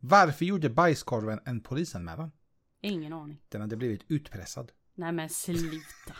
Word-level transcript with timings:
Varför 0.00 0.44
gjorde 0.44 0.70
bajskorven 0.70 1.40
en 1.44 1.60
polisanmälan? 1.60 2.32
Ingen 2.80 3.12
aning. 3.12 3.42
Den 3.48 3.60
hade 3.60 3.76
blivit 3.76 4.04
utpressad. 4.08 4.72
Nej 4.94 5.12
men 5.12 5.28
sluta. 5.28 6.14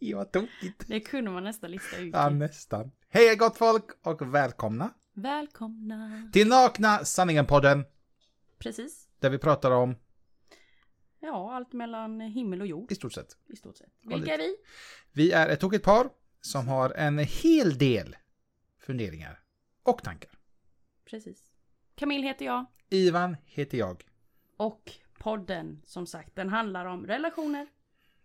Vad 0.14 0.32
tokigt. 0.32 0.84
Det 0.86 1.00
kunde 1.00 1.30
man 1.30 1.44
nästan 1.44 1.70
lista 1.70 1.96
ut. 1.96 2.14
Ja, 2.14 2.30
nästan. 2.30 2.90
Hej 3.08 3.36
gott 3.36 3.58
folk 3.58 3.84
och 4.02 4.34
välkomna 4.34 4.90
Välkomna. 5.14 6.30
till 6.32 6.48
Nakna 6.48 7.04
Sanningen-podden. 7.04 7.84
Precis. 8.58 9.08
Där 9.18 9.30
vi 9.30 9.38
pratar 9.38 9.70
om, 9.70 9.96
Ja, 11.20 11.54
allt 11.54 11.72
mellan 11.72 12.20
himmel 12.20 12.60
och 12.60 12.66
jord 12.66 12.92
i 12.92 12.94
stort 12.94 13.12
sett, 13.12 13.36
i 13.48 13.56
stort 13.56 13.76
sett. 13.76 13.92
Vilka 14.02 14.34
är 14.34 14.38
vi? 14.38 14.56
vi 15.12 15.32
är 15.32 15.48
ett 15.48 15.60
tokigt 15.60 15.84
par 15.84 16.10
som 16.40 16.68
har 16.68 16.90
en 16.90 17.18
hel 17.18 17.78
del 17.78 18.16
funderingar 18.78 19.40
och 19.82 20.02
tankar. 20.02 20.30
Precis. 21.04 21.51
Camille 22.02 22.26
heter 22.26 22.44
jag. 22.44 22.64
Ivan 22.90 23.36
heter 23.44 23.78
jag. 23.78 24.02
Och 24.56 24.92
podden, 25.18 25.82
som 25.86 26.06
sagt, 26.06 26.34
den 26.36 26.48
handlar 26.48 26.86
om 26.86 27.06
relationer, 27.06 27.66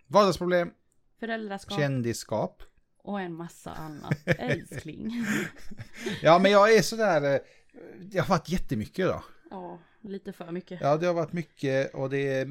Vardagsproblem, 0.08 0.72
föräldraskap 1.20 1.80
kändisskap. 1.80 2.64
och 2.98 3.22
en 3.22 3.34
massa 3.34 3.72
annat. 3.74 4.18
Älskling. 4.26 5.26
Ja, 6.22 6.40
men 6.40 6.52
jag 6.52 6.74
är 6.76 6.82
sådär, 6.82 7.34
eh, 7.34 7.40
det 8.00 8.20
har 8.20 8.28
varit 8.28 8.50
jättemycket 8.50 9.00
idag. 9.00 9.24
Ja, 9.50 9.80
lite 10.02 10.34
för 10.34 10.52
mycket. 10.52 10.82
Ja, 10.82 10.98
det 10.98 11.08
har 11.08 11.14
varit 11.14 11.34
mycket 11.34 11.94
och 11.96 12.10
det 12.10 12.28
är 12.28 12.42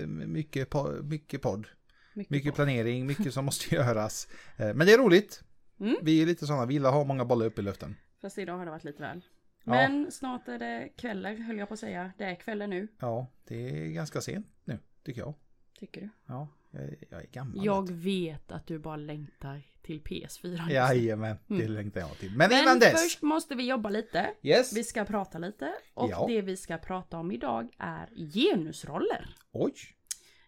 eh, 0.00 0.06
mycket, 0.06 0.70
po- 0.70 1.02
mycket 1.02 1.42
podd. 1.42 1.66
Mycket 2.14 2.50
på. 2.52 2.56
planering, 2.56 3.06
mycket 3.06 3.34
som 3.34 3.44
måste 3.50 3.74
göras. 3.74 4.28
Eh, 4.56 4.74
Men 4.74 4.86
det 4.86 4.92
är 4.92 4.98
roligt. 4.98 5.42
Mm. 5.80 5.96
Vi 6.02 6.22
är 6.22 6.26
lite 6.26 6.46
sådana, 6.46 6.66
vi 6.66 6.74
gillar 6.74 6.88
att 6.88 6.94
ha 6.94 7.04
många 7.04 7.24
bollar 7.24 7.46
uppe 7.46 7.60
i 7.60 7.64
luften. 7.64 7.96
Fast 8.20 8.38
idag 8.38 8.58
har 8.58 8.64
det 8.64 8.70
varit 8.70 8.84
lite 8.84 9.02
väl. 9.02 9.24
Ja. 9.64 9.72
Men 9.72 10.12
snart 10.12 10.48
är 10.48 10.58
det 10.58 10.88
kvällar, 10.96 11.34
höll 11.34 11.58
jag 11.58 11.68
på 11.68 11.74
att 11.74 11.80
säga. 11.80 12.12
Det 12.18 12.24
är 12.24 12.34
kvällar 12.34 12.66
nu, 12.66 12.88
Ja, 13.00 13.26
det 13.44 13.68
är 13.68 13.86
ganska 13.88 14.20
sent 14.20 14.46
nu, 14.64 14.78
tycker 15.04 15.20
jag. 15.20 15.34
tycker 15.78 16.00
du? 16.00 16.08
Ja, 16.26 16.48
jag 16.70 16.82
är, 16.82 16.96
jag 17.10 17.22
är 17.22 17.26
gammal. 17.26 17.64
Jag 17.66 17.90
vet 17.92 18.52
att 18.52 18.66
du 18.66 18.78
bara 18.78 18.96
längtar 18.96 19.62
till 19.82 20.00
PS4. 20.02 20.70
Jajamän, 20.70 21.36
det 21.46 21.54
Mm. 21.54 21.72
längtar 21.72 22.00
jag 22.00 22.10
till. 22.18 22.36
Men, 22.36 22.48
Men 22.50 22.62
innan 22.62 22.78
dess. 22.78 23.02
först 23.02 23.22
måste 23.22 23.54
vi 23.54 23.68
jobba 23.68 23.88
lite. 23.88 24.30
Yes. 24.42 24.72
Vi 24.76 24.84
ska 24.84 25.04
prata 25.04 25.38
lite. 25.38 25.72
Och 25.94 26.10
Ja. 26.10 26.24
det 26.28 26.42
vi 26.42 26.56
ska 26.56 26.78
prata 26.78 27.18
om 27.18 27.32
idag 27.32 27.68
är 27.78 28.08
genusroller. 28.32 29.36
Oj, 29.52 29.74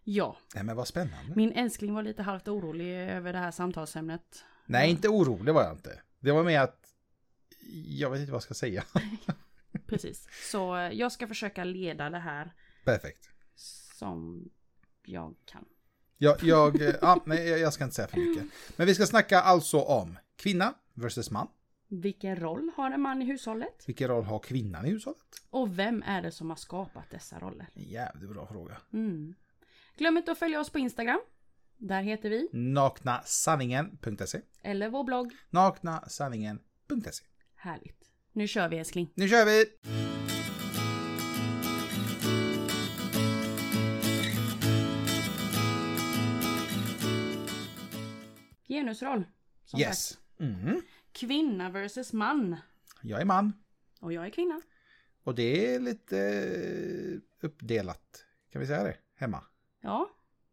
Ja, 0.08 0.36
nej 0.54 0.64
men 0.64 0.76
vad 0.76 0.88
spännande. 0.88 1.32
min 1.36 1.52
älskling 1.52 1.94
var 1.94 2.02
lite 2.02 2.22
halvt 2.22 2.48
orolig 2.48 2.94
över 2.96 3.32
det 3.32 3.38
här 3.38 3.50
samtalsämnet. 3.50 4.44
Nej, 4.66 4.90
inte 4.90 5.08
orolig 5.08 5.54
var 5.54 5.62
jag 5.62 5.72
inte. 5.72 6.00
Det 6.20 6.32
var 6.32 6.44
mer 6.44 6.60
att 6.60 6.85
jag 7.86 8.10
vet 8.10 8.20
inte 8.20 8.32
vad 8.32 8.36
jag 8.36 8.42
ska 8.42 8.54
säga. 8.54 8.84
Precis. 9.86 10.28
Så 10.50 10.76
eh, 10.76 10.92
jag 10.92 11.12
ska 11.12 11.28
försöka 11.28 11.64
leda 11.64 12.10
det 12.10 12.18
här 12.18 12.52
Perfekt. 12.84 13.28
som 13.98 14.48
jag 15.04 15.34
kan. 15.44 15.64
Jag, 16.18 16.42
jag, 16.42 16.82
eh, 16.82 16.94
ja, 17.00 17.22
nej, 17.26 17.48
jag 17.48 17.72
ska 17.72 17.84
inte 17.84 17.96
säga 17.96 18.08
för 18.08 18.16
mycket. 18.16 18.44
Men 18.76 18.86
vi 18.86 18.94
ska 18.94 19.06
snacka 19.06 19.40
alltså 19.40 19.80
om 19.80 20.18
kvinna 20.36 20.74
versus 20.94 21.30
man. 21.30 21.48
Vilken 21.88 22.36
roll 22.36 22.70
har 22.76 22.90
en 22.90 23.00
man 23.00 23.22
i 23.22 23.24
hushållet? 23.24 23.84
Vilken 23.86 24.08
roll 24.08 24.24
har 24.24 24.38
kvinnan 24.38 24.86
i 24.86 24.90
hushållet? 24.90 25.42
Och 25.50 25.78
vem 25.78 26.02
är 26.02 26.22
det 26.22 26.32
som 26.32 26.50
har 26.50 26.56
skapat 26.56 27.10
dessa 27.10 27.38
roller? 27.38 27.66
En 27.74 27.82
jävligt 27.82 28.30
bra 28.30 28.46
fråga. 28.46 28.76
Mm. 28.92 29.34
Glöm 29.96 30.16
inte 30.16 30.32
att 30.32 30.38
följa 30.38 30.60
oss 30.60 30.70
på 30.70 30.78
Instagram. 30.78 31.20
Där 31.76 32.02
heter 32.02 32.30
vi. 32.30 32.48
Naknasanningen.se 32.52 34.40
Eller 34.62 34.88
vår 34.88 35.04
blogg. 35.04 35.32
Naknasanningen.se 35.50 37.24
Härligt. 37.66 38.10
Nu 38.32 38.48
kör 38.48 38.68
vi 38.68 38.76
älskling. 38.78 39.10
Nu 39.14 39.28
kör 39.28 39.44
vi! 39.44 39.64
Genusroll. 48.68 49.24
Som 49.64 49.78
sagt. 49.78 49.88
Yes. 49.88 50.18
Mm. 50.38 50.82
Kvinna 51.12 51.70
versus 51.70 52.12
man. 52.12 52.56
Jag 53.02 53.20
är 53.20 53.24
man. 53.24 53.52
Och 54.00 54.12
jag 54.12 54.26
är 54.26 54.30
kvinna. 54.30 54.60
Och 55.22 55.34
det 55.34 55.74
är 55.74 55.80
lite 55.80 56.18
eh, 56.18 57.46
uppdelat. 57.46 58.24
Kan 58.52 58.60
vi 58.60 58.66
säga 58.66 58.84
det? 58.84 58.96
Hemma. 59.14 59.44
Ja. 59.80 60.10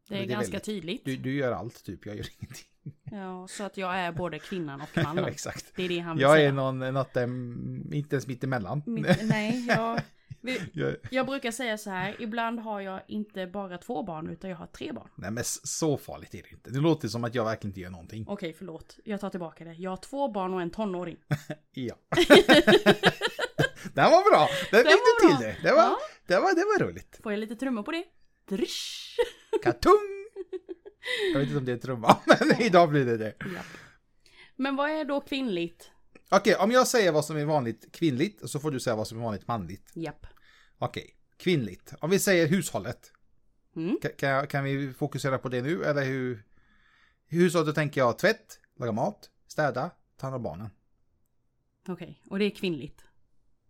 Det 0.08 0.16
är, 0.16 0.20
det 0.20 0.24
är 0.26 0.28
ganska 0.28 0.52
väldigt- 0.52 0.64
tydligt. 0.66 1.06
Du, 1.06 1.18
du 1.18 1.36
gör 1.36 1.52
allt 1.52 1.84
typ, 1.84 2.06
jag 2.06 2.16
gör 2.16 2.28
ingenting. 2.40 2.66
Ja, 3.12 3.48
så 3.48 3.64
att 3.64 3.78
jag 3.78 3.96
är 3.96 4.12
både 4.12 4.40
kvinnan 4.40 4.82
och 4.82 4.90
Ja, 4.94 5.04
mannen. 5.04 5.26
exakt. 5.26 5.66
Det 5.76 5.84
är 5.86 5.90
det 5.90 6.00
han 6.00 6.16
vill 6.16 6.22
Jag 6.22 6.32
säga. 6.36 6.48
är 6.50 6.52
någon, 6.52 6.80
något 6.80 7.18
mm, 7.18 7.94
inte 7.94 8.16
ens 8.16 8.28
mitt 8.28 8.44
emellan. 8.44 8.84
Mitt, 8.88 9.18
nej, 9.24 9.66
jag, 9.68 10.00
Jag, 11.12 11.26
brukar 11.26 11.52
säga 11.52 11.78
så 11.78 11.90
här. 11.90 12.16
Ibland 12.20 12.60
har 12.60 12.82
jag 12.82 13.02
inte 13.08 13.48
bara 13.48 13.78
två 13.78 14.04
barn 14.04 14.30
utan 14.30 14.50
jag 14.50 14.58
har 14.58 14.68
tre 14.68 14.92
barn. 14.92 15.10
nej 15.16 15.32
men 15.32 15.44
så 15.44 15.98
farligt 15.98 16.34
är 16.34 16.42
det 16.42 16.52
inte. 16.52 16.70
Det 16.70 16.80
låter 16.80 17.08
som 17.08 17.24
att 17.24 17.36
jag 17.36 17.46
verkligen 17.46 17.70
inte 17.72 17.80
gör 17.82 17.90
någonting. 17.90 18.26
Okej, 18.28 18.54
förlåt. 18.58 18.98
Jag 19.06 19.20
tar 19.20 19.30
tillbaka 19.30 19.64
det. 19.64 19.74
Jag 19.74 19.90
har 19.90 19.98
två 19.98 20.28
barn 20.32 20.54
och 20.54 20.62
en 20.62 20.70
tonåring. 20.70 21.18
Ja. 21.76 21.96
Den 23.94 24.12
var 24.12 24.32
bra! 24.32 24.48
Den 24.72 24.84
Den 24.84 24.92
fick 24.92 25.22
du 25.22 25.28
till 25.28 25.38
det. 25.46 25.56
Det 25.64 25.72
var, 25.76 25.82
Ja. 25.84 25.98
det 26.28 26.36
var, 26.36 26.56
det 26.56 26.64
var 26.66 26.88
roligt. 26.90 27.20
Får 27.24 27.32
jag 27.32 27.40
lite 27.40 27.56
trummor 27.56 27.84
på 27.84 27.92
det? 27.92 28.04
Drisch! 28.50 29.16
Katung! 29.64 30.13
Jag 31.34 31.40
vet 31.40 31.48
inte 31.48 31.58
om 31.60 31.66
det 31.66 31.72
är 31.72 31.78
trumma, 31.78 32.18
men 32.26 32.62
idag 32.62 32.90
blir 32.90 33.06
det 33.06 33.18
det. 33.18 33.36
Japp. 33.54 33.66
Men 34.56 34.76
vad 34.76 34.90
är 34.90 35.06
då 35.06 35.22
kvinnligt? 35.22 35.92
Okej, 36.30 36.56
om 36.56 36.72
jag 36.72 36.88
säger 36.88 37.12
vad 37.12 37.26
som 37.26 37.38
är 37.38 37.46
vanligt 37.46 37.92
kvinnligt 37.92 38.50
så 38.50 38.60
får 38.60 38.72
du 38.72 38.80
säga 38.80 38.96
vad 38.96 39.08
som 39.08 39.18
är 39.18 39.24
vanligt 39.24 39.48
manligt. 39.48 39.92
Japp. 39.94 40.26
Okej, 40.78 41.16
kvinnligt. 41.38 41.94
Om 42.00 42.10
vi 42.10 42.20
säger 42.20 42.48
hushållet. 42.48 43.12
Mm. 43.76 43.98
Ka- 44.02 44.16
Kan, 44.16 44.30
jag- 44.30 44.50
kan 44.50 44.64
vi 44.64 44.94
fokusera 44.94 45.38
på 45.38 45.50
det 45.50 45.62
nu? 45.62 45.84
Eller 45.84 46.04
hur? 46.06 46.44
I 47.30 47.36
hushållet 47.36 47.76
tänker 47.76 48.02
jag 48.02 48.18
tvätt, 48.20 48.60
laga 48.80 48.92
mat, 48.92 49.30
städa, 49.48 49.90
ta 50.18 50.26
hand 50.28 50.36
om 50.36 50.44
barnen. 50.44 50.70
Okej, 51.88 52.22
och 52.30 52.40
det 52.40 52.46
är 52.46 52.50
kvinnligt. 52.50 53.04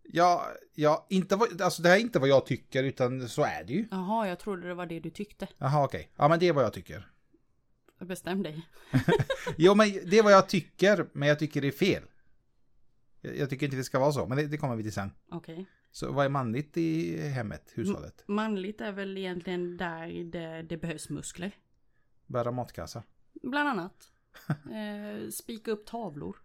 Ja, 0.02 0.46
ja, 0.74 1.06
inte 1.10 1.36
vad, 1.36 1.62
alltså 1.62 1.82
det 1.82 1.88
här 1.88 1.96
är 1.96 2.00
inte 2.00 2.18
vad 2.18 2.28
jag 2.28 2.46
tycker 2.46 2.82
utan 2.84 3.28
så 3.28 3.42
är 3.44 3.64
det 3.64 3.72
ju. 3.72 3.88
Jaha, 3.90 4.28
jag 4.28 4.38
trodde 4.38 4.68
det 4.68 4.74
var 4.74 4.86
det 4.86 5.00
du 5.00 5.10
tyckte. 5.10 5.48
Jaha, 5.58 5.84
okej. 5.84 6.10
Ja, 6.16 6.28
men 6.28 6.38
det 6.38 6.48
är 6.48 6.52
vad 6.52 6.64
jag 6.64 6.72
tycker. 6.72 7.10
Bestäm 8.04 8.42
dig. 8.42 8.68
Jo, 9.56 9.74
men 9.74 9.92
det 9.92 10.18
är 10.18 10.22
vad 10.22 10.32
jag 10.32 10.48
tycker, 10.48 11.06
men 11.12 11.28
jag 11.28 11.38
tycker 11.38 11.60
det 11.60 11.66
är 11.68 11.72
fel. 11.72 12.02
Jag, 13.20 13.36
jag 13.36 13.50
tycker 13.50 13.66
inte 13.66 13.76
det 13.76 13.84
ska 13.84 13.98
vara 13.98 14.12
så, 14.12 14.26
men 14.26 14.38
det, 14.38 14.46
det 14.46 14.56
kommer 14.56 14.76
vi 14.76 14.82
till 14.82 14.92
sen. 14.92 15.10
Okej. 15.30 15.66
Så 15.90 16.12
vad 16.12 16.24
är 16.24 16.28
manligt 16.30 16.76
i 16.76 17.20
hemmet, 17.28 17.72
hushållet? 17.74 18.24
Manligt 18.26 18.80
är 18.80 18.92
väl 18.92 19.18
egentligen 19.18 19.76
där 19.76 20.24
det, 20.24 20.62
det 20.62 20.76
behövs 20.76 21.10
muskler. 21.10 21.52
Bära 22.26 22.50
matkassar. 22.50 23.02
Bland 23.42 23.68
annat. 23.68 24.10
Eh, 24.48 25.30
spika 25.30 25.70
upp 25.70 25.86
tavlor. 25.86 26.36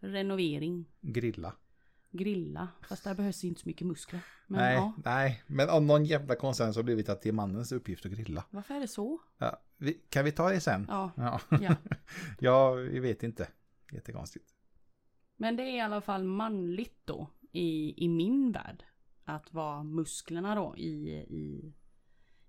Renovering. 0.00 0.84
Grilla. 1.00 1.54
Grilla. 2.10 2.68
Fast 2.88 3.04
där 3.04 3.14
behövs 3.14 3.44
inte 3.44 3.60
så 3.60 3.68
mycket 3.68 3.86
muskler. 3.86 4.20
Men 4.46 4.60
nej, 4.60 4.74
ja. 4.74 4.92
nej, 5.04 5.42
men 5.46 5.68
av 5.70 5.82
någon 5.82 6.04
jävla 6.04 6.34
konsens 6.34 6.76
har 6.76 6.82
blivit 6.82 7.08
att 7.08 7.22
det 7.22 7.28
är 7.28 7.32
mannens 7.32 7.72
uppgift 7.72 8.06
att 8.06 8.12
grilla. 8.12 8.44
Varför 8.50 8.74
är 8.74 8.80
det 8.80 8.88
så? 8.88 9.20
Ja, 9.38 9.62
vi, 9.76 9.92
kan 9.92 10.24
vi 10.24 10.32
ta 10.32 10.50
det 10.50 10.60
sen? 10.60 10.86
Ja, 10.88 11.10
Ja. 11.16 11.40
ja. 11.50 11.76
ja, 12.38 12.72
vi 12.72 13.00
vet 13.00 13.22
inte. 13.22 13.48
Jättekonstigt. 13.92 14.54
Men 15.36 15.56
det 15.56 15.62
är 15.62 15.76
i 15.76 15.80
alla 15.80 16.00
fall 16.00 16.24
manligt 16.24 17.00
då. 17.04 17.30
I, 17.52 18.04
i 18.04 18.08
min 18.08 18.52
värld. 18.52 18.84
Att 19.24 19.52
vara 19.52 19.82
musklerna 19.82 20.54
då 20.54 20.76
i, 20.76 21.10
i, 21.28 21.74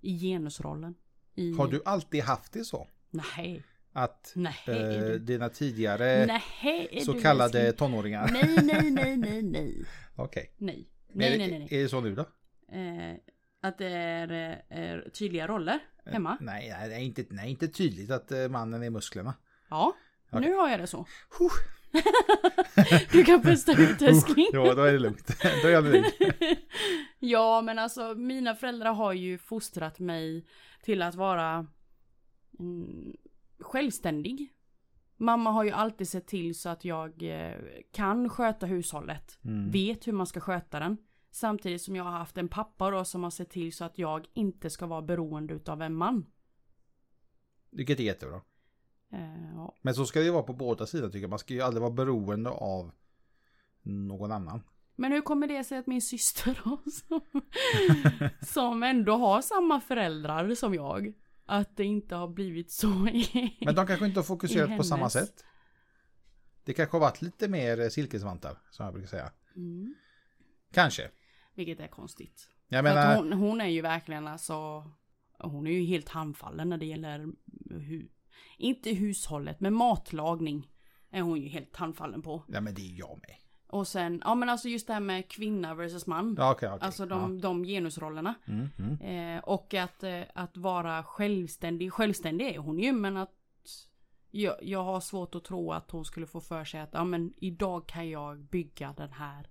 i 0.01 0.19
genusrollen. 0.19 0.95
I, 1.35 1.53
Har 1.53 1.67
du 1.67 1.81
alltid 1.85 2.23
haft 2.23 2.53
det 2.53 2.65
så? 2.65 2.87
Nej. 3.09 3.63
Att 3.93 4.33
Nej. 4.35 4.55
eh, 4.67 5.11
dina 5.19 5.49
tidigare 5.49 6.25
Nej. 6.25 7.01
Så 7.05 7.13
kallade 7.21 7.59
älskling? 7.61 7.77
tonåringar? 7.77 8.29
Nej, 8.33 8.57
nej, 8.63 8.91
nej, 8.91 9.17
nej, 9.17 9.41
nej. 9.41 9.85
Okej. 10.15 10.53
Nej. 10.57 10.89
Är 11.09 11.15
Nej, 11.17 11.31
det- 11.31 11.37
nej, 11.37 11.49
nej. 11.49 11.59
nej. 11.59 11.79
Är 11.79 11.83
det 11.83 11.89
så 11.89 12.01
nu 12.01 12.15
då? 12.15 12.21
Eh, 12.71 13.15
att 13.61 13.77
det 13.77 13.87
är, 13.87 14.31
eh, 14.31 14.77
är 14.79 15.09
tydliga 15.09 15.47
roller 15.47 15.79
hemma. 16.05 16.37
Nej, 16.41 16.69
nej, 16.79 16.89
det 16.89 16.95
är 16.95 16.99
inte, 16.99 17.25
nej, 17.29 17.49
inte 17.49 17.67
tydligt 17.67 18.11
att 18.11 18.31
eh, 18.31 18.47
mannen 18.49 18.83
är 18.83 18.89
musklerna. 18.89 19.33
Ja, 19.69 19.95
Okej. 20.31 20.47
nu 20.49 20.55
har 20.55 20.69
jag 20.69 20.79
det 20.79 20.87
så. 20.87 20.97
Huh. 21.39 21.49
Du 23.11 23.23
kan 23.23 23.41
pusta 23.41 23.71
ut 23.71 24.01
älskling. 24.01 24.47
Ja, 24.53 24.73
då 24.73 24.83
är 24.83 24.91
det 24.93 24.99
lugnt. 24.99 25.41
då 25.61 25.67
är 25.67 25.71
jag 25.71 25.83
nöjd. 25.83 26.05
ja, 27.19 27.61
men 27.61 27.79
alltså 27.79 28.13
mina 28.15 28.55
föräldrar 28.55 28.93
har 28.93 29.13
ju 29.13 29.37
fostrat 29.37 29.99
mig 29.99 30.45
till 30.83 31.01
att 31.01 31.15
vara 31.15 31.67
självständig. 33.69 34.53
Mamma 35.17 35.51
har 35.51 35.63
ju 35.63 35.71
alltid 35.71 36.09
sett 36.09 36.27
till 36.27 36.59
så 36.59 36.69
att 36.69 36.85
jag 36.85 37.23
eh, 37.23 37.57
kan 37.91 38.29
sköta 38.29 38.65
hushållet. 38.65 39.39
Mm. 39.43 39.71
Vet 39.71 40.07
hur 40.07 40.13
man 40.13 40.27
ska 40.27 40.39
sköta 40.39 40.79
den. 40.79 40.97
Samtidigt 41.31 41.81
som 41.81 41.95
jag 41.95 42.03
har 42.03 42.11
haft 42.11 42.37
en 42.37 42.47
pappa 42.47 42.91
då 42.91 43.05
som 43.05 43.23
har 43.23 43.29
sett 43.29 43.49
till 43.49 43.73
så 43.73 43.85
att 43.85 43.97
jag 43.97 44.27
inte 44.33 44.69
ska 44.69 44.85
vara 44.85 45.01
beroende 45.01 45.53
utav 45.53 45.81
en 45.81 45.95
man. 45.95 46.25
Vilket 47.71 47.99
är 47.99 48.03
jättebra. 48.03 48.41
Eh, 49.11 49.53
ja. 49.55 49.75
Men 49.81 49.95
så 49.95 50.05
ska 50.05 50.19
det 50.19 50.25
ju 50.25 50.31
vara 50.31 50.43
på 50.43 50.53
båda 50.53 50.85
sidor 50.85 51.07
tycker 51.07 51.21
jag. 51.21 51.29
Man 51.29 51.39
ska 51.39 51.53
ju 51.53 51.61
aldrig 51.61 51.81
vara 51.81 51.91
beroende 51.91 52.49
av 52.49 52.91
någon 53.81 54.31
annan. 54.31 54.61
Men 54.95 55.11
hur 55.11 55.21
kommer 55.21 55.47
det 55.47 55.63
sig 55.63 55.77
att 55.77 55.87
min 55.87 56.01
syster 56.01 56.61
då, 56.63 56.79
som, 56.91 57.21
som 58.53 58.83
ändå 58.83 59.15
har 59.15 59.41
samma 59.41 59.81
föräldrar 59.81 60.55
som 60.55 60.73
jag, 60.73 61.13
att 61.49 61.77
det 61.77 61.83
inte 61.83 62.15
har 62.15 62.27
blivit 62.27 62.71
så 62.71 63.07
i... 63.13 63.57
Men 63.61 63.75
de 63.75 63.87
kanske 63.87 64.05
inte 64.05 64.19
har 64.19 64.25
fokuserat 64.25 64.77
på 64.77 64.83
samma 64.83 65.09
sätt. 65.09 65.45
Det 66.63 66.73
kanske 66.73 66.95
har 66.95 67.01
varit 67.01 67.21
lite 67.21 67.47
mer 67.47 67.79
eh, 67.79 67.89
silkesvantar, 67.89 68.57
som 68.69 68.85
jag 68.85 68.93
brukar 68.93 69.09
säga. 69.09 69.31
Mm. 69.55 69.95
Kanske. 70.73 71.09
Vilket 71.55 71.79
är 71.79 71.87
konstigt. 71.87 72.49
Jag 72.67 72.83
menar, 72.83 73.15
hon, 73.15 73.33
hon 73.33 73.61
är 73.61 73.67
ju 73.67 73.81
verkligen 73.81 74.27
alltså, 74.27 74.83
hon 75.37 75.67
är 75.67 75.71
ju 75.71 75.83
helt 75.83 76.09
handfallen 76.09 76.69
när 76.69 76.77
det 76.77 76.85
gäller, 76.85 77.27
hu, 77.69 78.07
inte 78.57 78.89
hushållet, 78.89 79.59
men 79.59 79.73
matlagning. 79.73 80.71
Är 81.11 81.21
hon 81.21 81.41
ju 81.41 81.47
helt 81.47 81.75
handfallen 81.75 82.21
på. 82.21 82.43
ja 82.47 82.61
men 82.61 82.73
det 82.73 82.81
är 82.81 82.99
jag 82.99 83.19
med. 83.27 83.35
Och 83.69 83.87
sen, 83.87 84.21
ja 84.25 84.35
men 84.35 84.49
alltså 84.49 84.67
just 84.69 84.87
det 84.87 84.93
här 84.93 84.99
med 84.99 85.27
kvinna 85.31 85.73
versus 85.75 86.07
man. 86.07 86.35
Ja, 86.37 86.51
okej, 86.51 86.69
okej. 86.69 86.85
Alltså 86.85 87.05
de, 87.05 87.41
de 87.41 87.63
genusrollerna. 87.63 88.33
Ja. 88.45 88.53
Mm, 88.53 88.69
mm. 88.79 89.37
Eh, 89.37 89.43
och 89.43 89.73
att, 89.73 90.03
eh, 90.03 90.21
att 90.35 90.57
vara 90.57 91.03
självständig, 91.03 91.93
självständig 91.93 92.47
är 92.47 92.57
hon 92.57 92.79
ju 92.79 92.91
men 92.91 93.17
att 93.17 93.33
jag, 94.31 94.55
jag 94.61 94.83
har 94.83 94.99
svårt 94.99 95.35
att 95.35 95.43
tro 95.43 95.71
att 95.71 95.91
hon 95.91 96.05
skulle 96.05 96.25
få 96.27 96.41
för 96.41 96.65
sig 96.65 96.79
att 96.79 96.89
ja 96.93 97.03
men 97.03 97.33
idag 97.37 97.87
kan 97.87 98.09
jag 98.09 98.39
bygga 98.39 98.93
den 98.97 99.11
här 99.11 99.47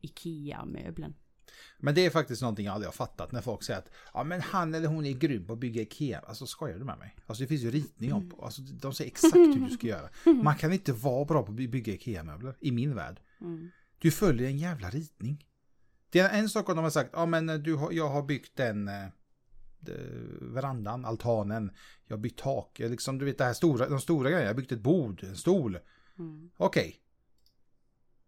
IKEA-möbeln. 0.00 1.14
Men 1.78 1.94
det 1.94 2.06
är 2.06 2.10
faktiskt 2.10 2.42
någonting 2.42 2.66
jag 2.66 2.74
aldrig 2.74 2.88
har 2.88 2.92
fattat 2.92 3.32
när 3.32 3.40
folk 3.40 3.62
säger 3.62 3.78
att 3.78 3.88
ja 4.14 4.24
men 4.24 4.40
han 4.40 4.74
eller 4.74 4.88
hon 4.88 5.06
är 5.06 5.12
grym 5.12 5.46
på 5.46 5.52
att 5.52 5.58
bygga 5.58 5.82
Ikea. 5.82 6.18
Alltså 6.18 6.46
skojar 6.46 6.78
du 6.78 6.84
med 6.84 6.98
mig? 6.98 7.16
Alltså 7.26 7.42
det 7.42 7.48
finns 7.48 7.62
ju 7.62 7.70
ritningar 7.70 8.16
Mm. 8.16 8.30
på. 8.30 8.44
Alltså 8.44 8.62
de 8.62 8.92
säger 8.92 9.10
exakt 9.10 9.34
hur 9.36 9.60
du 9.68 9.70
ska 9.70 9.86
göra. 9.86 10.08
Man 10.42 10.56
kan 10.56 10.72
inte 10.72 10.92
vara 10.92 11.24
bra 11.24 11.42
på 11.42 11.50
att 11.52 11.56
bygga 11.56 11.92
Ikea-möbler 11.92 12.56
i 12.60 12.70
min 12.72 12.94
värld. 12.94 13.20
Mm. 13.42 13.70
Du 13.98 14.10
följer 14.10 14.48
en 14.48 14.58
jävla 14.58 14.90
ritning. 14.90 15.46
Det 16.10 16.18
är 16.18 16.38
en 16.38 16.48
sak 16.48 16.68
om 16.68 16.76
de 16.76 16.82
har 16.82 16.90
sagt, 16.90 17.10
ja 17.12 17.26
men 17.26 17.46
du 17.46 17.74
har, 17.74 17.92
jag 17.92 18.08
har 18.08 18.22
byggt 18.22 18.56
den 18.56 18.88
eh, 18.88 19.08
verandan, 20.40 21.04
altanen, 21.04 21.70
jag 22.04 22.16
har 22.16 22.20
byggt 22.22 22.40
tak, 22.40 22.80
jag 22.80 22.90
liksom, 22.90 23.18
du 23.18 23.24
vet 23.24 23.38
det 23.38 23.44
här 23.44 23.52
stora, 23.52 23.88
de 23.88 24.00
stora 24.00 24.30
grejerna, 24.30 24.42
jag 24.42 24.54
har 24.54 24.56
byggt 24.56 24.72
ett 24.72 24.80
bord, 24.80 25.24
en 25.24 25.36
stol. 25.36 25.78
Mm. 26.18 26.50
Okej. 26.56 27.02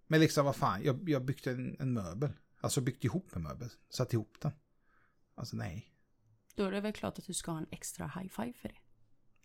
Men 0.06 0.20
liksom 0.20 0.44
vad 0.44 0.56
fan, 0.56 0.82
jag, 0.84 1.08
jag 1.08 1.25
byggt 1.25 1.46
en, 1.46 1.76
en 1.81 1.93
möbel. 1.93 2.32
Alltså 2.60 2.81
byggt 2.81 3.05
ihop 3.05 3.37
en 3.37 3.43
möbel, 3.43 3.70
satt 3.88 4.12
ihop 4.12 4.37
den. 4.40 4.52
Alltså 5.34 5.56
nej. 5.56 5.90
Då 6.55 6.64
är 6.64 6.70
det 6.70 6.81
väl 6.81 6.93
klart 6.93 7.19
att 7.19 7.26
du 7.26 7.34
ska 7.34 7.50
ha 7.50 7.58
en 7.58 7.67
extra 7.70 8.06
high 8.06 8.28
five 8.28 8.52
för 8.52 8.69
det. 8.69 8.78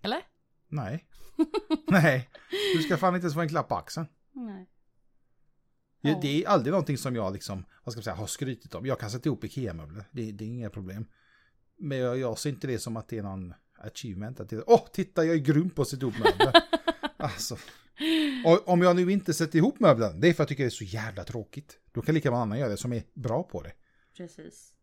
Eller? 0.01 0.21
Nej. 0.67 1.07
nej. 1.87 2.29
Du 2.75 2.81
ska 2.81 2.97
fan 2.97 3.15
inte 3.15 3.25
ens 3.25 3.33
få 3.33 3.41
en 3.41 3.49
klapp 3.49 3.67
på 3.67 3.75
axeln. 3.75 4.07
Nej. 4.31 4.69
Ja. 6.01 6.09
Ja. 6.09 6.19
Det 6.21 6.43
är 6.43 6.47
aldrig 6.47 6.71
någonting 6.71 6.97
som 6.97 7.15
jag 7.15 7.33
liksom, 7.33 7.65
vad 7.83 7.93
ska 7.93 7.97
man 7.99 8.03
säga, 8.03 8.15
har 8.15 8.27
skrytit 8.27 8.75
om. 8.75 8.85
Jag 8.85 8.99
kan 8.99 9.11
sätta 9.11 9.29
ihop 9.29 9.43
Ikea-möbler, 9.43 10.03
det, 10.11 10.31
det 10.31 10.43
är 10.43 10.47
inga 10.47 10.69
problem. 10.69 11.05
Men 11.77 11.97
jag, 11.97 12.17
jag 12.17 12.39
ser 12.39 12.49
inte 12.49 12.67
det 12.67 12.79
som 12.79 12.97
att 12.97 13.07
det 13.07 13.17
är 13.17 13.23
någon 13.23 13.53
achievement. 13.75 14.39
Att 14.39 14.49
det, 14.49 14.63
åh, 14.67 14.87
titta 14.93 15.25
jag 15.25 15.35
är 15.35 15.39
grym 15.39 15.69
på 15.69 15.81
att 15.81 15.87
sätta 15.87 16.01
ihop 16.01 16.19
möbler. 16.19 16.53
alltså. 17.17 17.57
Och 18.45 18.67
om 18.67 18.81
jag 18.81 18.95
nu 18.95 19.11
inte 19.11 19.33
sätter 19.33 19.57
ihop 19.57 19.79
möblen, 19.79 20.19
det 20.19 20.27
är 20.27 20.33
för 20.33 20.43
att 20.43 20.49
jag 20.49 20.49
tycker 20.49 20.63
det 20.63 20.67
är 20.67 20.69
så 20.69 20.83
jävla 20.83 21.23
tråkigt. 21.23 21.79
Då 21.91 22.01
kan 22.01 22.15
lika 22.15 22.31
många 22.31 22.43
andra 22.43 22.57
göra 22.57 22.69
det 22.69 22.77
som 22.77 22.93
är 22.93 23.03
bra 23.13 23.43
på 23.43 23.61
det. 23.61 23.73
Precis. 24.17 24.73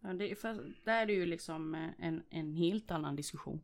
Ja, 0.00 0.12
det, 0.12 0.30
är 0.30 0.34
för, 0.34 0.74
där 0.84 1.02
är 1.02 1.06
det 1.06 1.12
ju 1.12 1.26
liksom 1.26 1.74
eh, 1.74 2.06
en, 2.06 2.22
en 2.30 2.54
helt 2.54 2.90
annan 2.90 3.16
diskussion. 3.16 3.60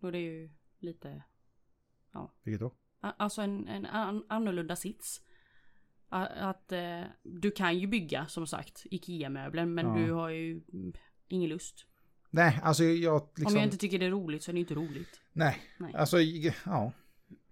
Och 0.00 0.12
det 0.12 0.18
är 0.18 0.32
ju 0.32 0.50
lite, 0.78 1.22
Vilket 2.42 2.60
då? 2.60 2.74
alltså 3.00 3.42
en, 3.42 3.68
en 3.68 3.86
an, 3.86 4.24
annorlunda 4.28 4.76
sits. 4.76 5.20
A- 6.14 6.48
Att 6.50 6.72
eh, 6.72 7.00
du 7.22 7.50
kan 7.50 7.78
ju 7.78 7.86
bygga 7.86 8.26
som 8.26 8.46
sagt 8.46 8.82
IKEA-möblen 8.90 9.74
men 9.74 9.86
Ja. 9.86 9.94
du 10.06 10.12
har 10.12 10.28
ju 10.28 10.60
mm, 10.72 10.92
ingen 11.28 11.50
lust. 11.50 11.86
Nej, 12.30 12.60
alltså 12.62 12.84
jag 12.84 13.28
liksom... 13.36 13.46
Om 13.46 13.54
jag 13.54 13.64
inte 13.64 13.76
tycker 13.76 13.98
det 13.98 14.06
är 14.06 14.10
roligt 14.10 14.42
så 14.42 14.50
är 14.50 14.52
det 14.52 14.60
inte 14.60 14.74
roligt. 14.74 15.20
Nej, 15.32 15.62
Nej. 15.78 15.94
alltså 15.94 16.20
ja. 16.20 16.92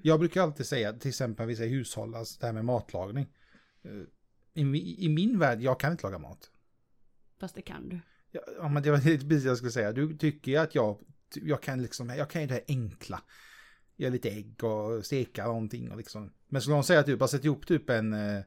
Jag 0.03 0.21
brukar 0.21 0.43
alltid 0.43 0.67
säga, 0.67 0.93
till 0.93 1.09
exempel 1.09 1.47
vissa 1.47 1.63
hushåll, 1.65 2.15
alltså 2.15 2.41
det 2.41 2.47
här 2.47 2.53
med 2.53 2.65
matlagning. 2.65 3.27
Eh, 3.83 4.63
I, 4.63 5.05
I 5.05 5.09
min 5.09 5.39
värld, 5.39 5.61
jag 5.61 5.81
kan 5.81 5.93
inte 5.93 6.03
laga 6.07 6.19
mat. 6.19 6.51
Fast 7.41 7.55
det 7.55 7.63
kan 7.63 7.89
du. 7.89 8.01
Ja, 8.31 8.41
Ja, 8.59 8.69
men 8.69 8.83
det 8.83 8.91
var 8.91 8.99
lite 9.05 9.27
precis 9.27 9.45
jag 9.45 9.57
skulle 9.57 9.73
säga. 9.73 9.93
Du 9.93 10.17
tycker 10.17 10.51
ju 10.53 10.57
att 10.59 10.75
jag, 10.75 10.99
jag 11.35 11.63
kan 11.63 11.83
liksom, 11.83 12.09
jag 12.09 12.31
kan 12.31 12.41
ju 12.43 12.49
det 12.49 12.55
här 12.55 12.65
enkla. 12.69 13.23
Göra 13.97 14.13
lite 14.13 14.31
ägg 14.31 14.65
och 14.65 15.05
steka 15.07 15.47
någonting 15.47 15.91
och 15.91 15.97
liksom. 15.97 16.33
Men 16.49 16.61
skulle 16.63 16.75
någon 16.75 16.85
säga 16.85 17.01
att 17.01 17.07
du 17.07 17.17
bara 17.17 17.29
sätter 17.29 17.47
ihop 17.47 17.67
typ 17.67 17.91
en, 17.91 18.13
eh, 18.13 18.43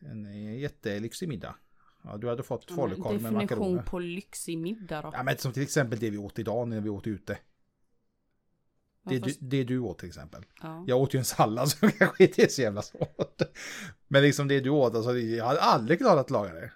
en 0.00 0.26
eh, 0.26 0.58
jättelyxig 0.58 1.28
middag. 1.28 1.54
Ja, 2.04 2.16
du 2.16 2.28
hade 2.28 2.42
fått 2.42 2.70
falukorv 2.70 3.22
med 3.22 3.32
Definition 3.32 3.58
makaroner. 3.58 3.82
på 3.82 3.98
lyxig 3.98 4.58
middag 4.58 5.02
då. 5.02 5.10
Ja, 5.14 5.22
men 5.22 5.38
som 5.38 5.52
till 5.52 5.62
exempel 5.62 5.98
det 5.98 6.10
vi 6.10 6.18
åt 6.18 6.38
idag 6.38 6.68
när 6.68 6.80
vi 6.80 6.88
åt 6.88 7.06
ute. 7.06 7.38
Det, 9.02 9.18
du, 9.18 9.34
det 9.40 9.64
du 9.64 9.78
åt 9.78 9.98
till 9.98 10.08
exempel. 10.08 10.46
ja. 10.62 10.84
Jag 10.86 11.00
åt 11.00 11.14
ju 11.14 11.18
en 11.18 11.24
sallad 11.24 11.68
så 11.70 11.90
kanske 11.90 12.24
inte 12.24 12.42
är 12.42 12.48
så 12.48 12.62
jävla 12.62 12.82
svårt. 12.82 13.42
Men 14.08 14.22
liksom 14.22 14.48
det 14.48 14.60
du 14.60 14.70
åt, 14.70 14.94
alltså 14.94 15.18
jag 15.18 15.44
hade 15.44 15.60
aldrig 15.60 15.98
klarat 15.98 16.20
att 16.20 16.30
laga 16.30 16.52
det. 16.52 16.72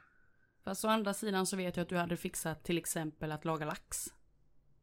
Fast 0.65 0.85
å 0.85 0.89
andra 0.89 1.15
sidan 1.15 1.47
så 1.47 1.57
vet 1.57 1.77
jag 1.77 1.83
att 1.83 1.89
du 1.89 1.97
hade 1.97 2.17
fixat 2.17 2.65
till 2.65 2.79
exempel 2.79 3.33
att 3.33 3.45
laga 3.45 3.67
lax. 3.67 4.07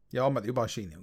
Ja, 0.09 0.29
men 0.29 0.43
det 0.43 0.45
är 0.45 0.47
ju 0.47 0.53
bara 0.53 0.67
kina 0.67 0.91
i 0.93 0.97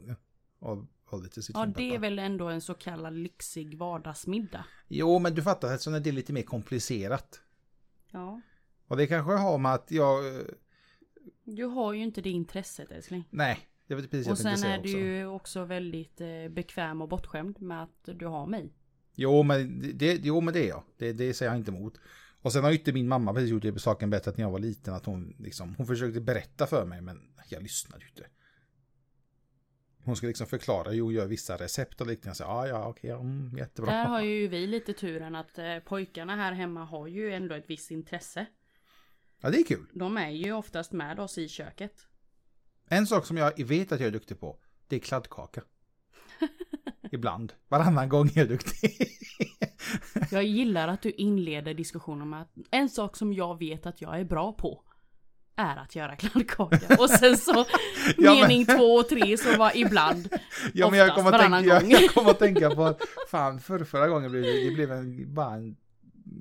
Och, 1.08 1.14
och 1.18 1.22
lite 1.22 1.40
Ja, 1.54 1.66
det 1.66 1.94
är 1.94 1.98
väl 1.98 2.18
ändå 2.18 2.48
en 2.48 2.60
så 2.60 2.74
kallad 2.74 3.14
lyxig 3.14 3.78
vardagsmiddag. 3.78 4.64
Jo, 4.88 5.18
men 5.18 5.34
du 5.34 5.42
fattar, 5.42 5.72
eftersom 5.74 5.92
det 5.92 6.10
är 6.10 6.12
lite 6.12 6.32
mer 6.32 6.42
komplicerat. 6.42 7.40
Ja. 8.10 8.40
Och 8.86 8.96
det 8.96 9.06
kanske 9.06 9.32
har 9.32 9.58
med 9.58 9.72
att 9.74 9.90
jag... 9.90 10.36
eh, 10.36 10.42
Du 11.44 11.64
har 11.64 11.92
ju 11.92 12.02
inte 12.02 12.20
det 12.20 12.30
intresset 12.30 12.90
älskling. 12.92 13.24
Nej, 13.30 13.58
det 13.86 13.94
var 13.94 14.02
precis 14.02 14.28
Och 14.28 14.38
sen 14.38 14.62
är 14.64 14.78
du 14.78 14.88
också. 14.88 14.98
ju 14.98 15.26
också 15.26 15.64
väldigt 15.64 16.20
eh, 16.20 16.48
bekväm 16.50 17.02
och 17.02 17.08
bortskämd 17.08 17.60
med 17.62 17.82
att 17.82 18.08
du 18.18 18.26
har 18.26 18.46
mig. 18.46 18.72
Jo, 19.14 19.42
men 19.42 19.80
det, 19.94 20.20
jo, 20.22 20.40
men 20.40 20.54
det 20.54 20.64
är 20.64 20.68
jag. 20.68 20.82
Det, 20.98 21.12
det 21.12 21.34
säger 21.34 21.52
jag 21.52 21.60
inte 21.60 21.70
emot. 21.70 22.00
Och 22.42 22.52
sen 22.52 22.64
har 22.64 22.70
ju 22.70 22.78
inte 22.78 22.92
min 22.92 23.08
mamma 23.08 23.34
precis 23.34 23.50
gjort 23.50 23.62
det 23.62 23.78
saken 23.78 24.10
bättre 24.10 24.30
att 24.30 24.36
när 24.36 24.44
jag 24.44 24.50
var 24.50 24.58
liten 24.58 24.94
att 24.94 25.06
hon 25.06 25.34
liksom, 25.38 25.74
hon 25.78 25.86
försökte 25.86 26.20
berätta 26.20 26.66
för 26.66 26.84
mig 26.84 27.00
men 27.00 27.20
jag 27.48 27.62
lyssnade 27.62 28.02
ju 28.04 28.08
inte. 28.08 28.26
Hon 30.08 30.16
skulle 30.16 30.28
liksom 30.28 30.46
förklara, 30.46 30.92
jo, 30.92 31.12
gör 31.12 31.26
vissa 31.26 31.56
recept 31.56 32.00
och 32.00 32.06
liknande. 32.06 32.34
Så, 32.34 32.42
ja, 32.42 32.66
ja, 32.66 32.88
okej, 32.88 33.10
ja, 33.10 33.20
mm, 33.20 33.58
jättebra. 33.58 33.92
Där 33.92 34.04
har 34.04 34.20
ju 34.20 34.48
vi 34.48 34.66
lite 34.66 34.92
turen 34.92 35.34
att 35.34 35.58
eh, 35.58 35.78
pojkarna 35.78 36.36
här 36.36 36.52
hemma 36.52 36.84
har 36.84 37.06
ju 37.06 37.32
ändå 37.32 37.54
ett 37.54 37.64
visst 37.66 37.90
intresse. 37.90 38.46
Ja, 39.40 39.50
det 39.50 39.58
är 39.58 39.64
kul. 39.64 39.86
De 39.92 40.16
är 40.16 40.30
ju 40.30 40.52
oftast 40.52 40.92
med 40.92 41.20
oss 41.20 41.38
i 41.38 41.48
köket. 41.48 42.06
En 42.88 43.06
sak 43.06 43.26
som 43.26 43.36
jag 43.36 43.64
vet 43.64 43.92
att 43.92 44.00
jag 44.00 44.06
är 44.06 44.12
duktig 44.12 44.40
på, 44.40 44.58
det 44.86 44.96
är 44.96 45.00
kladdkaka. 45.00 45.62
Ibland. 47.12 47.52
Varannan 47.68 48.08
gång 48.08 48.26
är 48.26 48.38
jag 48.38 48.48
duktig. 48.48 48.90
Jag 50.30 50.44
gillar 50.44 50.88
att 50.88 51.02
du 51.02 51.10
inleder 51.10 51.74
diskussionen 51.74 52.30
med 52.30 52.42
att 52.42 52.54
en 52.70 52.88
sak 52.88 53.16
som 53.16 53.32
jag 53.32 53.58
vet 53.58 53.86
att 53.86 54.00
jag 54.00 54.20
är 54.20 54.24
bra 54.24 54.52
på 54.52 54.84
är 55.58 55.76
att 55.76 55.96
göra 55.96 56.16
kladdkaka. 56.16 56.96
Och 56.98 57.10
sen 57.10 57.36
så 57.36 57.52
Ja, 58.16 58.34
men- 58.34 58.40
mening 58.40 58.66
två 58.66 58.94
och 58.94 59.08
tre 59.08 59.38
så 59.38 59.56
var 59.58 59.76
ibland. 59.76 60.28
Ja, 60.74 60.90
men 60.90 60.98
jag 60.98 61.14
kommer, 61.14 61.32
att 61.32 61.40
tänka, 61.40 61.60
jag, 61.60 61.90
jag 62.02 62.10
kommer 62.10 62.30
att 62.30 62.38
tänka 62.38 62.70
på 62.70 62.84
att 62.84 63.02
fan, 63.30 63.60
för 63.60 63.84
förra 63.84 64.08
gången 64.08 64.30
blev 64.30 64.42
det, 64.42 64.64
det 64.64 64.74
blev 64.74 64.92
en, 64.92 65.34
bara 65.34 65.54
en 65.54 65.76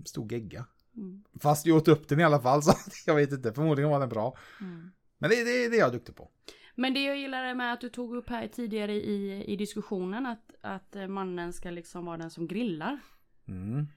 stor 0.05 0.31
gegga. 0.31 0.65
Mm. 0.95 1.23
Fast 1.39 1.65
jag 1.65 1.77
åt 1.77 1.87
upp 1.87 2.07
den 2.07 2.19
i 2.19 2.23
alla 2.23 2.41
fall, 2.41 2.63
så 2.63 2.73
jag 3.05 3.15
vet 3.15 3.31
inte, 3.31 3.53
förmodligen 3.53 3.89
var 3.91 3.99
den 3.99 4.09
bra. 4.09 4.37
Mm. 4.61 4.91
Men 5.17 5.29
det, 5.29 5.35
det, 5.35 5.69
det 5.69 5.75
är 5.75 5.79
jag 5.79 5.91
duktig 5.91 6.15
på. 6.15 6.31
Men 6.75 6.93
det 6.93 7.03
jag 7.03 7.17
gillar 7.17 7.55
med 7.55 7.73
att 7.73 7.81
du 7.81 7.89
tog 7.89 8.15
upp 8.15 8.29
här 8.29 8.47
tidigare 8.47 8.93
i, 8.93 9.43
i 9.47 9.55
diskussionen 9.55 10.25
att, 10.25 10.51
att 10.61 11.09
mannen 11.09 11.53
ska 11.53 11.69
liksom 11.69 12.05
vara 12.05 12.17
den 12.17 12.29
som 12.29 12.47
grillar. 12.47 12.99
Mm. 13.47 13.87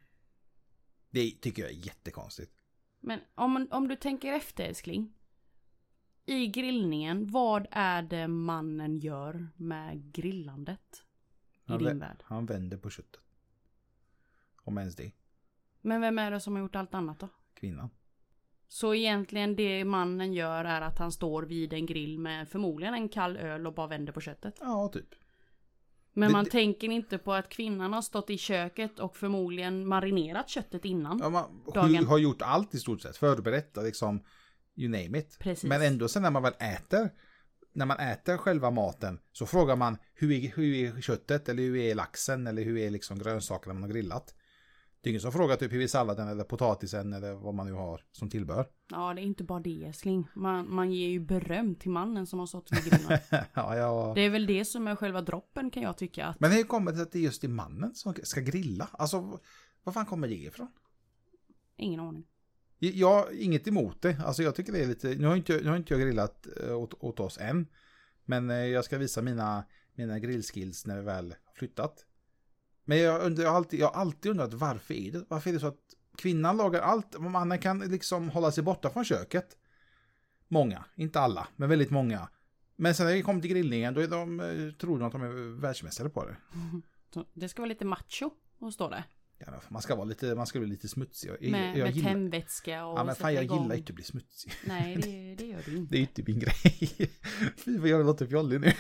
Det 1.10 1.30
tycker 1.30 1.62
jag 1.62 1.70
är 1.70 1.86
jättekonstigt. 1.86 2.52
Men 3.00 3.21
om, 3.35 3.69
om 3.71 3.88
du 3.88 3.97
tänker 3.97 4.33
efter 4.33 4.64
älskling. 4.64 5.12
I 6.26 6.47
grillningen, 6.47 7.26
vad 7.30 7.66
är 7.71 8.02
det 8.02 8.28
mannen 8.28 8.97
gör 8.99 9.49
med 9.57 10.12
grillandet? 10.12 11.04
I 11.64 11.71
Han, 11.71 11.78
din 11.78 11.88
vä- 11.88 12.00
värld. 12.00 12.23
han 12.25 12.47
vänder 12.47 12.76
på 12.76 12.90
köttet. 12.90 13.21
Om 14.62 14.78
ens 14.78 14.97
det. 14.97 15.12
Men 15.80 16.00
vem 16.00 16.19
är 16.19 16.30
det 16.30 16.40
som 16.40 16.52
har 16.54 16.61
gjort 16.62 16.76
allt 16.76 16.95
annat 16.95 17.19
då? 17.19 17.28
Kvinnan. 17.54 17.90
Så 18.69 18.95
egentligen 18.95 19.57
det 19.57 19.85
mannen 19.85 20.33
gör 20.35 20.64
är 20.64 20.80
att 20.80 20.99
han 20.99 21.12
står 21.12 21.42
vid 21.42 21.73
en 21.73 21.87
grill 21.87 22.19
med 22.19 22.49
förmodligen 22.49 22.95
en 22.95 23.09
kall 23.09 23.37
öl 23.37 23.66
och 23.66 23.75
bara 23.75 23.87
vänder 23.87 24.12
på 24.12 24.21
köttet. 24.21 24.57
Ja, 24.61 24.88
typ. 24.92 25.14
Men 26.12 26.33
man 26.33 26.45
det- 26.45 26.50
tänker 26.50 26.88
inte 26.88 27.19
på 27.19 27.33
att 27.33 27.49
kvinnan 27.49 27.93
har 27.93 28.02
stått 28.02 28.31
i 28.31 28.38
köket 28.38 28.99
och 28.99 29.17
förmodligen 29.17 29.87
marinerat 29.88 30.49
köttet 30.49 30.85
innan. 30.85 31.19
Ja, 31.23 31.31
man 31.31 31.45
Dagen. 31.75 32.07
har 32.07 32.19
gjort 32.19 32.43
allt 32.43 32.75
i 32.75 32.79
stort 32.79 33.00
sett. 33.02 33.17
Förberett 33.17 33.76
och 33.76 33.85
liksom, 33.85 34.23
you 34.76 34.88
name 34.88 35.19
it. 35.19 35.37
Precis. 35.38 35.64
Men 35.69 35.83
ändå 35.83 36.09
sen 36.09 36.23
när 36.23 36.31
man 36.31 36.43
väl 36.43 36.52
äter, 36.59 37.11
när 37.73 37.87
man 37.87 37.99
äter 37.99 38.37
själva 38.37 38.71
maten, 38.71 39.19
så 39.33 39.47
frågar 39.47 39.76
man 39.76 39.99
hur 40.14 40.33
är, 40.33 40.52
hur 40.57 40.75
är 40.75 41.00
köttet, 41.00 41.49
eller 41.49 41.62
hur 41.62 41.76
är 41.76 41.95
laxen, 41.95 42.47
eller 42.47 42.62
hur 42.62 42.79
är 42.79 42.90
liksom 42.90 43.19
grönsakerna 43.19 43.75
man 43.75 43.83
har 43.83 43.90
grillat. 43.90 44.35
Det 45.02 45.09
är 45.09 45.11
ingen 45.11 45.21
som 45.21 45.33
frågar 45.33 45.57
typ 45.57 45.73
hur 45.73 45.87
salladen 45.87 46.28
eller 46.28 46.45
potatisen 46.45 47.12
eller 47.12 47.33
vad 47.33 47.54
man 47.54 47.66
nu 47.66 47.73
har 47.73 48.04
som 48.12 48.30
tillbehör. 48.30 48.66
Ja, 48.90 49.14
det 49.14 49.21
är 49.21 49.23
inte 49.23 49.45
bara 49.45 49.61
det 49.61 49.85
älskling. 49.85 50.28
Man, 50.35 50.75
man 50.75 50.92
ger 50.92 51.09
ju 51.09 51.21
beröm 51.21 51.75
till 51.75 51.90
mannen 51.90 52.26
som 52.26 52.38
har 52.38 52.47
stått 52.47 52.73
vid 52.73 52.85
grillen. 52.92 53.19
ja, 53.30 53.76
ja. 53.76 54.12
Det 54.14 54.21
är 54.21 54.30
väl 54.30 54.47
det 54.47 54.64
som 54.64 54.88
är 54.88 54.97
själva 54.97 55.21
droppen 55.21 55.71
kan 55.71 55.83
jag 55.83 55.99
tycka. 55.99 56.26
Att... 56.26 56.40
Men 56.40 56.52
hur 56.52 56.62
kommer 56.62 56.92
det 56.92 57.02
att 57.02 57.12
det 57.12 57.19
är 57.19 57.23
just 57.23 57.45
är 57.45 57.49
mannen 57.49 57.95
som 57.95 58.14
ska 58.23 58.40
grilla? 58.40 58.88
Alltså, 58.92 59.40
var 59.85 59.92
fan 59.92 60.07
kommer 60.07 60.28
det 60.28 60.35
ifrån? 60.35 60.69
Ingen 61.76 62.00
aning. 62.00 62.26
Jag 62.78 63.35
inget 63.35 63.69
emot 63.69 64.02
det. 64.02 64.23
Alltså 64.25 64.42
jag 64.42 64.54
tycker 64.54 64.73
det 64.73 64.83
är 64.83 64.87
lite, 64.87 65.09
nu 65.09 65.26
har 65.26 65.37
inte, 65.37 65.61
nu 65.62 65.69
har 65.69 65.76
inte 65.76 65.95
jag 65.95 66.00
grillat 66.00 66.47
eh, 66.62 66.76
åt, 66.76 66.95
åt 66.95 67.21
oss 67.21 67.38
än. 67.38 67.66
Men 68.25 68.50
eh, 68.50 68.57
jag 68.57 68.85
ska 68.85 68.99
visa 68.99 69.23
mina, 69.23 69.64
mina 69.95 70.19
grillskills 70.19 70.87
när 70.87 70.97
vi 70.97 71.02
väl 71.02 71.35
har 71.45 71.54
flyttat. 71.54 72.07
Men 72.90 72.99
jag, 72.99 73.23
undrar, 73.23 73.44
jag, 73.44 73.50
har 73.50 73.56
alltid, 73.56 73.80
jag 73.80 73.87
har 73.87 74.00
alltid 74.00 74.30
undrat 74.30 74.54
varför 74.54 74.94
är 74.94 75.12
det? 75.12 75.25
Varför 75.28 75.50
är 75.50 75.54
det 75.54 75.61
så 75.61 75.66
att 75.66 75.94
kvinnan 76.18 76.56
lagar 76.56 76.80
allt? 76.80 77.20
Mannen 77.20 77.59
kan 77.59 77.78
liksom 77.78 78.28
hålla 78.30 78.52
sig 78.52 78.64
borta 78.64 78.90
från 78.90 79.04
köket. 79.04 79.56
Många, 80.49 80.85
inte 80.94 81.20
alla, 81.20 81.49
men 81.56 81.68
väldigt 81.68 81.90
många. 81.90 82.28
Men 82.76 82.94
sen 82.94 83.06
när 83.06 83.14
det 83.14 83.23
kommer 83.23 83.40
till 83.40 83.50
grillningen 83.50 83.94
då 83.94 84.00
är 84.00 84.09
de, 84.09 84.40
eh, 84.40 84.73
tror 84.73 84.99
de 84.99 85.06
att 85.06 85.12
de 85.12 85.23
är 85.23 85.61
världsmästare 85.61 86.09
på 86.09 86.25
det. 86.25 86.37
Det 87.35 87.49
ska 87.49 87.62
vara 87.62 87.68
lite 87.68 87.85
macho, 87.85 88.30
och 88.59 88.73
står 88.75 88.90
det. 88.90 89.04
Ja, 89.38 89.47
man 89.68 89.82
ska 89.82 89.94
vara 89.94 90.04
lite, 90.04 90.35
man 90.35 90.47
ska 90.47 90.59
bli 90.59 90.68
lite 90.68 90.88
smutsig. 90.88 91.30
Jag, 91.30 91.50
Med, 91.50 91.76
jag 91.78 91.85
med 91.85 91.97
gillar, 91.97 92.11
tändvätska 92.11 92.87
och 92.87 92.99
ja 92.99 93.04
men 93.04 93.14
fan 93.14 93.35
jag 93.35 93.44
igång. 93.44 93.62
gillar 93.62 93.76
inte 93.76 93.90
att 93.90 93.94
bli 93.94 94.04
smutsig. 94.04 94.52
Nej, 94.66 94.97
det, 94.97 95.35
det 95.38 95.47
gör 95.50 95.62
du 95.64 95.76
inte. 95.76 95.92
Det 95.92 95.99
är 95.99 96.00
inte 96.00 96.23
min 96.26 96.38
grej. 96.38 97.11
Fy 97.56 97.78
vad 97.78 97.88
jag 97.88 98.06
låter 98.06 98.26
fjollig 98.26 98.61
nu. 98.61 98.73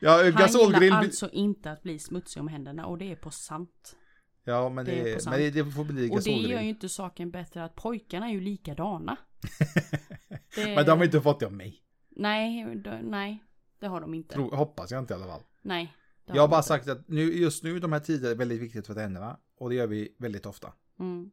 Ja, 0.00 0.22
Han 0.22 0.32
gasolgrill. 0.32 0.82
gillar 0.82 0.96
alltså 0.98 1.30
inte 1.30 1.70
att 1.70 1.82
bli 1.82 1.98
smutsig 1.98 2.40
om 2.42 2.48
händerna 2.48 2.86
och 2.86 2.98
det 2.98 3.12
är 3.12 3.16
på 3.16 3.30
sant. 3.30 3.96
Ja, 4.44 4.68
men 4.68 4.84
det 4.84 5.02
det, 5.04 5.24
men 5.26 5.38
det, 5.38 5.50
det 5.50 5.64
får 5.70 5.84
bli 5.84 6.10
Och 6.10 6.22
det 6.22 6.30
gör 6.30 6.36
ju 6.38 6.42
gasolgrill. 6.42 6.68
inte 6.68 6.88
saken 6.88 7.30
bättre 7.30 7.64
att 7.64 7.74
pojkarna 7.74 8.26
är 8.28 8.32
ju 8.32 8.40
likadana. 8.40 9.16
Det- 10.54 10.74
Men 10.74 10.86
de 10.86 10.98
har 10.98 11.04
inte 11.04 11.20
fått 11.20 11.40
det 11.40 11.46
av 11.46 11.52
mig. 11.52 11.82
Nej, 12.10 12.64
nej. 13.02 13.44
Det 13.80 13.86
har 13.86 14.00
de 14.00 14.14
inte. 14.14 14.34
Tror, 14.34 14.56
hoppas 14.56 14.90
jag 14.90 14.98
inte 14.98 15.14
i 15.14 15.16
alla 15.16 15.26
fall. 15.26 15.42
Nej. 15.62 15.94
Jag 16.26 16.42
har 16.42 16.48
bara 16.48 16.56
inte. 16.58 16.68
sagt 16.68 16.88
att 16.88 17.08
nu, 17.08 17.22
just 17.22 17.62
nu 17.64 17.78
de 17.78 17.92
här 17.92 18.00
tiderna 18.00 18.30
är 18.30 18.34
väldigt 18.36 18.60
viktigt 18.60 18.86
för 18.86 18.94
tänderna. 18.94 19.38
Och 19.56 19.68
det 19.70 19.74
gör 19.76 19.86
vi 19.86 20.16
väldigt 20.18 20.46
ofta. 20.46 20.72
Mm. 21.00 21.30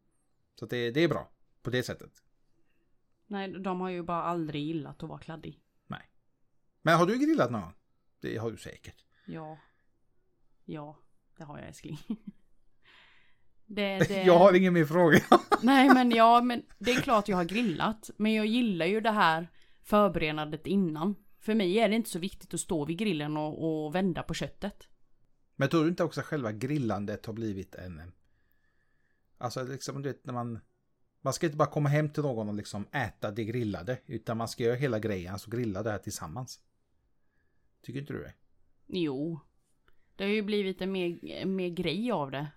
Så 0.60 0.66
det, 0.66 0.92
det 0.92 1.04
är 1.04 1.08
bra. 1.08 1.32
På 1.62 1.70
det 1.70 1.84
sättet. 1.84 2.12
Nej, 3.28 3.48
de 3.64 3.82
har 3.82 3.90
ju 3.90 4.04
bara 4.04 4.24
aldrig 4.24 4.64
gillat 4.64 5.04
att 5.04 5.10
vara 5.10 5.20
kladdig. 5.20 5.60
Men 6.82 6.98
har 6.98 7.06
du 7.06 7.18
grillat 7.18 7.52
någon 7.52 7.62
gång? 7.62 7.74
Det 8.22 8.38
har 8.38 8.52
du 8.52 8.58
säkert. 8.58 9.06
Ja. 9.26 9.58
Ja, 10.66 10.98
det 11.38 11.44
har 11.44 11.58
jag 11.58 11.68
älskling. 11.68 12.00
Det, 13.70 14.00
det... 14.08 14.24
Jag 14.24 14.38
har 14.40 14.54
ingen 14.54 14.74
mer 14.74 14.86
fråga. 14.86 15.20
Nej 15.62 15.90
men 15.90 16.12
ja, 16.12 16.42
men 16.42 16.64
det 16.78 16.92
är 16.92 17.02
klart 17.02 17.28
jag 17.28 17.38
har 17.38 17.44
grillat. 17.44 18.10
Men 18.18 18.34
jag 18.34 18.46
gillar 18.46 18.86
ju 18.86 19.02
det 19.02 19.12
här 19.12 19.48
förberedandet 19.84 20.68
innan. 20.68 21.16
För 21.40 21.56
mig 21.56 21.80
är 21.80 21.90
det 21.90 21.96
inte 21.96 22.10
så 22.10 22.20
viktigt 22.20 22.54
att 22.54 22.60
stå 22.60 22.86
vid 22.86 22.98
grillen 22.98 23.38
och, 23.38 23.86
och 23.86 23.96
vända 23.96 24.24
på 24.24 24.34
köttet. 24.34 24.88
Men 25.56 25.70
tror 25.70 25.84
du 25.84 25.90
inte 25.90 26.04
också 26.04 26.20
att 26.20 26.26
själva 26.26 26.52
grillandet 26.52 27.26
har 27.26 27.34
blivit 27.34 27.76
en... 27.76 28.12
Alltså 29.38 29.64
liksom, 29.64 30.02
du 30.02 30.10
vet, 30.10 30.26
när 30.26 30.34
man... 30.34 30.60
Man 31.22 31.34
ska 31.34 31.46
inte 31.46 31.58
bara 31.58 31.70
komma 31.70 31.90
hem 31.90 32.10
till 32.10 32.24
någon 32.24 32.50
och 32.50 32.56
liksom 32.56 32.88
äta 32.92 33.32
det 33.32 33.44
grillade. 33.44 34.00
Utan 34.06 34.38
man 34.38 34.48
ska 34.48 34.64
göra 34.64 34.76
hela 34.76 35.00
grejen, 35.00 35.34
alltså 35.34 35.50
grilla 35.50 35.84
det 35.84 35.92
här 35.92 35.98
tillsammans. 35.98 36.60
Tycker 37.82 38.00
inte 38.00 38.14
du 38.14 38.20
det? 38.20 38.34
Jo. 38.88 39.40
Det 40.16 40.24
har 40.24 40.32
ju 40.32 40.42
blivit 40.42 40.82
en 40.82 40.92
mer, 40.92 41.46
mer 41.46 41.70
grej 41.70 42.12
av 42.12 42.32
det. 42.32 42.48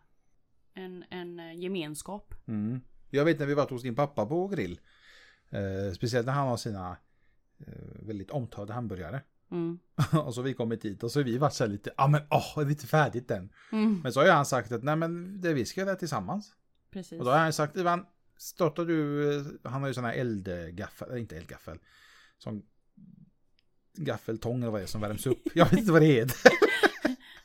En, 0.75 1.05
en 1.11 1.41
eh, 1.41 1.59
gemenskap. 1.59 2.35
Mm. 2.47 2.81
Jag 3.11 3.25
vet 3.25 3.39
när 3.39 3.47
vi 3.47 3.55
var 3.55 3.69
hos 3.69 3.83
din 3.83 3.95
pappa 3.95 4.27
på 4.27 4.49
grill. 4.49 4.81
Eh, 5.51 5.93
speciellt 5.95 6.27
när 6.27 6.33
han 6.33 6.49
har 6.49 6.57
sina 6.57 6.97
eh, 7.59 8.03
väldigt 8.03 8.31
omtalade 8.31 8.73
hamburgare. 8.73 9.21
Mm. 9.51 9.79
och 10.25 10.35
så 10.35 10.41
har 10.41 10.45
vi 10.45 10.55
kommit 10.55 10.83
dit 10.83 11.03
och 11.03 11.11
så 11.11 11.19
har 11.19 11.25
vi 11.25 11.39
varit 11.39 11.55
så 11.55 11.65
här 11.65 11.71
lite, 11.71 11.91
ja 11.97 12.05
ah, 12.05 12.09
men 12.09 12.21
åh, 12.31 12.59
är 12.59 12.65
det 12.65 12.71
inte 12.71 12.87
färdigt 12.87 13.31
än? 13.31 13.53
Mm. 13.73 14.01
Men 14.03 14.13
så 14.13 14.21
har 14.21 14.25
ju 14.25 14.33
han 14.33 14.47
sagt 14.47 14.73
att 14.73 14.83
nej 14.83 14.97
men 14.97 15.41
det 15.41 15.55
vi 15.55 15.65
ska 15.65 15.81
göra 15.81 15.97
tillsammans. 15.97 16.55
Precis. 16.91 17.19
Och 17.19 17.25
då 17.25 17.31
har 17.31 17.39
han 17.39 17.53
sagt, 17.53 17.77
Ivan, 17.77 18.07
startar 18.37 18.85
du, 18.85 19.31
eh, 19.37 19.45
han 19.65 19.81
har 19.81 19.89
ju 19.89 19.95
sån 19.95 20.05
här 20.05 20.13
eldgaffel, 20.13 21.09
eller 21.09 21.19
inte 21.19 21.37
eldgaffel, 21.37 21.79
som 22.39 22.63
gaffeltång 23.97 24.63
eller 24.63 24.73
vad 24.73 24.81
det 24.81 24.85
är 24.85 24.87
som 24.87 25.01
värms 25.01 25.27
upp. 25.27 25.43
Jag 25.55 25.65
vet 25.65 25.79
inte 25.79 25.93
vad 25.93 26.03
det 26.03 26.07
heter. 26.07 26.37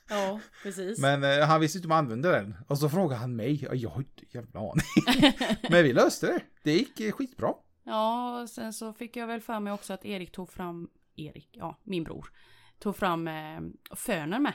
Ja, 0.10 0.39
precis. 0.63 1.00
Men 1.00 1.24
eh, 1.24 1.48
han 1.48 1.62
visste 1.62 1.77
inte 1.77 1.88
om 1.88 1.92
han 1.92 2.06
använde 2.06 2.32
den. 2.32 2.56
Och 2.68 2.77
så 2.77 2.89
frågade 2.89 3.22
han 3.22 3.36
mig, 3.36 3.63
ja, 3.63 3.74
jag 3.74 3.89
har 3.89 3.98
inte 3.98 4.25
jävla 4.30 4.60
aning. 4.60 5.25
Men 5.70 5.84
vi 5.84 5.94
löste 5.94 6.27
det. 6.27 6.42
Det 6.63 6.74
gick 6.74 7.00
eh, 7.00 7.12
skitbra. 7.12 7.54
Ja, 7.84 8.42
och 8.42 8.50
sen 8.50 8.74
så 8.74 8.94
fick 8.94 9.16
jag 9.16 9.27
väl 9.27 9.42
för 9.42 9.60
mig 9.60 9.74
också 9.74 9.94
att 9.94 10.06
Erik 10.06 10.32
tog 10.32 10.50
fram, 10.50 10.89
Erik, 11.16 11.50
ja, 11.51 11.80
min 11.84 12.04
bror, 12.04 12.32
tog 12.80 12.96
fram 12.96 13.27
eh, 13.27 13.60
fönen 13.96 14.44
med. 14.44 14.54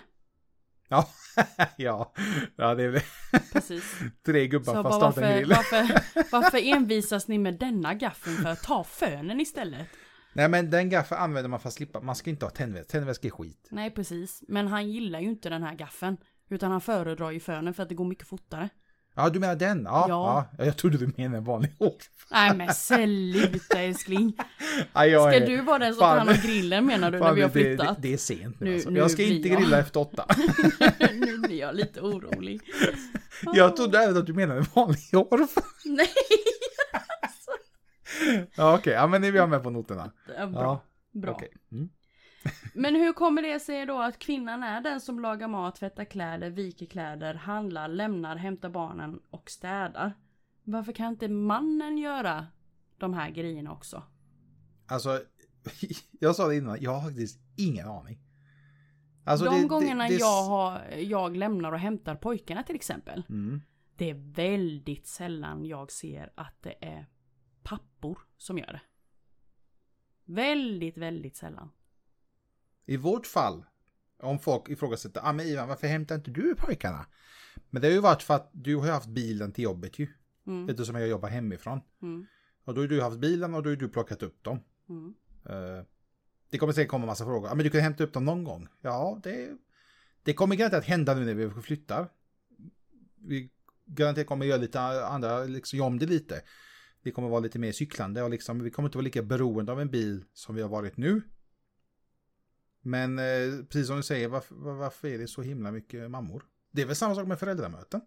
Ja, 0.88 1.08
ja, 1.76 2.12
ja 2.56 2.74
det 2.74 2.82
är 2.82 2.88
väl 2.88 3.02
Precis. 3.52 3.98
tre 4.26 4.46
gubbar 4.46 4.74
Så 4.74 4.82
fast 4.82 5.00
bara 5.00 5.10
varför, 5.10 5.44
varför, 5.44 6.32
varför 6.32 6.58
envisas 6.58 7.28
ni 7.28 7.38
med 7.38 7.58
denna 7.58 7.94
gaffeln 7.94 8.36
för 8.36 8.48
att 8.48 8.62
ta 8.62 8.84
fönen 8.84 9.40
istället? 9.40 9.88
Nej 10.32 10.48
men 10.48 10.70
den 10.70 10.90
gaffeln 10.90 11.20
använder 11.20 11.48
man 11.48 11.60
för 11.60 11.68
att 11.68 11.74
slippa, 11.74 12.00
man 12.00 12.16
ska 12.16 12.30
inte 12.30 12.44
ha 12.46 12.50
tändvätska, 12.50 12.92
tändvätska 12.92 13.28
är 13.28 13.30
skit. 13.32 13.66
Nej, 13.70 13.90
precis. 13.90 14.42
Men 14.48 14.66
han 14.68 14.90
gillar 14.90 15.20
ju 15.20 15.28
inte 15.28 15.48
den 15.48 15.62
här 15.62 15.74
gaffeln. 15.74 16.16
Utan 16.50 16.70
han 16.70 16.80
föredrar 16.80 17.30
ju 17.30 17.40
fönen 17.40 17.74
för 17.74 17.82
att 17.82 17.88
det 17.88 17.94
går 17.94 18.04
mycket 18.04 18.28
fortare. 18.28 18.68
Ja 19.14 19.28
du 19.28 19.40
menar 19.40 19.56
den? 19.56 19.82
Ja, 19.84 20.06
Ja. 20.08 20.48
ja. 20.58 20.64
jag 20.64 20.76
trodde 20.76 20.98
du 20.98 21.12
menade 21.16 21.36
en 21.38 21.44
vanlig 21.44 21.72
hård. 21.78 22.02
Nej 22.30 22.56
men 22.56 22.74
sluta 22.74 23.78
älskling. 23.80 24.32
Ska 24.92 25.40
du 25.46 25.60
vara 25.62 25.78
den 25.78 25.94
som 25.94 26.00
tar 26.00 26.16
hand 26.18 26.30
om 26.30 26.36
grillen 26.42 26.86
menar 26.86 27.10
du 27.10 27.18
när 27.18 27.26
Fan, 27.26 27.34
vi 27.34 27.42
har 27.42 27.48
flyttat? 27.48 27.96
Det, 28.02 28.08
det 28.08 28.14
är 28.14 28.18
sent 28.18 28.60
nu, 28.60 28.66
Nu- 28.70 28.74
alltså. 28.74 28.90
Jag 28.90 29.10
ska 29.10 29.22
inte 29.22 29.48
jag- 29.48 29.60
grilla 29.60 29.78
efter 29.78 30.00
åtta. 30.00 30.26
nu 31.12 31.38
blir 31.38 31.58
jag 31.60 31.74
lite 31.76 32.00
orolig. 32.00 32.60
Jag 33.54 33.76
trodde 33.76 33.98
även 33.98 34.16
att 34.16 34.26
du 34.26 34.32
menade 34.32 34.60
en 34.60 34.66
vanlig 34.74 34.98
orf. 35.14 35.50
Nej. 35.84 36.08
Ja 38.56 38.78
okej, 38.78 38.92
ja 38.92 39.06
men 39.06 39.24
är 39.24 39.32
vi 39.32 39.38
har 39.38 39.46
med 39.46 39.62
på 39.62 39.70
noterna. 39.70 40.12
Ja, 40.38 40.46
bra. 40.46 40.60
Ja, 40.62 40.80
bra. 41.20 41.30
okej. 41.32 41.48
Mm. 41.72 41.88
Men 42.74 42.94
hur 42.94 43.12
kommer 43.12 43.42
det 43.42 43.60
sig 43.60 43.86
då 43.86 43.98
att 44.02 44.18
kvinnan 44.18 44.62
är 44.62 44.80
den 44.80 45.00
som 45.00 45.20
lagar 45.20 45.48
mat, 45.48 45.76
tvättar 45.76 46.04
kläder, 46.04 46.50
viker 46.50 46.86
kläder, 46.86 47.34
handlar, 47.34 47.88
lämnar, 47.88 48.36
hämtar 48.36 48.68
barnen 48.70 49.20
och 49.30 49.50
städar? 49.50 50.12
Varför 50.64 50.92
kan 50.92 51.06
inte 51.08 51.28
mannen 51.28 51.98
göra 51.98 52.46
de 52.98 53.14
här 53.14 53.30
grejerna 53.30 53.72
också? 53.72 54.02
Alltså, 54.86 55.20
jag 56.20 56.36
sa 56.36 56.48
det 56.48 56.56
innan, 56.56 56.76
jag 56.80 56.90
har 56.94 57.00
faktiskt 57.08 57.40
ingen 57.56 57.88
aning. 57.88 58.18
Alltså, 59.24 59.44
de 59.46 59.54
det- 59.54 59.62
det- 59.62 59.68
gångerna 59.68 60.08
det- 60.08 60.14
jag, 60.14 60.42
har, 60.42 60.80
jag 60.98 61.36
lämnar 61.36 61.72
och 61.72 61.78
hämtar 61.78 62.14
pojkarna 62.14 62.62
till 62.62 62.74
exempel. 62.76 63.22
Mm. 63.28 63.60
Det 63.96 64.10
är 64.10 64.32
väldigt 64.34 65.06
sällan 65.06 65.64
jag 65.64 65.92
ser 65.92 66.32
att 66.34 66.62
det 66.62 66.74
är 66.84 67.06
pappor 67.62 68.18
som 68.36 68.58
gör 68.58 68.72
det. 68.72 68.80
Väldigt, 70.24 70.96
väldigt 70.96 71.36
sällan. 71.36 71.70
I 72.86 72.96
vårt 72.96 73.26
fall, 73.26 73.64
om 74.18 74.38
folk 74.38 74.68
ifrågasätter, 74.68 75.20
ah, 75.24 75.32
men 75.32 75.46
Ivan 75.46 75.68
varför 75.68 75.86
hämtar 75.86 76.14
inte 76.14 76.30
du 76.30 76.54
pojkarna? 76.54 77.06
Men 77.70 77.82
det 77.82 77.88
har 77.88 77.92
ju 77.92 78.00
varit 78.00 78.22
för 78.22 78.34
att 78.34 78.50
du 78.52 78.76
har 78.76 78.90
haft 78.90 79.08
bilen 79.08 79.52
till 79.52 79.64
jobbet 79.64 79.98
ju. 79.98 80.08
Mm, 80.46 80.68
Eftersom 80.68 80.96
jag 80.96 81.08
jobbar 81.08 81.28
hemifrån. 81.28 81.80
mm, 82.02 82.26
Och 82.64 82.74
då 82.74 82.80
har 82.80 82.88
du 82.88 83.02
haft 83.02 83.18
bilen 83.18 83.54
och 83.54 83.62
då 83.62 83.70
har 83.70 83.76
du 83.76 83.88
plockat 83.88 84.22
upp 84.22 84.42
dem. 84.44 84.60
mm. 84.88 85.14
Eh, 85.46 85.84
det 86.50 86.58
kommer 86.58 86.72
säkert 86.72 86.90
komma 86.90 87.02
en 87.02 87.06
massa 87.06 87.24
frågor. 87.24 87.48
Ah, 87.50 87.54
men 87.54 87.64
du 87.64 87.70
kan 87.70 87.80
hämta 87.80 88.04
upp 88.04 88.12
dem 88.12 88.24
någon 88.24 88.44
gång. 88.44 88.68
Ja, 88.80 89.20
det, 89.22 89.56
det 90.22 90.34
kommer 90.34 90.56
garanterat 90.56 90.84
hända 90.84 91.14
nu 91.14 91.24
när 91.24 91.34
vi 91.34 91.62
flyttar. 91.62 92.08
Vi 93.16 93.50
garanterat 93.86 94.26
kommer 94.26 94.46
göra 94.46 94.58
lite 94.60 94.80
andra, 94.80 95.44
liksom 95.44 95.80
om 95.80 95.98
det 95.98 96.06
lite. 96.06 96.42
Vi 97.02 97.10
kommer 97.10 97.28
vara 97.28 97.40
lite 97.40 97.58
mer 97.58 97.72
cyklande 97.72 98.22
och 98.22 98.30
liksom, 98.30 98.62
vi 98.62 98.70
kommer 98.70 98.88
inte 98.88 98.98
vara 98.98 99.04
lika 99.04 99.22
beroende 99.22 99.72
av 99.72 99.80
en 99.80 99.90
bil 99.90 100.24
som 100.32 100.54
vi 100.54 100.62
har 100.62 100.68
varit 100.68 100.96
nu. 100.96 101.22
Men 102.80 103.18
eh, 103.18 103.64
precis 103.68 103.86
som 103.86 103.96
du 103.96 104.02
säger, 104.02 104.28
varför, 104.28 104.54
varför 104.54 105.08
är 105.08 105.18
det 105.18 105.28
så 105.28 105.42
himla 105.42 105.70
mycket 105.70 106.10
mammor? 106.10 106.44
Det 106.70 106.82
är 106.82 106.86
väl 106.86 106.96
samma 106.96 107.14
sak 107.14 107.26
med 107.26 107.38
föräldramöten? 107.38 108.00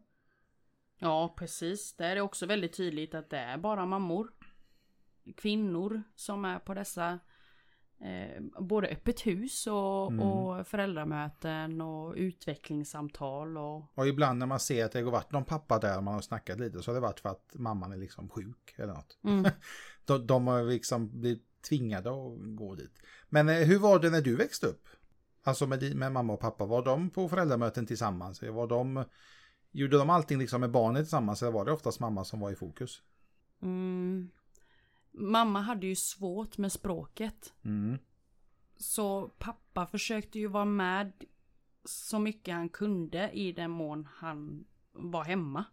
Ja, 0.97 1.35
precis. 1.37 1.93
Där 1.93 2.09
är 2.09 2.15
det 2.15 2.21
också 2.21 2.45
väldigt 2.45 2.73
tydligt 2.73 3.15
att 3.15 3.29
det 3.29 3.37
är 3.37 3.57
bara 3.57 3.85
mammor. 3.85 4.31
Kvinnor 5.37 6.03
som 6.15 6.45
är 6.45 6.59
på 6.59 6.73
dessa 6.73 7.19
eh, 8.05 8.41
både 8.63 8.87
öppet 8.87 9.27
hus 9.27 9.67
och, 9.67 10.11
Mm. 10.11 10.19
och 10.19 10.67
föräldramöten 10.67 11.81
och 11.81 12.13
utvecklingssamtal 12.15 13.57
och 13.57 13.83
Och 13.95 14.07
ibland 14.07 14.39
när 14.39 14.45
man 14.45 14.59
ser 14.59 14.85
att 14.85 14.91
det 14.91 15.01
har 15.01 15.11
varit 15.11 15.31
någon 15.31 15.45
pappa 15.45 15.79
där 15.79 16.01
man 16.01 16.13
har 16.13 16.21
snackat 16.21 16.59
lite 16.59 16.81
så 16.83 16.91
har 16.91 16.95
det 16.95 17.01
varit 17.01 17.19
för 17.19 17.29
att 17.29 17.51
mamman 17.53 17.91
är 17.91 17.97
liksom 17.97 18.29
sjuk 18.29 18.73
eller 18.77 18.93
något. 18.93 19.17
mm. 19.23 19.51
De, 20.05 20.27
de 20.27 20.47
har 20.47 20.63
liksom 20.63 21.19
blivit 21.21 21.61
tvingade 21.69 22.09
att 22.09 22.55
gå 22.55 22.75
dit. 22.75 23.01
Men 23.29 23.49
eh, 23.49 23.55
hur 23.55 23.79
var 23.79 23.99
det 23.99 24.09
när 24.09 24.21
du 24.21 24.35
växte 24.35 24.67
upp? 24.67 24.87
Alltså 25.43 25.67
med, 25.67 25.95
med 25.95 26.11
mamma 26.11 26.33
och 26.33 26.39
pappa, 26.39 26.65
var 26.65 26.85
de 26.85 27.09
på 27.09 27.29
föräldramöten 27.29 27.85
tillsammans? 27.85 28.41
Var 28.41 28.67
de 28.67 29.03
Gjorde 29.71 29.97
de 29.97 30.09
allting 30.09 30.39
liksom 30.39 30.61
med 30.61 30.71
barnet 30.71 31.03
tillsammans 31.03 31.41
eller 31.41 31.51
var 31.51 31.65
det 31.65 31.71
oftast 31.71 31.99
mamma 31.99 32.25
som 32.25 32.39
var 32.39 32.51
i 32.51 32.55
fokus? 32.55 33.01
Mm. 33.61 34.29
Mamma 35.17 35.61
hade 35.61 35.87
ju 35.87 35.95
svårt 35.95 36.57
med 36.57 36.71
språket. 36.71 37.53
Mm. 37.65 37.97
Så 38.77 39.27
pappa 39.37 39.85
försökte 39.87 40.39
ju 40.39 40.47
vara 40.47 40.65
med 40.65 41.11
så 41.85 42.19
mycket 42.19 42.53
han 42.55 42.69
kunde 42.69 43.31
i 43.31 43.51
den 43.51 43.71
mån 43.71 44.07
han 44.15 44.65
var 44.91 45.23
hemma. 45.23 45.65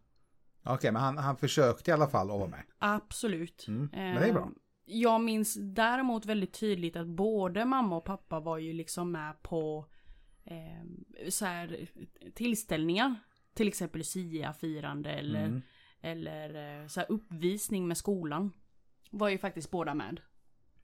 Okej, 0.64 0.92
men 0.92 1.02
han, 1.02 1.18
han 1.18 1.36
försökte 1.36 1.90
i 1.90 1.94
alla 1.94 2.08
fall 2.08 2.30
att 2.30 2.38
vara 2.38 2.48
med. 2.50 2.62
Absolut. 2.78 3.64
Mm. 3.68 3.88
Men 3.92 4.14
det 4.22 4.28
är 4.28 4.32
bra. 4.32 4.42
Eh, 4.42 4.48
Jag 4.84 5.20
minns 5.20 5.56
däremot 5.60 6.26
väldigt 6.26 6.52
tydligt 6.60 6.96
att 6.96 7.06
både 7.08 7.64
mamma 7.64 7.96
och 7.96 8.04
pappa 8.04 8.40
var 8.40 8.58
ju 8.58 8.72
liksom 8.72 9.12
med 9.12 9.42
på 9.42 9.86
eh, 10.44 11.28
så 11.30 11.44
här, 11.44 11.88
tillställningar. 12.34 13.14
Till 13.54 13.68
exempel 13.68 13.98
Lucia-firande 13.98 15.10
eller, 15.12 15.44
Mm. 15.44 15.62
eller 16.00 16.80
eh, 16.82 16.86
så 16.86 17.00
här 17.00 17.12
uppvisning 17.12 17.88
med 17.88 17.96
skolan. 17.96 18.52
Var 19.14 19.28
ju 19.28 19.38
faktiskt 19.38 19.70
båda 19.70 19.94
med. 19.94 20.20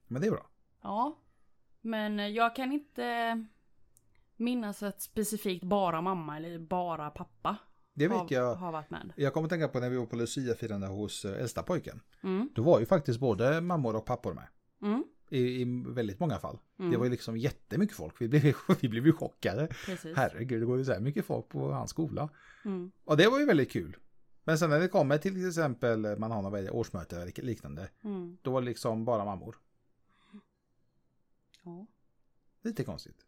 Men 0.06 0.22
det 0.22 0.28
är 0.28 0.30
bra. 0.30 0.46
Ja. 0.82 1.18
Men 1.80 2.34
jag 2.34 2.56
kan 2.56 2.72
inte 2.72 3.44
minnas 4.36 4.82
att 4.82 5.02
specifikt 5.02 5.64
bara 5.64 6.00
mamma 6.00 6.36
eller 6.36 6.58
bara 6.58 7.10
pappa 7.10 7.56
Det 7.94 8.06
har, 8.06 8.22
vet 8.22 8.30
jag. 8.30 8.54
har 8.54 8.72
varit 8.72 8.90
med. 8.90 9.12
Jag 9.16 9.34
kommer 9.34 9.48
tänka 9.48 9.68
på 9.68 9.80
när 9.80 9.90
vi 9.90 9.96
var 9.96 10.06
på 10.06 10.16
Lucia-firande 10.16 10.86
hos 10.86 11.24
eh, 11.24 11.40
äldsta 11.40 11.62
pojken. 11.62 12.00
Mm. 12.22 12.48
Då 12.54 12.62
var 12.62 12.80
ju 12.80 12.86
faktiskt 12.86 13.20
både 13.20 13.60
mammor 13.60 13.96
och 13.96 14.04
pappor 14.06 14.34
med. 14.34 14.48
Mm. 14.82 15.04
I, 15.30 15.62
i 15.62 15.84
väldigt 15.86 16.20
många 16.20 16.38
fall. 16.38 16.58
Mm. 16.78 16.90
Det 16.90 16.96
var 16.96 17.04
ju 17.04 17.10
liksom 17.10 17.36
jättemycket 17.36 17.96
folk. 17.96 18.20
Vi 18.20 18.28
blev, 18.28 18.42
vi 18.80 18.88
blev 18.88 19.06
ju 19.06 19.12
chockade. 19.12 19.66
Precis. 19.86 20.16
Herregud, 20.16 20.62
det 20.62 20.66
går 20.66 20.78
ju 20.78 20.84
så 20.84 20.92
här 20.92 21.00
mycket 21.00 21.24
folk 21.24 21.48
på 21.48 21.72
hans 21.72 21.90
skola. 21.90 22.28
Mm. 22.64 22.90
Och 23.04 23.16
det 23.16 23.28
var 23.28 23.38
ju 23.38 23.46
väldigt 23.46 23.70
kul. 23.70 23.96
Men 24.48 24.58
sen 24.58 24.70
när 24.70 24.80
det 24.80 24.88
kommer 24.88 25.18
till 25.18 25.48
exempel 25.48 26.18
man 26.18 26.30
har 26.30 26.42
något 26.42 26.70
årsmöte 26.70 27.16
eller 27.16 27.42
liknande. 27.42 27.88
Mm. 28.04 28.38
Då 28.42 28.50
var 28.50 28.60
det 28.60 28.64
liksom 28.64 29.04
bara 29.04 29.24
mammor. 29.24 29.56
Ja. 31.62 31.86
Lite 32.62 32.84
konstigt. 32.84 33.26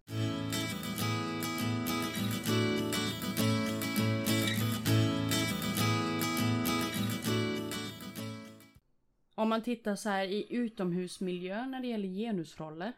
Om 9.35 9.49
man 9.49 9.63
tittar 9.63 9.97
så 9.97 10.09
här 10.09 10.25
i 10.25 10.55
utomhusmiljö 10.55 11.67
när 11.67 11.81
det 11.81 11.87
gäller 11.87 12.09
genusroller. 12.09 12.93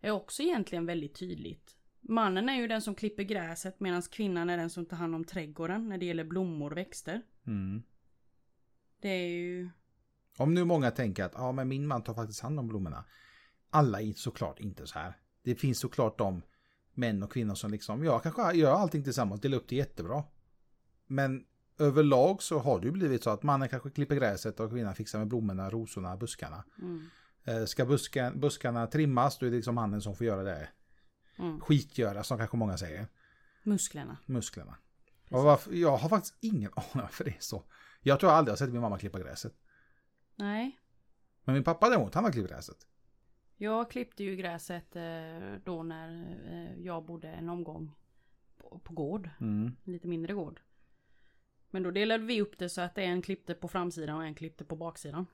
Är 0.00 0.10
också 0.10 0.42
egentligen 0.42 0.86
väldigt 0.86 1.14
tydligt. 1.14 1.76
Mannen 2.08 2.48
är 2.48 2.54
ju 2.54 2.68
den 2.68 2.82
som 2.82 2.94
klipper 2.94 3.22
gräset 3.22 3.80
medan 3.80 4.02
kvinnan 4.02 4.50
är 4.50 4.56
den 4.56 4.70
som 4.70 4.86
tar 4.86 4.96
hand 4.96 5.14
om 5.14 5.24
trädgården 5.24 5.88
när 5.88 5.98
det 5.98 6.06
gäller 6.06 6.24
blommor 6.24 6.70
och 6.70 6.76
växter. 6.76 7.22
Mm. 7.46 7.82
Det 9.00 9.08
är 9.08 9.28
ju... 9.28 9.68
Om 10.36 10.54
nu 10.54 10.64
många 10.64 10.90
tänker 10.90 11.24
att 11.24 11.32
ja, 11.34 11.52
men 11.52 11.68
min 11.68 11.86
man 11.86 12.02
tar 12.02 12.14
faktiskt 12.14 12.40
hand 12.40 12.58
om 12.58 12.68
blommorna. 12.68 13.04
Alla 13.70 14.00
är 14.00 14.12
såklart 14.12 14.60
inte 14.60 14.86
så 14.86 14.98
här. 14.98 15.16
Det 15.42 15.54
finns 15.54 15.78
såklart 15.78 16.18
de 16.18 16.42
män 16.94 17.22
och 17.22 17.32
kvinnor 17.32 17.54
som 17.54 17.70
liksom, 17.70 18.04
ja, 18.04 18.18
kanske 18.18 18.52
gör 18.52 18.72
allting 18.72 19.04
tillsammans, 19.04 19.40
delar 19.40 19.56
upp 19.56 19.68
det 19.68 19.76
jättebra. 19.76 20.24
Men 21.06 21.44
överlag 21.78 22.42
så 22.42 22.58
har 22.58 22.80
det 22.80 22.86
ju 22.86 22.92
blivit 22.92 23.22
så 23.22 23.30
att 23.30 23.42
mannen 23.42 23.68
kanske 23.68 23.90
klipper 23.90 24.14
gräset 24.14 24.60
och 24.60 24.70
kvinnan 24.70 24.94
fixar 24.94 25.18
med 25.18 25.28
blommorna, 25.28 25.70
rosorna, 25.70 26.16
buskarna. 26.16 26.64
Mm, 26.78 27.08
Eh, 27.46 27.64
Ska 27.64 27.84
busken, 27.84 28.40
buskarna 28.40 28.86
trimmas, 28.86 29.38
då 29.38 29.46
är 29.46 29.50
det 29.50 29.56
liksom 29.56 29.74
mannen 29.74 30.00
som 30.00 30.16
får 30.16 30.26
göra 30.26 30.42
det. 30.42 30.68
Mm, 31.38 31.60
Skitgöra, 31.60 32.24
som 32.24 32.38
kanske 32.38 32.56
många 32.56 32.78
säger. 32.78 33.06
musklerna. 33.62 34.16
Musklerna. 34.26 34.76
Varför, 35.28 35.72
jag 35.72 35.96
har 35.96 36.08
faktiskt 36.08 36.34
ingen 36.40 36.70
aning 36.76 36.90
varför 36.92 37.24
det 37.24 37.30
är 37.30 37.40
så. 37.40 37.64
Jag 38.00 38.20
tror 38.20 38.32
jag 38.32 38.38
aldrig 38.38 38.52
har 38.52 38.56
sett 38.56 38.72
min 38.72 38.80
mamma 38.80 38.98
klippa 38.98 39.18
gräset. 39.18 39.54
Nej. 40.36 40.80
Men 41.44 41.54
min 41.54 41.64
pappa 41.64 41.88
däremot, 41.88 42.14
han 42.14 42.24
har 42.24 42.32
klippt 42.32 42.50
gräset. 42.50 42.86
Jag 43.56 43.90
klippte 43.90 44.24
ju 44.24 44.36
gräset 44.36 44.96
eh, 44.96 45.54
då 45.64 45.82
när 45.82 46.38
eh, 46.52 46.80
jag 46.80 47.04
bodde 47.04 47.28
en 47.28 47.48
omgång 47.48 47.92
på, 48.82 48.94
gård. 48.94 49.30
Mm. 49.40 49.76
Lite 49.84 50.08
mindre 50.08 50.34
gård. 50.34 50.60
Men 51.70 51.82
då 51.82 51.90
delade 51.90 52.24
vi 52.24 52.40
upp 52.40 52.58
det 52.58 52.68
så 52.68 52.80
att 52.80 52.98
en 52.98 53.22
klippte 53.22 53.54
på 53.54 53.68
framsidan 53.68 54.16
och 54.16 54.24
en 54.24 54.34
klippte 54.34 54.64
på 54.64 54.76
baksidan. 54.76 55.26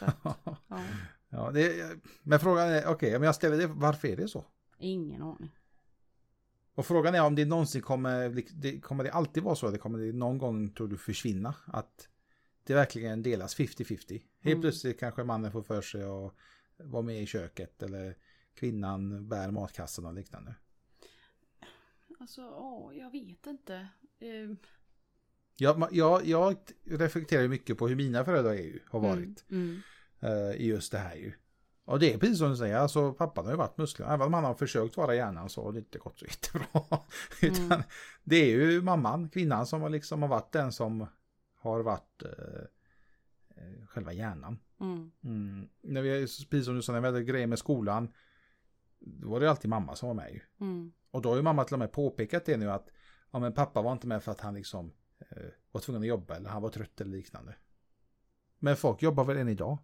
Att, 0.00 0.16
ja, 0.68 0.84
ja, 1.32 1.50
det, 1.50 1.90
men 2.22 2.40
frågan 2.40 2.68
är, 2.68 2.86
okej, 2.86 3.12
men 3.12 3.22
jag 3.22 3.34
ställer 3.34 3.56
det, 3.58 3.66
varför 3.66 4.08
är 4.08 4.16
det 4.16 4.28
så? 4.28 4.44
ingen 4.78 5.22
aning. 5.22 5.50
Och 6.74 6.86
frågan 6.86 7.14
är 7.14 7.22
om 7.22 7.34
det 7.34 7.44
någonsin 7.44 7.82
kommer, 7.82 8.42
det, 8.52 8.80
kommer 8.80 9.04
det 9.04 9.12
alltid 9.12 9.42
vara 9.42 9.54
så, 9.54 9.68
eller 9.68 9.78
kommer 9.78 9.98
det 9.98 10.12
någon 10.12 10.38
gång, 10.38 10.70
tror 10.70 10.88
du, 10.88 10.96
försvinna? 10.96 11.54
Att 11.66 12.08
det 12.64 12.74
verkligen 12.74 13.22
delas 13.22 13.56
50-50. 13.56 14.12
Helt 14.12 14.22
Mm. 14.44 14.60
plötsligt 14.60 15.00
kanske 15.00 15.24
mannen 15.24 15.52
får 15.52 15.62
för 15.62 15.82
sig 15.82 16.02
att 16.02 16.34
vara 16.76 17.02
med 17.02 17.22
i 17.22 17.26
köket, 17.26 17.82
eller 17.82 18.16
kvinnan 18.54 19.28
bär 19.28 19.50
matkassen 19.50 20.06
och 20.06 20.14
liknande. 20.14 20.54
Alltså, 22.20 22.42
åh, 22.42 22.96
jag 22.98 23.10
vet 23.10 23.46
inte. 23.46 23.88
Eh, 24.18 24.56
Jag, 25.56 25.88
jag, 25.92 26.26
jag 26.26 26.56
reflekterar 26.84 27.48
mycket 27.48 27.78
på 27.78 27.88
hur 27.88 27.96
mina 27.96 28.24
föräldrar 28.24 28.54
är, 28.54 28.82
har 28.86 29.00
varit 29.00 29.44
Mm, 29.50 29.74
eh, 29.76 29.80
i 30.56 30.66
just 30.68 30.92
det 30.92 30.98
här 30.98 31.14
ju. 31.14 31.32
Och 31.84 31.98
det 31.98 32.14
är 32.14 32.18
precis 32.18 32.38
som 32.38 32.50
du 32.50 32.56
säger, 32.56 32.76
alltså 32.76 33.12
pappan 33.12 33.44
har 33.44 33.52
ju 33.52 33.58
varit 33.58 33.78
muskler. 33.78 34.06
Även 34.06 34.26
om 34.26 34.34
han 34.34 34.44
har 34.44 34.54
försökt 34.54 34.96
vara 34.96 35.14
hjärnan 35.14 35.48
så 35.48 35.62
har 35.64 35.72
det 35.72 35.78
inte 35.78 35.98
gått 35.98 36.18
så 36.18 36.24
jättebra. 36.28 37.00
Utan 37.42 37.64
Mm. 37.72 37.82
det 38.24 38.36
är 38.36 38.46
ju 38.46 38.82
mamman, 38.82 39.28
kvinnan 39.28 39.66
som 39.66 39.82
har 39.82 39.88
liksom 39.90 40.22
har 40.22 40.28
varit 40.28 40.52
den 40.52 40.72
som 40.72 41.06
har 41.54 41.80
varit 41.82 42.22
eh, 42.22 42.62
eh, 43.56 43.86
själva 43.86 44.12
hjärnan. 44.12 44.58
mm, 44.80 45.10
Mm. 45.24 45.68
När 45.80 46.02
vi, 46.02 46.20
precis 46.20 46.64
som 46.64 46.74
du 46.74 46.82
sa, 46.82 46.92
när 46.92 47.00
vi 47.00 47.06
hade 47.06 47.24
grejer 47.24 47.46
med 47.46 47.58
skolan, 47.58 48.12
då 49.00 49.28
var 49.30 49.40
det 49.40 49.50
alltid 49.50 49.68
mamma 49.70 49.94
som 49.94 50.06
var 50.08 50.14
med 50.14 50.32
ju. 50.32 50.40
mm, 50.60 50.92
Och 51.10 51.22
då 51.22 51.28
har 51.28 51.36
ju 51.36 51.42
mamma 51.42 51.64
till 51.64 51.74
och 51.74 51.78
med 51.78 51.92
påpekat 51.92 52.44
det 52.44 52.56
nu 52.56 52.70
att 52.70 52.88
ja, 53.30 53.38
men 53.38 53.52
pappa 53.54 53.82
var 53.82 53.92
inte 53.92 54.06
med 54.06 54.22
för 54.22 54.32
att 54.32 54.40
han 54.40 54.54
liksom 54.54 54.92
eh, 55.18 55.42
var 55.72 55.80
tvungen 55.80 56.02
att 56.02 56.08
jobba 56.08 56.36
eller 56.36 56.50
han 56.50 56.62
var 56.62 56.70
trött 56.70 57.00
eller 57.00 57.10
liknande. 57.10 57.54
Men 58.58 58.76
folk 58.76 59.02
jobbar 59.02 59.24
väl 59.24 59.36
än 59.36 59.48
idag. 59.48 59.78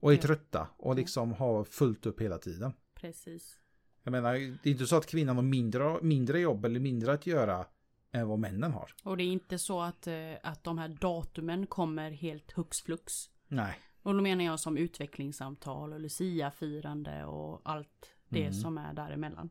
Och 0.00 0.12
är 0.12 0.16
Ja. 0.16 0.22
trötta 0.22 0.68
och 0.76 0.96
liksom 0.96 1.32
har 1.32 1.64
fullt 1.64 2.06
upp 2.06 2.20
hela 2.20 2.38
tiden. 2.38 2.72
precis. 2.94 3.58
Jag 4.02 4.12
menar, 4.12 4.32
det 4.32 4.68
är 4.68 4.72
inte 4.72 4.86
så 4.86 4.96
att 4.96 5.06
kvinnan 5.06 5.36
har 5.36 5.42
mindre, 5.42 6.02
mindre 6.02 6.40
jobb 6.40 6.64
eller 6.64 6.80
mindre 6.80 7.12
att 7.12 7.26
göra 7.26 7.66
än 8.12 8.28
vad 8.28 8.38
männen 8.38 8.72
har. 8.72 8.94
Och 9.04 9.16
det 9.16 9.22
är 9.22 9.26
inte 9.32 9.58
så 9.58 9.80
att, 9.80 10.06
eh, 10.06 10.14
att 10.42 10.64
de 10.64 10.78
här 10.78 10.88
datumen 10.88 11.66
kommer 11.66 12.10
helt 12.10 12.52
hux 12.52 12.76
flux. 12.82 13.12
Nej. 13.48 13.74
Och 14.02 14.14
då 14.14 14.20
menar 14.20 14.44
jag 14.44 14.60
som 14.60 14.76
utvecklingssamtal 14.76 15.92
och 15.92 16.00
Lucia-firande 16.00 17.24
och 17.24 17.60
allt 17.64 18.10
det 18.28 18.40
Mm. 18.42 18.52
som 18.52 18.78
är 18.78 18.94
däremellan. 18.94 19.50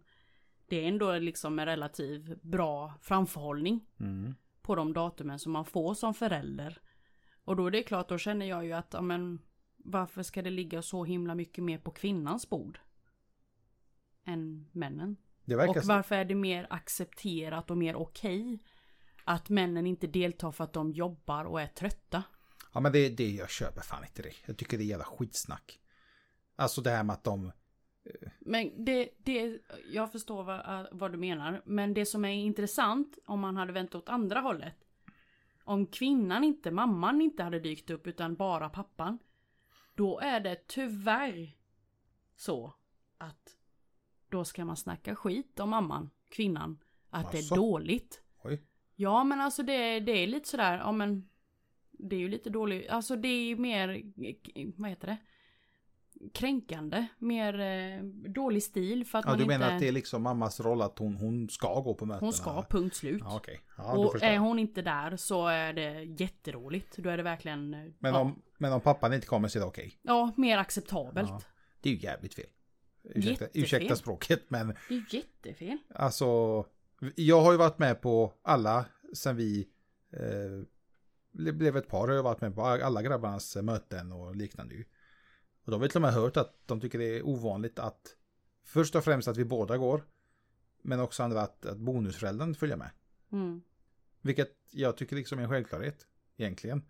Det 0.68 0.84
är 0.84 0.88
ändå 0.88 1.18
liksom 1.20 1.60
en 1.60 1.66
relativt 1.66 2.42
bra 2.44 2.94
framförhållning 3.02 3.86
Mm. 4.00 4.36
på 4.62 4.76
de 4.76 4.94
datumen 4.94 5.40
som 5.40 5.52
man 5.52 5.66
får 5.66 5.94
som 5.94 6.14
förälder. 6.14 6.82
Och 7.44 7.56
då 7.56 7.66
är 7.68 7.72
det 7.72 7.84
klart, 7.84 8.10
då 8.10 8.18
känner 8.18 8.46
jag 8.46 8.66
ju 8.66 8.74
att, 8.74 8.90
ja 8.94 9.02
men 9.02 9.40
varför 9.88 10.24
ska 10.24 10.42
det 10.42 10.50
ligga 10.50 10.82
så 10.82 11.04
himla 11.04 11.36
mycket 11.36 11.64
mer 11.64 11.78
på 11.78 11.92
kvinnans 11.92 12.50
bord? 12.50 12.80
Än 14.26 14.70
männen. 14.72 15.18
Och 15.46 15.78
varför 15.84 16.16
är 16.16 16.26
det 16.26 16.36
mer 16.36 16.68
accepterat 16.70 17.72
och 17.72 17.78
mer 17.78 17.96
okej 17.96 18.60
att 19.24 19.50
männen 19.50 19.88
inte 19.88 20.08
deltar 20.08 20.52
för 20.52 20.64
att 20.64 20.74
de 20.74 20.92
jobbar 20.92 21.46
och 21.46 21.62
är 21.62 21.68
trötta? 21.68 22.24
Ja 22.74 22.80
men 22.80 22.92
det, 22.92 23.10
det 23.10 23.30
jag 23.30 23.50
köper 23.50 23.82
fan 23.82 24.04
inte 24.04 24.22
det. 24.22 24.34
Jag 24.46 24.58
tycker 24.58 24.78
det 24.78 24.84
är 24.84 24.86
jävla 24.86 25.06
skitsnack. 25.06 25.80
Alltså 26.56 26.82
det 26.82 26.90
här 26.90 27.04
med 27.04 27.14
att 27.14 27.24
de... 27.24 27.52
Men 28.40 28.86
det, 28.86 29.10
det, 29.18 29.60
jag 29.92 30.12
förstår 30.12 30.44
vad, 30.44 30.80
äh, 30.80 30.88
vad 30.92 31.12
du 31.12 31.18
menar. 31.18 31.62
Men 31.66 31.94
det 31.94 32.06
som 32.06 32.26
är 32.26 32.34
intressant 32.34 33.18
om 33.26 33.40
man 33.40 33.58
hade 33.58 33.74
vänt 33.74 33.96
åt 33.96 34.10
andra 34.10 34.40
hållet. 34.40 34.76
Om 35.64 35.88
kvinnan 35.88 36.44
inte, 36.44 36.72
mamman 36.72 37.22
inte 37.22 37.44
hade 37.44 37.60
dykt 37.60 37.90
upp 37.90 38.08
utan 38.08 38.36
bara 38.36 38.70
pappan. 38.70 39.20
Då 39.98 40.20
är 40.20 40.40
det 40.40 40.68
tyvärr 40.68 41.56
så 42.36 42.74
att 43.18 43.56
då 44.30 44.46
ska 44.46 44.66
man 44.66 44.78
snacka 44.78 45.16
skit 45.16 45.60
om 45.60 45.70
mamman, 45.70 46.10
kvinnan. 46.30 46.80
Att 47.10 47.32
det 47.32 47.40
Asså? 47.40 47.56
är 47.56 47.58
dåligt. 47.58 48.22
Oj. 48.44 48.62
Ja 48.96 49.24
men 49.24 49.42
alltså 49.42 49.64
det, 49.64 50.00
det 50.00 50.12
är 50.12 50.28
lite 50.28 50.50
sådär, 50.50 50.78
ja 50.78 50.92
men 50.92 51.30
det 51.92 52.16
är 52.16 52.20
ju 52.20 52.30
lite 52.30 52.50
dåligt, 52.50 52.90
alltså 52.90 53.16
det 53.16 53.28
är 53.28 53.44
ju 53.44 53.58
mer, 53.58 54.04
vad 54.82 54.90
heter 54.90 55.08
det? 55.08 55.18
Kränkande, 56.34 57.08
mer 57.18 57.60
eh, 57.60 58.04
dålig 58.34 58.64
stil 58.64 59.06
för 59.06 59.20
att 59.20 59.26
Ja 59.26 59.32
man 59.32 59.38
du 59.38 59.44
inte... 59.44 59.58
menar 59.58 59.74
att 59.74 59.80
det 59.80 59.88
är 59.88 59.92
liksom 59.92 60.24
mammas 60.24 60.60
roll 60.60 60.82
att 60.82 61.00
hon, 61.00 61.16
hon 61.16 61.50
ska 61.50 61.80
gå 61.80 61.94
på 61.94 62.06
mötena? 62.06 62.26
Hon 62.26 62.34
ska, 62.34 62.64
punkt 62.70 62.96
slut. 62.96 63.22
Ja 63.26 63.38
okej. 63.38 63.60
Ja, 63.78 63.98
och 63.98 64.24
är 64.24 64.38
hon 64.38 64.60
inte 64.60 64.82
där 64.82 65.16
så 65.18 65.48
är 65.48 65.74
det 65.74 66.04
jättedåligt. 66.04 66.98
Då 66.98 67.10
är 67.10 67.18
det 67.18 67.24
verkligen, 67.24 67.74
eh, 67.74 67.92
Men, 68.00 68.16
om, 68.16 68.42
men 68.58 68.74
om 68.74 68.82
pappan 68.82 69.14
inte 69.14 69.28
kommer 69.28 69.48
så 69.48 69.58
är 69.58 69.62
det 69.62 69.68
okej. 69.68 70.00
ja 70.02 70.34
mer 70.38 70.58
acceptabelt. 70.58 71.30
Ja. 71.30 71.42
Det 71.82 71.90
är 71.90 71.94
ju 71.94 72.00
jävligt 72.00 72.34
fel. 72.34 72.46
Ursäkta, 73.04 73.30
Jättefel. 73.30 73.64
ursäkta 73.64 73.96
språket 73.96 74.44
men 74.48 74.68
Det 74.90 74.96
är 74.96 75.06
jättefel. 75.16 75.78
alltså 75.96 76.26
Jag 77.16 77.42
har 77.42 77.52
ju 77.52 77.58
varit 77.58 77.80
med 77.80 78.02
på 78.02 78.34
alla 78.42 78.86
sen 79.14 79.36
vi 79.36 79.70
eh, 80.14 81.52
blev 81.54 81.78
ett 81.78 81.88
par. 81.88 82.08
Jag 82.08 82.16
har 82.16 82.24
varit 82.24 82.42
med 82.42 82.56
på 82.56 82.66
alla 82.66 83.02
grabbarnas 83.02 83.56
möten 83.56 84.12
och 84.12 84.36
liknande. 84.36 84.76
Och 85.66 85.72
då 85.72 85.78
har 85.78 85.88
till 85.88 85.98
och 85.98 86.02
med 86.02 86.14
hört 86.14 86.38
att 86.38 86.68
de 86.68 86.82
tycker 86.82 87.00
det 87.00 87.18
är 87.18 87.28
ovanligt 87.28 87.80
att 87.80 88.16
först 88.64 88.96
och 88.96 89.04
främst 89.04 89.28
att 89.28 89.38
vi 89.38 89.46
båda 89.46 89.78
går. 89.78 90.04
Men 90.82 91.00
också 91.00 91.24
andra 91.24 91.42
att, 91.42 91.66
att 91.66 91.78
bonusföräldern 91.78 92.56
följer 92.56 92.78
med. 92.78 92.90
Mm. 93.32 93.62
Vilket 94.22 94.56
jag 94.72 94.98
tycker 94.98 95.16
liksom 95.16 95.40
är 95.40 95.44
en 95.44 95.50
självklarhet 95.50 96.08
egentligen. 96.38 96.86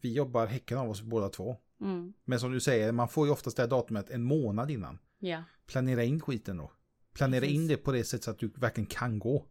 Vi 0.00 0.12
jobbar 0.14 0.46
häcken 0.46 0.78
av 0.78 0.90
oss 0.90 1.02
båda 1.02 1.28
två. 1.28 1.56
Mm. 1.80 2.12
Men 2.24 2.40
som 2.40 2.52
du 2.52 2.60
säger, 2.60 2.92
man 2.92 3.08
får 3.08 3.26
ju 3.26 3.32
oftast 3.32 3.56
det 3.56 3.62
här 3.62 3.70
datumet 3.70 4.10
en 4.10 4.22
månad 4.22 4.70
innan. 4.70 4.98
Ja. 5.18 5.42
Planera 5.66 6.04
in 6.04 6.20
skiten 6.20 6.56
då. 6.56 6.72
Planera 7.14 7.40
Precis. 7.40 7.56
in 7.56 7.68
det 7.68 7.76
på 7.76 7.92
det 7.92 8.04
sättet 8.04 8.24
så 8.24 8.30
att 8.30 8.38
du 8.38 8.48
verkligen 8.48 8.86
kan 8.86 9.18
gå. 9.18 9.46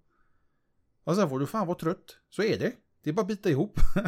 Och 1.03 1.15
sen 1.15 1.29
får 1.29 1.39
du 1.39 1.47
fan 1.47 1.67
vara 1.67 1.77
trött. 1.77 2.17
Så 2.29 2.43
är 2.43 2.59
det. 2.59 2.73
Det 3.01 3.09
är 3.09 3.13
bara 3.13 3.21
att 3.21 3.27
bita 3.27 3.49
ihop. 3.49 3.79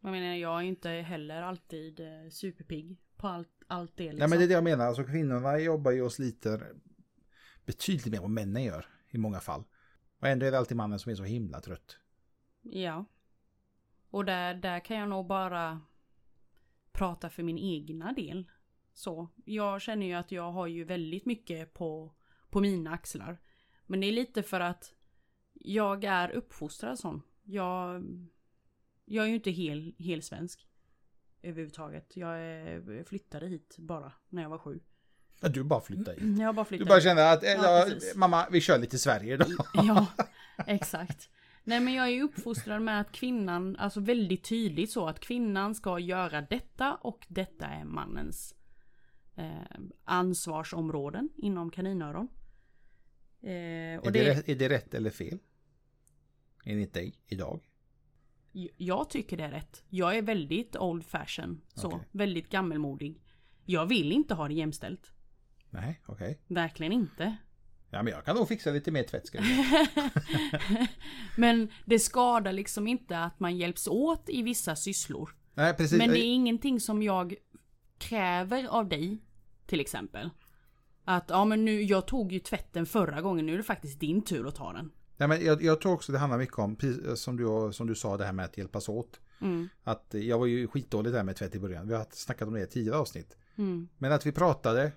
Jag 0.00 0.10
menar, 0.10 0.34
jag 0.34 0.58
är 0.58 0.62
inte 0.62 0.88
heller 0.88 1.42
alltid 1.42 2.00
eh, 2.00 2.30
superpigg 2.30 3.00
på 3.16 3.28
allt, 3.28 3.48
allt 3.66 3.96
det 3.96 4.04
liksom. 4.04 4.18
Nej 4.18 4.28
men 4.28 4.38
det 4.38 4.44
är 4.44 4.48
det 4.48 4.54
jag 4.54 4.64
menar. 4.64 4.86
Alltså 4.86 5.04
kvinnorna 5.04 5.58
jobbar 5.58 5.90
ju 5.90 6.02
och 6.02 6.12
sliter 6.12 6.72
betydligt 7.66 8.06
mer 8.06 8.16
än 8.16 8.22
vad 8.22 8.30
männen 8.30 8.64
gör. 8.64 8.86
I 9.10 9.18
många 9.18 9.40
fall. 9.40 9.64
Och 10.20 10.28
ändå 10.28 10.46
är 10.46 10.50
det 10.50 10.58
alltid 10.58 10.76
mannen 10.76 10.98
som 10.98 11.12
är 11.12 11.16
så 11.16 11.24
himla 11.24 11.60
trött. 11.60 11.96
Ja. 12.62 13.04
Och 14.14 14.24
där, 14.24 14.54
där 14.54 14.80
kan 14.80 14.96
jag 14.96 15.08
nog 15.08 15.26
bara 15.26 15.80
prata 16.92 17.30
för 17.30 17.42
min 17.42 17.58
egna 17.58 18.12
del. 18.12 18.50
Så. 18.92 19.28
Jag 19.44 19.82
känner 19.82 20.06
ju 20.06 20.12
att 20.12 20.32
jag 20.32 20.52
har 20.52 20.66
ju 20.66 20.84
väldigt 20.84 21.26
mycket 21.26 21.74
på, 21.74 22.14
på 22.50 22.60
mina 22.60 22.90
axlar. 22.90 23.38
Men 23.86 24.00
det 24.00 24.06
är 24.06 24.12
lite 24.12 24.42
för 24.42 24.60
att 24.60 24.92
jag 25.52 26.04
är 26.04 26.30
uppfostrad 26.30 26.98
sån. 26.98 27.22
Jag, 27.42 28.04
jag 29.04 29.24
är 29.24 29.28
ju 29.28 29.34
inte 29.34 29.50
hel, 29.50 29.94
hel 29.98 30.22
svensk. 30.22 30.68
Överhuvudtaget. 31.42 32.16
Jag 32.16 32.40
är, 32.40 33.04
flyttade 33.04 33.46
hit 33.46 33.76
bara 33.78 34.12
när 34.28 34.42
jag 34.42 34.50
var 34.50 34.58
sju. 34.58 34.80
Ja, 35.40 35.48
du 35.48 35.64
bara 35.64 35.80
flyttar 35.80 36.22
in. 36.22 36.36
Jag 36.38 36.46
har 36.46 36.52
bara 36.52 36.62
Du 36.64 36.68
flyttat 36.68 36.88
bara 36.88 36.94
hit. 36.94 37.04
känner 37.04 37.32
att, 37.32 37.44
eh, 37.44 37.50
Ja, 37.50 37.86
mamma, 38.14 38.46
vi 38.50 38.60
kör 38.60 38.78
lite 38.78 38.98
Sverige 38.98 39.34
idag. 39.34 39.48
Ja, 39.74 40.06
exakt. 40.66 41.30
Nej 41.64 41.80
men 41.80 41.94
jag 41.94 42.06
är 42.06 42.10
ju 42.10 42.22
uppfostrad 42.22 42.82
med 42.82 43.00
att 43.00 43.12
kvinnan, 43.12 43.76
alltså 43.76 44.00
väldigt 44.00 44.44
tydligt 44.44 44.90
så 44.90 45.06
att 45.08 45.20
kvinnan 45.20 45.74
ska 45.74 45.98
göra 45.98 46.40
detta 46.42 46.94
och 46.94 47.26
detta 47.28 47.66
är 47.66 47.84
mannens 47.84 48.54
eh, 49.34 49.80
ansvarsområden 50.04 51.28
inom 51.36 51.70
kaninöron. 51.70 52.28
Eh, 53.40 53.50
Är 53.50 54.10
det, 54.10 54.10
det, 54.10 54.48
är 54.48 54.56
det 54.56 54.68
rätt 54.68 54.94
eller 54.94 55.10
fel? 55.10 55.38
Enligt 56.64 56.94
dig, 56.94 57.14
idag? 57.26 57.60
jag 58.76 59.10
tycker 59.10 59.36
det 59.36 59.44
är 59.44 59.50
rätt. 59.50 59.84
Jag 59.88 60.16
är 60.16 60.22
väldigt 60.22 60.76
old 60.76 61.04
fashion, 61.04 61.60
så 61.74 61.86
Okej. 61.88 62.08
väldigt 62.10 62.50
gammelmodig. 62.50 63.22
Jag 63.64 63.86
vill 63.86 64.12
inte 64.12 64.34
ha 64.34 64.48
det 64.48 64.54
jämställt. 64.54 65.12
Nej, 65.70 66.00
okej. 66.06 66.40
Verkligen 66.46 66.92
inte. 66.92 67.36
Ja, 67.94 68.02
men 68.02 68.12
jag 68.12 68.24
kan 68.24 68.36
nog 68.36 68.48
fixa 68.48 68.70
lite 68.70 68.90
mer 68.90 69.02
tvätt. 69.02 69.26
ska. 69.26 69.38
Men 71.36 71.68
det 71.84 71.98
skadar 71.98 72.52
liksom 72.52 72.86
inte 72.86 73.18
att 73.18 73.40
man 73.40 73.56
hjälps 73.56 73.88
åt 73.88 74.28
i 74.28 74.42
vissa 74.42 74.76
sysslor. 74.76 75.30
Nej, 75.54 75.74
precis. 75.74 75.98
Men 75.98 76.10
det 76.10 76.18
är 76.18 76.34
ingenting 76.34 76.80
som 76.80 77.02
jag 77.02 77.34
kräver 77.98 78.66
av 78.66 78.88
dig. 78.88 79.18
Till 79.66 79.80
exempel. 79.80 80.30
Att 81.04 81.24
ja 81.28 81.44
men 81.44 81.64
nu, 81.64 81.82
jag 81.82 82.06
tog 82.06 82.32
ju 82.32 82.38
tvätten 82.38 82.86
förra 82.86 83.20
gången, 83.20 83.46
nu 83.46 83.52
är 83.52 83.56
det 83.56 83.62
faktiskt 83.62 84.00
din 84.00 84.22
tur 84.22 84.48
att 84.48 84.54
ta 84.54 84.72
den. 84.72 84.90
Nej, 85.16 85.28
men 85.28 85.44
jag, 85.44 85.62
jag 85.62 85.80
tror 85.80 85.92
också 85.92 86.12
det 86.12 86.18
handlar 86.18 86.38
mycket 86.38 86.58
om, 86.58 86.76
som 87.16 87.36
du, 87.36 87.72
som 87.72 87.86
du 87.86 87.94
sa, 87.94 88.16
det 88.16 88.24
här 88.24 88.32
med 88.32 88.44
att 88.44 88.58
hjälpas 88.58 88.88
åt. 88.88 89.20
Mm. 89.40 89.68
Att 89.84 90.14
jag 90.18 90.38
var 90.38 90.46
ju 90.46 90.66
skitdålig 90.68 91.12
där 91.12 91.22
med 91.22 91.36
tvätt 91.36 91.54
i 91.54 91.58
början. 91.58 91.88
Vi 91.88 91.94
har 91.94 92.06
snackat 92.10 92.48
om 92.48 92.54
det 92.54 92.62
i 92.62 92.66
tidigare 92.66 92.98
avsnitt. 92.98 93.36
Mm. 93.56 93.88
Men 93.98 94.12
att 94.12 94.26
vi 94.26 94.32
pratade, 94.32 94.92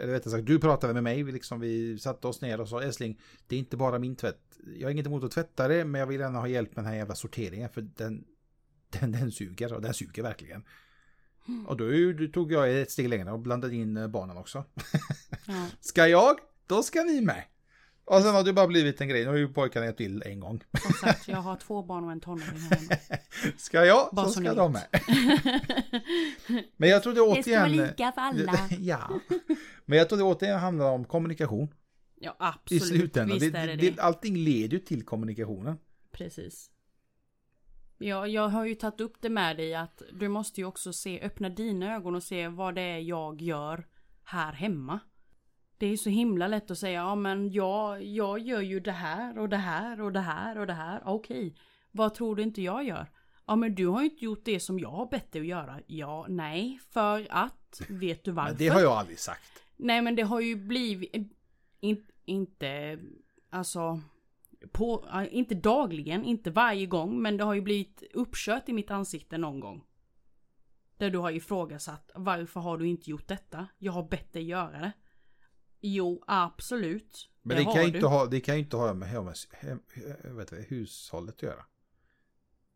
eller 0.00 0.12
rättare 0.12 0.30
sagt 0.30 0.46
du 0.46 0.58
pratade 0.58 0.94
med 0.94 1.02
mig, 1.02 1.22
vi, 1.22 1.32
liksom, 1.32 1.60
vi 1.60 1.98
satte 1.98 2.28
oss 2.28 2.40
ner 2.40 2.60
och 2.60 2.68
sa 2.68 2.82
älskling, 2.82 3.20
det 3.46 3.54
är 3.54 3.58
inte 3.58 3.76
bara 3.76 3.98
min 3.98 4.16
tvätt. 4.16 4.58
Jag 4.76 4.86
har 4.86 4.92
inget 4.92 5.06
emot 5.06 5.24
att 5.24 5.30
tvätta 5.30 5.68
det, 5.68 5.84
men 5.84 5.98
jag 5.98 6.06
vill 6.06 6.20
gärna 6.20 6.38
ha 6.38 6.48
hjälp 6.48 6.76
med 6.76 6.84
den 6.84 6.90
här 6.90 6.98
jävla 6.98 7.14
sorteringen, 7.14 7.68
för 7.68 7.80
den, 7.80 8.24
den, 9.00 9.12
den 9.12 9.32
suger, 9.32 9.72
och 9.72 9.82
den 9.82 9.94
suger 9.94 10.22
verkligen. 10.22 10.64
Och 11.66 11.76
då, 11.76 11.84
då 12.12 12.32
tog 12.32 12.52
jag 12.52 12.80
ett 12.80 12.90
steg 12.90 13.08
längre 13.08 13.32
och 13.32 13.38
blandade 13.38 13.74
in 13.74 13.96
eh, 13.96 14.08
barnen 14.08 14.36
också. 14.36 14.64
Ja. 15.46 15.66
Ska 15.80 16.06
jag? 16.06 16.36
Då 16.66 16.82
ska 16.82 17.02
ni 17.02 17.20
med. 17.20 17.44
Och 18.04 18.22
sen 18.22 18.34
har 18.34 18.44
det 18.44 18.52
bara 18.52 18.66
blivit 18.66 19.00
en 19.00 19.08
grej, 19.08 19.24
nu 19.24 19.30
har 19.30 19.36
ju 19.36 19.48
pojkarna 19.48 19.86
ett 19.86 19.96
till 19.96 20.22
en 20.26 20.40
gång. 20.40 20.60
Sagt, 21.00 21.28
jag 21.28 21.36
har 21.36 21.56
två 21.56 21.82
barn 21.82 22.04
och 22.04 22.12
en 22.12 22.20
tonåring 22.20 22.58
här 22.70 22.76
hemma. 22.76 22.96
Ska 23.56 23.84
jag? 23.84 24.08
Bara 24.12 24.26
så 24.26 24.40
ska 24.40 24.54
de 24.54 24.72
med. 24.72 24.86
Men 26.76 26.88
jag 26.88 27.02
tror 27.02 27.12
det 27.12 27.20
Det 27.20 27.42
ska 27.42 27.50
återigen... 27.50 27.76
vara 27.76 27.86
lika 27.86 28.12
för 28.12 28.20
alla. 28.20 28.58
ja. 28.80 29.20
Men 29.84 29.98
jag 29.98 30.08
tror 30.08 30.18
det 30.18 30.24
återigen 30.24 30.58
handlar 30.58 30.90
om 30.90 31.04
kommunikation. 31.04 31.68
Ja 32.16 32.30
I 32.30 32.34
absolut, 32.38 32.82
slutändan. 32.82 33.38
visst 33.38 33.54
är 33.54 33.66
det 33.66 33.76
det, 33.76 33.90
det. 33.90 34.00
allting 34.02 34.36
leder 34.36 34.76
ju 34.76 34.78
till 34.78 35.04
kommunikationen. 35.04 35.78
Precis. 36.12 36.70
Ja, 37.98 38.26
jag 38.26 38.48
har 38.48 38.64
ju 38.64 38.74
tagit 38.74 39.00
upp 39.00 39.16
det 39.20 39.30
med 39.30 39.56
dig 39.56 39.74
att 39.74 40.02
du 40.12 40.28
måste 40.28 40.60
ju 40.60 40.66
också 40.66 40.92
se, 40.92 41.20
öppna 41.20 41.48
dina 41.48 41.94
ögon 41.94 42.14
och 42.14 42.22
se 42.22 42.48
vad 42.48 42.74
det 42.74 42.82
är 42.82 42.98
jag 42.98 43.42
gör 43.42 43.86
här 44.24 44.52
hemma. 44.52 45.00
Det 45.78 45.86
är 45.86 45.96
så 45.96 46.10
himla 46.10 46.46
lätt 46.46 46.70
att 46.70 46.78
säga, 46.78 47.00
ja 47.00 47.14
men 47.14 47.52
jag, 47.52 48.02
jag 48.02 48.38
gör 48.38 48.60
ju 48.60 48.80
det 48.80 48.92
här 48.92 49.38
och 49.38 49.48
det 49.48 49.56
här 49.56 50.00
och 50.00 50.12
det 50.12 50.20
här 50.20 50.58
och 50.58 50.66
det 50.66 50.72
här. 50.72 51.02
Okej, 51.04 51.56
vad 51.90 52.14
tror 52.14 52.36
du 52.36 52.42
inte 52.42 52.62
jag 52.62 52.84
gör? 52.84 53.10
Ja 53.46 53.56
men 53.56 53.74
du 53.74 53.86
har 53.86 54.00
ju 54.00 54.10
inte 54.10 54.24
gjort 54.24 54.44
det 54.44 54.60
som 54.60 54.78
jag 54.78 54.90
har 54.90 55.06
bett 55.06 55.32
dig 55.32 55.40
att 55.40 55.46
göra. 55.46 55.80
Ja, 55.86 56.26
nej, 56.28 56.80
för 56.90 57.26
att, 57.30 57.82
vet 57.88 58.24
du 58.24 58.30
varför? 58.30 58.50
Men 58.50 58.58
det 58.58 58.68
har 58.68 58.80
jag 58.80 58.92
aldrig 58.92 59.18
sagt. 59.18 59.62
Nej 59.76 60.02
men 60.02 60.16
det 60.16 60.22
har 60.22 60.40
ju 60.40 60.56
blivit, 60.56 61.12
in, 61.80 62.06
inte, 62.24 62.98
alltså, 63.50 64.00
på, 64.72 65.04
inte 65.30 65.54
dagligen, 65.54 66.24
inte 66.24 66.50
varje 66.50 66.86
gång, 66.86 67.22
men 67.22 67.36
det 67.36 67.44
har 67.44 67.54
ju 67.54 67.60
blivit 67.60 68.02
uppkört 68.14 68.68
i 68.68 68.72
mitt 68.72 68.90
ansikte 68.90 69.38
någon 69.38 69.60
gång. 69.60 69.84
Där 70.96 71.10
du 71.10 71.18
har 71.18 71.30
ifrågasatt, 71.30 72.10
varför 72.14 72.60
har 72.60 72.78
du 72.78 72.86
inte 72.86 73.10
gjort 73.10 73.28
detta? 73.28 73.68
Jag 73.78 73.92
har 73.92 74.02
bett 74.02 74.32
dig 74.32 74.44
göra 74.44 74.80
det. 74.80 74.92
Jo, 75.86 76.22
absolut. 76.26 77.30
Men 77.42 77.56
det, 77.56 77.62
har 77.62 77.72
kan 77.72 77.84
ju 77.84 77.90
du. 77.90 77.96
inte 77.98 78.06
ha, 78.08 78.26
det 78.26 78.40
kan 78.40 78.54
ju 78.54 78.60
inte 78.62 78.76
ha 78.76 78.94
med 78.94 79.08
hem, 79.08 79.26
hem, 79.50 79.80
vet 80.36 80.48
du, 80.50 80.56
hushållet 80.68 81.34
att 81.34 81.42
göra. 81.42 81.64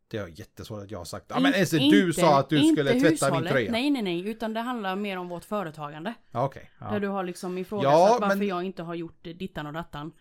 Det 0.07 0.17
är 0.17 0.27
jättesvårt 0.27 0.83
att 0.83 0.91
jag 0.91 0.97
har 0.97 1.05
sagt. 1.05 1.25
Ja 1.29 1.39
men 1.39 1.53
Esse, 1.53 1.77
du 1.77 2.07
inte- 2.07 2.21
sa 2.21 2.39
att 2.39 2.49
du 2.49 2.63
skulle 2.63 2.99
tvätta 2.99 3.39
min 3.39 3.49
tröja. 3.49 3.71
Nej, 3.71 3.89
nej, 3.89 4.01
nej, 4.01 4.27
utan 4.29 4.53
det 4.53 4.59
handlar 4.59 4.95
mer 4.95 5.17
om 5.17 5.29
vårt 5.29 5.43
företagande. 5.43 6.13
Okej. 6.31 6.71
Där 6.79 6.93
Ja. 6.93 6.99
du 6.99 7.07
har 7.07 7.23
liksom 7.23 7.57
ifrågasatt 7.57 7.93
Ja, 7.93 8.17
varför 8.21 8.35
men- 8.37 8.47
jag 8.47 8.63
inte 8.63 8.83
har 8.83 8.95
gjort 8.95 9.23
dittan 9.23 9.67
och 9.67 9.73
dattan. 9.73 10.11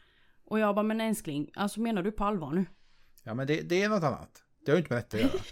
Och 0.44 0.58
jag 0.58 0.74
bara, 0.74 0.82
men 0.82 1.00
älskling, 1.00 1.50
alltså 1.54 1.80
menar 1.80 2.02
du 2.02 2.12
på 2.12 2.24
allvar 2.24 2.52
nu? 2.52 2.66
ja 3.22 3.34
men 3.34 3.46
det, 3.46 3.60
det 3.60 3.82
är 3.82 3.88
något 3.88 4.02
annat. 4.02 4.42
Det 4.64 4.70
har 4.70 4.76
ju 4.76 4.82
inte 4.82 4.94
med 4.94 5.02
detta 5.02 5.16
att 5.16 5.22
göra. 5.22 5.32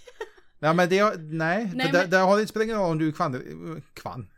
Nej 0.58 0.74
men 0.74 0.88
det, 0.88 1.02
nej, 1.18 1.70
Nej, 1.74 1.92
där, 1.92 2.00
men- 2.00 2.10
där 2.10 2.24
har 2.24 2.38
det 2.38 2.46
spelar 2.46 2.64
ingen 2.64 2.76
roll 2.76 2.90
om 2.90 2.98
du 2.98 3.08
är 3.08 3.12
kvann, 3.12 3.42
kvann. 3.94 4.30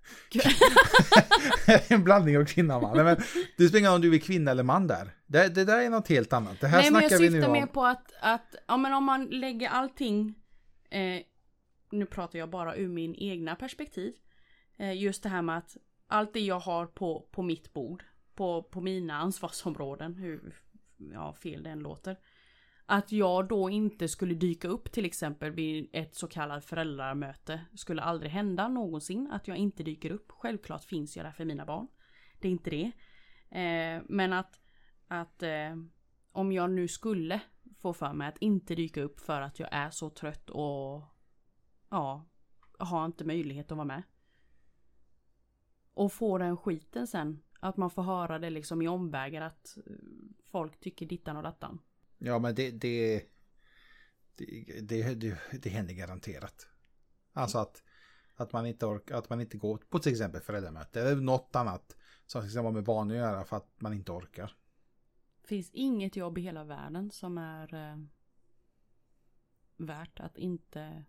en 1.88 2.04
blandning 2.04 2.38
av 2.38 2.44
kvinna 2.44 2.76
och 2.76 2.82
man. 2.82 2.96
Nej, 2.96 3.04
men 3.04 3.16
det 3.56 3.68
spelar 3.68 3.78
ingen 3.78 3.90
roll 3.90 3.96
om 3.96 4.02
du 4.02 4.14
är 4.14 4.18
kvinna 4.18 4.50
eller 4.50 4.62
man 4.62 4.86
där. 4.86 5.10
Det, 5.26 5.48
det 5.48 5.64
där 5.64 5.78
är 5.78 5.90
något 5.90 6.08
helt 6.08 6.32
annat. 6.32 6.60
Det 6.60 6.66
här 6.66 6.78
Nej 6.82 6.90
men 6.90 7.02
jag 7.02 7.10
snackar 7.10 7.22
vi 7.22 7.30
nu 7.30 7.36
syftar 7.36 7.48
om. 7.48 7.52
mer 7.52 7.66
på 7.66 7.84
att, 7.84 8.12
att, 8.20 8.54
ja 8.66 8.76
men 8.76 8.92
om 8.92 9.04
man 9.04 9.24
lägger 9.24 9.68
allting, 9.68 10.34
eh, 10.90 11.20
nu 11.90 12.06
pratar 12.06 12.38
jag 12.38 12.50
bara 12.50 12.76
ur 12.76 12.88
min 12.88 13.14
egna 13.14 13.56
perspektiv. 13.56 14.12
Eh, 14.78 15.02
just 15.02 15.22
det 15.22 15.28
här 15.28 15.42
med 15.42 15.58
att 15.58 15.76
allt 16.06 16.32
det 16.32 16.40
jag 16.40 16.60
har 16.60 16.86
på, 16.86 17.28
på 17.32 17.42
mitt 17.42 17.72
bord, 17.72 18.04
på, 18.34 18.62
på 18.62 18.80
mina 18.80 19.16
ansvarsområden, 19.16 20.14
hur 20.14 20.54
ja, 21.12 21.34
fel 21.42 21.62
det 21.62 21.70
än 21.70 21.78
låter. 21.78 22.16
Att 22.90 23.12
jag 23.12 23.48
då 23.48 23.70
inte 23.70 24.08
skulle 24.08 24.34
dyka 24.34 24.68
upp 24.68 24.92
till 24.92 25.04
exempel 25.04 25.50
vid 25.50 25.90
ett 25.92 26.14
så 26.14 26.28
kallat 26.28 26.64
föräldramöte. 26.64 27.60
Skulle 27.74 28.02
aldrig 28.02 28.32
hända 28.32 28.68
någonsin 28.68 29.28
att 29.30 29.48
jag 29.48 29.56
inte 29.56 29.82
dyker 29.82 30.10
upp. 30.10 30.32
Självklart 30.32 30.84
finns 30.84 31.16
jag 31.16 31.26
där 31.26 31.32
för 31.32 31.44
mina 31.44 31.66
barn. 31.66 31.88
Det 32.40 32.48
är 32.48 32.52
inte 32.52 32.70
det. 32.70 32.92
Eh, 33.60 34.02
men 34.08 34.32
att, 34.32 34.60
att 35.08 35.42
eh, 35.42 35.76
om 36.32 36.52
jag 36.52 36.70
nu 36.70 36.88
skulle 36.88 37.40
få 37.78 37.92
för 37.92 38.12
mig 38.12 38.28
att 38.28 38.38
inte 38.38 38.74
dyka 38.74 39.02
upp 39.02 39.20
för 39.20 39.40
att 39.40 39.58
jag 39.58 39.68
är 39.72 39.90
så 39.90 40.10
trött 40.10 40.50
och 40.50 41.02
ja, 41.88 42.28
har 42.78 43.06
inte 43.06 43.24
möjlighet 43.24 43.72
att 43.72 43.76
vara 43.76 43.86
med. 43.86 44.02
Och 45.94 46.12
få 46.12 46.38
den 46.38 46.56
skiten 46.56 47.06
sen. 47.06 47.42
Att 47.60 47.76
man 47.76 47.90
får 47.90 48.02
höra 48.02 48.38
det 48.38 48.50
liksom 48.50 48.82
i 48.82 48.88
omvägar 48.88 49.42
att 49.42 49.78
eh, 49.86 49.92
folk 50.50 50.80
tycker 50.80 51.06
dittan 51.06 51.36
och 51.36 51.42
dattan. 51.42 51.80
Ja 52.18 52.38
men 52.38 52.54
det, 52.54 52.70
det, 52.70 53.24
det, 54.34 54.80
det, 54.80 55.14
det, 55.14 55.38
det 55.62 55.70
händer 55.70 55.94
garanterat. 55.94 56.68
Alltså 57.32 57.58
att, 57.58 57.82
att, 58.34 58.52
man 58.52 58.66
inte 58.66 58.86
orkar, 58.86 59.16
att 59.16 59.30
man 59.30 59.40
inte 59.40 59.56
går 59.56 59.78
på 59.88 59.98
till 59.98 60.12
exempel 60.12 60.40
föräldramöte 60.40 61.00
eller 61.00 61.16
något 61.16 61.56
annat 61.56 61.96
som 62.26 62.48
ska 62.48 62.62
vara 62.62 62.72
med 62.72 62.84
barn 62.84 63.10
att 63.10 63.16
göra 63.16 63.44
för 63.44 63.56
att 63.56 63.80
man 63.80 63.92
inte 63.92 64.12
orkar. 64.12 64.56
finns 65.44 65.70
inget 65.72 66.16
jobb 66.16 66.38
i 66.38 66.40
hela 66.40 66.64
världen 66.64 67.10
som 67.10 67.38
är 67.38 67.74
eh, 67.74 67.96
värt 69.76 70.20
att 70.20 70.38
inte 70.38 71.04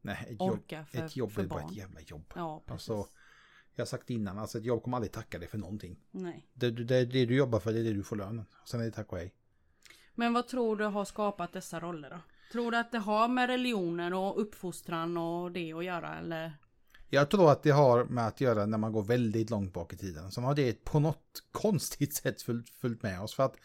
Nej, 0.00 0.26
ett 0.30 0.40
jobb, 0.40 0.50
orka 0.50 0.84
för, 0.84 0.98
ett 0.98 1.16
jobb 1.16 1.32
för 1.32 1.42
är 1.42 1.46
bara 1.46 1.62
ett 1.62 1.76
jävla 1.76 2.00
jobb. 2.00 2.32
Ja, 2.36 2.62
precis. 2.66 2.90
Alltså, 2.90 3.14
jag 3.74 3.80
har 3.82 3.86
sagt 3.86 4.10
innan, 4.10 4.38
alltså 4.38 4.58
ett 4.58 4.64
jobb 4.64 4.82
kommer 4.82 4.96
aldrig 4.96 5.12
tacka 5.12 5.38
dig 5.38 5.48
för 5.48 5.58
någonting. 5.58 6.00
Nej. 6.10 6.46
Det, 6.54 6.70
det, 6.70 6.84
det, 6.84 7.04
det 7.04 7.26
du 7.26 7.36
jobbar 7.36 7.60
för, 7.60 7.72
det 7.72 7.80
är 7.80 7.84
det 7.84 7.92
du 7.92 8.02
får 8.02 8.16
lönen. 8.16 8.44
Sen 8.64 8.80
är 8.80 8.84
det 8.84 8.90
tack 8.90 9.12
och 9.12 9.18
hej. 9.18 9.34
Men 10.18 10.32
vad 10.32 10.48
tror 10.48 10.76
du 10.76 10.84
har 10.84 11.04
skapat 11.04 11.52
dessa 11.52 11.80
roller 11.80 12.10
då? 12.10 12.16
Tror 12.52 12.70
du 12.70 12.76
att 12.76 12.92
det 12.92 12.98
har 12.98 13.28
med 13.28 13.48
religionen 13.48 14.12
och 14.12 14.40
uppfostran 14.40 15.16
och 15.16 15.52
det 15.52 15.72
att 15.72 15.84
göra 15.84 16.18
eller? 16.18 16.52
Jag 17.08 17.30
tror 17.30 17.52
att 17.52 17.62
det 17.62 17.70
har 17.70 18.04
med 18.04 18.26
att 18.26 18.40
göra 18.40 18.66
när 18.66 18.78
man 18.78 18.92
går 18.92 19.02
väldigt 19.02 19.50
långt 19.50 19.72
bak 19.72 19.92
i 19.92 19.96
tiden. 19.96 20.30
Sen 20.30 20.44
har 20.44 20.54
det 20.54 20.84
på 20.84 21.00
något 21.00 21.42
konstigt 21.52 22.14
sätt 22.14 22.42
följt 22.80 23.02
med 23.02 23.20
oss. 23.20 23.34
För 23.34 23.42
att 23.42 23.56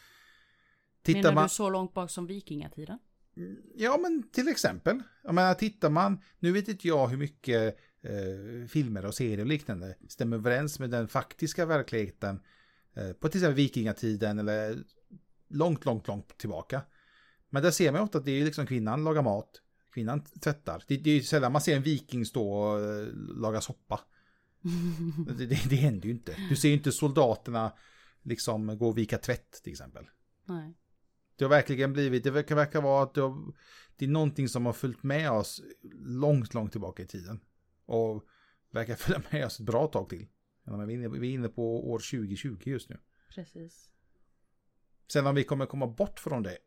tittar 1.01 1.21
Menar 1.21 1.33
man... 1.33 1.43
du 1.43 1.49
så 1.49 1.69
långt 1.69 1.93
bak 1.93 2.11
som 2.11 2.27
vikingatiden? 2.27 2.99
Ja, 3.75 3.97
men 3.97 4.29
till 4.31 4.47
exempel. 4.47 5.03
Jag 5.23 5.35
menar, 5.35 5.53
tittar 5.53 5.89
man... 5.89 6.21
Nu 6.39 6.51
vet 6.51 6.67
inte 6.67 6.87
jag 6.87 7.07
hur 7.07 7.17
mycket 7.17 7.77
eh, 8.01 8.67
filmer 8.67 9.05
och 9.05 9.15
serier 9.15 9.39
och 9.39 9.45
liknande 9.45 9.95
stämmer 10.09 10.37
överens 10.37 10.79
med 10.79 10.89
den 10.89 11.07
faktiska 11.07 11.65
verkligheten 11.65 12.39
eh, 12.95 13.13
på 13.13 13.29
till 13.29 13.39
exempel 13.39 13.55
vikingatiden 13.55 14.39
eller 14.39 14.83
långt, 15.53 15.85
långt, 15.85 16.07
långt 16.07 16.37
tillbaka. 16.37 16.81
Men 17.49 17.63
där 17.63 17.71
ser 17.71 17.91
man 17.91 18.01
ofta 18.01 18.17
att 18.17 18.25
det 18.25 18.31
är 18.31 18.45
liksom 18.45 18.65
kvinnan 18.65 19.03
lagar 19.03 19.21
mat, 19.21 19.61
kvinnan 19.93 20.21
tvättar. 20.21 20.83
Det, 20.87 20.97
det 20.97 21.09
är 21.09 21.15
ju 21.15 21.23
sällan 21.23 21.51
man 21.51 21.61
ser 21.61 21.75
en 21.75 21.83
viking 21.83 22.25
stå 22.25 22.53
och 22.53 22.79
eh, 22.79 23.07
laga 23.15 23.61
soppa. 23.61 23.99
Det, 25.37 25.45
det, 25.45 25.69
det 25.69 25.75
händer 25.75 26.05
ju 26.05 26.11
inte. 26.11 26.35
Du 26.49 26.55
ser 26.55 26.67
ju 26.67 26.73
inte 26.73 26.91
soldaterna 26.91 27.73
liksom 28.21 28.77
gå 28.77 28.87
och 28.87 28.97
vika 28.97 29.17
tvätt 29.17 29.63
till 29.63 29.71
exempel. 29.71 30.05
Nej. 30.45 30.77
Det 31.35 31.45
har 31.45 31.49
verkligen 31.49 31.93
blivit, 31.93 32.23
det 32.23 32.31
verkar, 32.31 32.55
verkar 32.55 32.81
vara 32.81 33.03
att 33.03 33.13
det, 33.13 33.21
har, 33.21 33.53
det 33.97 34.05
är 34.05 34.09
någonting 34.09 34.49
som 34.49 34.65
har 34.65 34.73
följt 34.73 35.03
med 35.03 35.31
oss 35.31 35.61
långt, 36.05 36.53
långt 36.53 36.71
tillbaka 36.71 37.03
i 37.03 37.07
tiden. 37.07 37.39
Och 37.85 38.23
verkar 38.71 38.95
följa 38.95 39.21
med 39.31 39.45
oss 39.45 39.59
ett 39.59 39.65
bra 39.65 39.87
tag 39.87 40.09
till. 40.09 40.27
Vi 40.63 41.29
är 41.29 41.33
inne 41.33 41.49
på 41.49 41.91
år 41.91 41.99
2020 41.99 42.57
just 42.65 42.89
nu. 42.89 42.99
Precis. 43.35 43.89
Sen 45.13 45.27
om 45.27 45.35
vi 45.35 45.43
kommer 45.43 45.65
komma 45.65 45.87
bort 45.87 46.19
från 46.19 46.43
det. 46.43 46.57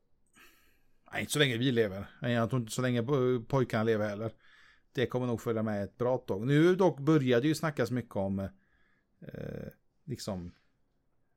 Nej, 1.12 1.20
inte 1.20 1.32
så 1.32 1.38
länge 1.38 1.56
vi 1.56 1.72
lever. 1.72 2.06
Jag 2.20 2.50
tror 2.50 2.61
inte 2.62 2.72
så 2.72 2.82
länge 2.82 3.02
po- 3.02 3.44
pojkarna 3.44 3.85
lever 3.85 4.09
heller. 4.09 4.32
Det 4.92 5.06
kommer 5.06 5.26
nog 5.26 5.40
följa 5.40 5.62
med 5.62 5.85
ett 5.85 5.98
bra 5.98 6.18
tag. 6.18 6.46
Nu 6.46 6.74
dock 6.76 7.00
började 7.00 7.42
det 7.42 7.48
ju 7.48 7.54
snackas 7.54 7.90
mycket 7.90 8.16
om 8.16 8.38
eh, 8.38 8.48
liksom, 10.04 10.52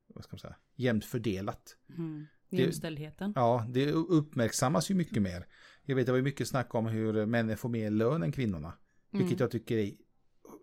vad 0.08 0.24
ska 0.24 0.34
man 0.34 0.40
säga, 0.40 0.56
jämnt 0.76 1.06
fördelat. 1.06 1.78
Mm. 1.98 2.26
Det- 2.50 2.58
Jämställdheten. 2.58 3.34
Ja, 3.36 3.66
det 3.70 3.92
uppmärksammas 3.92 4.92
ju 4.92 4.96
mycket 4.96 5.22
mer. 5.22 5.46
Jag 5.84 5.96
vet, 5.96 6.06
det 6.06 6.12
var 6.12 6.22
mycket 6.22 6.48
snack 6.48 6.76
om 6.76 6.86
hur 6.88 7.26
männen 7.26 7.58
får 7.58 7.70
mer 7.70 7.92
lön 7.92 8.24
än 8.24 8.32
kvinnorna. 8.32 8.74
Vilket 9.12 9.30
Mm. 9.32 9.38
jag 9.40 9.52
tycker 9.52 9.78
är 9.78 9.92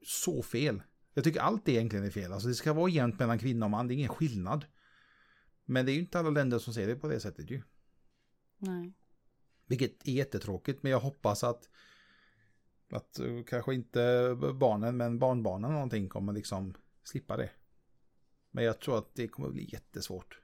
så 0.06 0.42
fel. 0.42 0.82
Jag 1.14 1.24
tycker 1.24 1.40
allt 1.40 1.68
egentligen 1.68 2.04
är 2.04 2.10
fel. 2.10 2.32
Alltså 2.32 2.48
det 2.48 2.54
ska 2.54 2.72
vara 2.72 2.88
jämnt 2.90 3.18
mellan 3.18 3.38
kvinna 3.38 3.66
och 3.66 3.70
man, 3.70 3.88
det 3.88 3.94
är 3.94 3.96
ingen 3.96 4.08
skillnad. 4.08 4.64
Men 5.66 5.86
det 5.86 5.92
är 5.92 5.94
ju 5.94 6.00
inte 6.00 6.18
alla 6.18 6.30
länder 6.30 6.58
som 6.58 6.74
ser 6.74 6.86
det 6.86 6.96
på 6.96 7.08
det 7.08 7.20
sättet 7.20 7.50
ju. 7.50 7.62
Nej. 8.58 8.92
Vilket 9.66 10.08
är 10.08 10.12
jättetråkigt, 10.12 10.82
men 10.82 10.92
jag 10.92 11.00
hoppas 11.00 11.44
att 11.44 11.68
att 12.90 13.18
eh, 13.18 13.42
kanske 13.46 13.74
inte 13.74 14.30
barnen, 14.54 14.96
men 14.96 15.18
barnbarnen 15.18 15.72
någonting 15.72 16.08
kommer 16.08 16.32
liksom 16.32 16.74
slippa 17.02 17.36
det. 17.36 17.50
Men 18.50 18.64
jag 18.64 18.80
tror 18.80 18.98
att 18.98 19.14
det 19.14 19.28
kommer 19.28 19.48
bli 19.50 19.68
jättesvårt. 19.72 20.40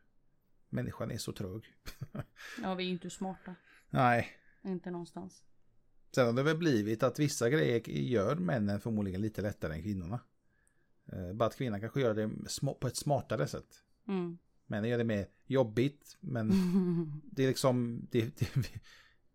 Människan 0.68 1.10
är 1.10 1.18
så 1.18 1.32
trög. 1.32 1.64
Ja, 2.62 2.74
vi 2.74 2.84
är 2.84 2.86
ju 2.86 2.92
inte 2.92 3.10
smarta. 3.10 3.54
Nej, 3.90 4.28
Inte 4.62 4.90
någonstans. 4.90 5.44
Sen 6.14 6.26
har 6.26 6.32
det 6.32 6.42
väl 6.42 6.56
blivit 6.56 7.02
att 7.02 7.18
vissa 7.18 7.50
grejer 7.50 7.88
gör 7.88 8.36
männen 8.36 8.80
förmodligen 8.80 9.20
lite 9.20 9.42
lättare 9.42 9.74
än 9.74 9.82
kvinnorna. 9.82 10.20
Eh, 11.12 11.32
Bara 11.32 11.46
att 11.48 11.56
kvinnan 11.56 11.80
kanske 11.80 12.00
gör 12.00 12.14
det 12.14 12.30
på 12.80 12.86
ett 12.86 12.96
smartare 12.96 13.46
sätt. 13.46 13.84
Mm. 14.08 14.38
Männen 14.66 14.90
gör 14.90 14.98
det 14.98 15.04
mer 15.04 15.26
jobbigt, 15.46 16.16
men 16.20 16.50
det 17.24 17.44
är 17.44 17.48
liksom... 17.48 18.06
Det, 18.10 18.38
det, 18.38 18.48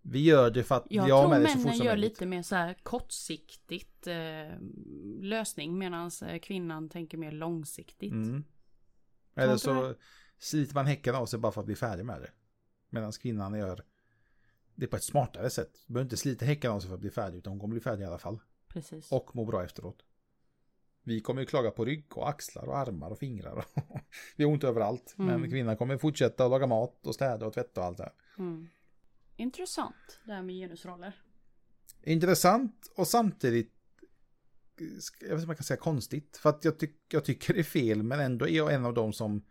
vi, 0.02 0.24
gör 0.24 0.52
det 0.52 0.64
för 0.64 0.76
att 0.76 0.86
Jag 0.90 1.10
jag 1.10 1.24
tror 1.24 1.30
med 1.30 1.42
det 1.42 1.48
så 1.48 1.58
männen 1.58 1.72
fort 1.72 1.78
som 1.78 1.86
gör 1.86 1.98
lite 1.98 2.26
mer 2.26 2.42
så 2.42 2.56
här 2.56 2.74
kortsiktigt 2.84 4.08
eh, 4.08 4.60
lösning 5.22 5.78
medan 5.78 6.12
eh, 6.28 6.40
kvinnan 6.40 6.90
tänker 6.90 7.18
mer 7.18 7.32
långsiktigt. 7.32 8.12
Mm. 8.12 8.44
Tror 9.34 9.44
Eller 9.44 9.58
så 9.58 9.96
sliter 10.38 10.76
man 10.76 10.86
häcken 10.86 11.16
av 11.16 11.26
sig 11.26 11.40
bara 11.40 11.52
för 11.52 11.62
att 11.62 11.66
bli 11.66 11.76
färdig 11.76 12.06
med 12.06 12.22
det. 12.22 12.32
Medan 12.90 13.12
kvinnan 13.12 13.60
gör 13.60 13.84
det 14.76 14.88
på 14.88 14.96
ett 14.96 15.04
smartare 15.04 15.50
sätt. 15.50 15.84
Du 15.88 15.94
behöver 15.94 16.06
inte 16.06 16.18
slita 16.18 16.46
häcken 16.46 16.72
av 16.72 16.80
sig 16.80 16.88
för 16.88 16.96
att 16.96 17.02
bli 17.02 17.10
färdig, 17.10 17.38
utan 17.38 17.52
hon 17.52 17.60
kommer 17.60 17.72
bli 17.72 17.82
färdig 17.82 18.04
i 18.04 18.08
alla 18.08 18.18
fall. 18.18 18.40
Precis. 18.68 19.12
Och 19.12 19.36
må 19.36 19.46
bra 19.46 19.64
efteråt. 19.64 20.04
Vi 21.08 21.20
kommer 21.22 21.42
ju 21.42 21.46
klaga 21.46 21.72
på 21.72 21.86
rygg 21.86 22.18
och 22.18 22.30
axlar 22.30 22.68
och 22.70 22.78
armar 22.78 23.10
och 23.10 23.20
fingrar. 23.20 23.66
Vi 24.36 24.44
har 24.44 24.52
ont 24.52 24.64
överallt. 24.64 25.14
Men 25.18 25.30
Mm. 25.30 25.50
kvinnan 25.50 25.78
kommer 25.78 25.98
fortsätta 25.98 26.46
att 26.46 26.52
laga 26.52 26.68
mat 26.68 27.08
och 27.08 27.16
städa 27.16 27.46
och 27.46 27.54
tvätta 27.54 27.82
och 27.82 27.88
allt 27.88 27.98
det 27.98 28.04
här. 28.04 28.14
Mm. 28.38 28.70
Intressant 29.36 30.20
det 30.26 30.34
här 30.34 30.42
med 30.42 30.56
genusroller. 30.56 31.22
Intressant 32.04 32.92
och 32.96 33.08
samtidigt 33.08 33.74
jag 34.80 34.88
vet 34.88 35.22
inte 35.22 35.36
om 35.36 35.48
man 35.48 35.56
kan 35.56 35.64
säga 35.64 35.78
konstigt. 35.78 36.38
För 36.38 36.50
att 36.50 36.66
jag, 36.66 36.80
tyck, 36.80 36.96
jag 37.10 37.26
tycker 37.26 37.54
det 37.54 37.60
är 37.60 37.64
fel 37.64 38.04
men 38.04 38.20
ändå 38.20 38.48
är 38.48 38.58
jag 38.58 38.74
en 38.74 38.86
av 38.86 38.94
dem 38.94 39.14
som 39.14 39.42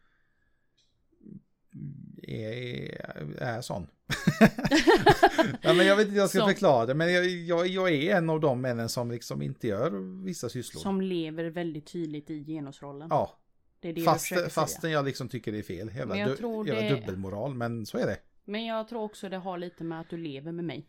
är, 2.23 3.37
är 3.39 3.61
sån. 3.61 3.87
ja, 5.63 5.73
men 5.75 5.87
jag 5.87 5.97
vet 5.97 6.07
inte 6.07 6.19
jag 6.19 6.29
ska 6.29 6.39
Sån. 6.39 6.49
förklara 6.49 6.87
det. 6.87 6.95
Men 6.95 7.13
jag, 7.13 7.27
jag, 7.27 7.67
jag 7.67 7.93
är 7.93 8.17
en 8.17 8.31
av 8.31 8.41
de 8.41 8.61
männen 8.61 8.89
som 8.89 9.11
liksom 9.11 9.43
inte 9.43 9.67
gör 9.67 9.91
vissa 10.25 10.49
sysslor. 10.49 10.81
Som 10.81 11.01
lever 11.01 11.45
väldigt 11.45 11.87
tydligt 11.87 12.31
i 12.31 12.45
genusrollen. 12.45 13.09
Ja, 13.11 13.39
det 13.81 13.89
är 13.89 13.93
det 13.93 14.01
du 14.01 14.05
Fast, 14.05 14.29
försöker 14.29 14.51
fastän 14.51 14.81
säga. 14.81 14.93
jag 14.93 15.05
liksom 15.05 15.29
tycker 15.29 15.53
det 15.53 15.59
är 15.59 15.63
fel. 15.63 15.91
Jävla, 15.95 16.07
Men 16.07 16.19
jag 16.19 16.29
du, 16.31 16.37
tror 16.37 16.67
jävla 16.69 16.83
det- 16.83 17.01
dubbelmoral, 17.01 17.55
men 17.55 17.87
så 17.87 17.99
är 17.99 18.07
det. 18.07 18.19
Men 18.45 18.65
jag 18.65 18.89
tror 18.89 19.03
också 19.03 19.29
det 19.29 19.37
har 19.37 19.59
lite 19.59 19.85
med 19.85 20.01
att 20.01 20.11
du 20.11 20.17
lever 20.17 20.53
med 20.53 20.65
mig. 20.65 20.89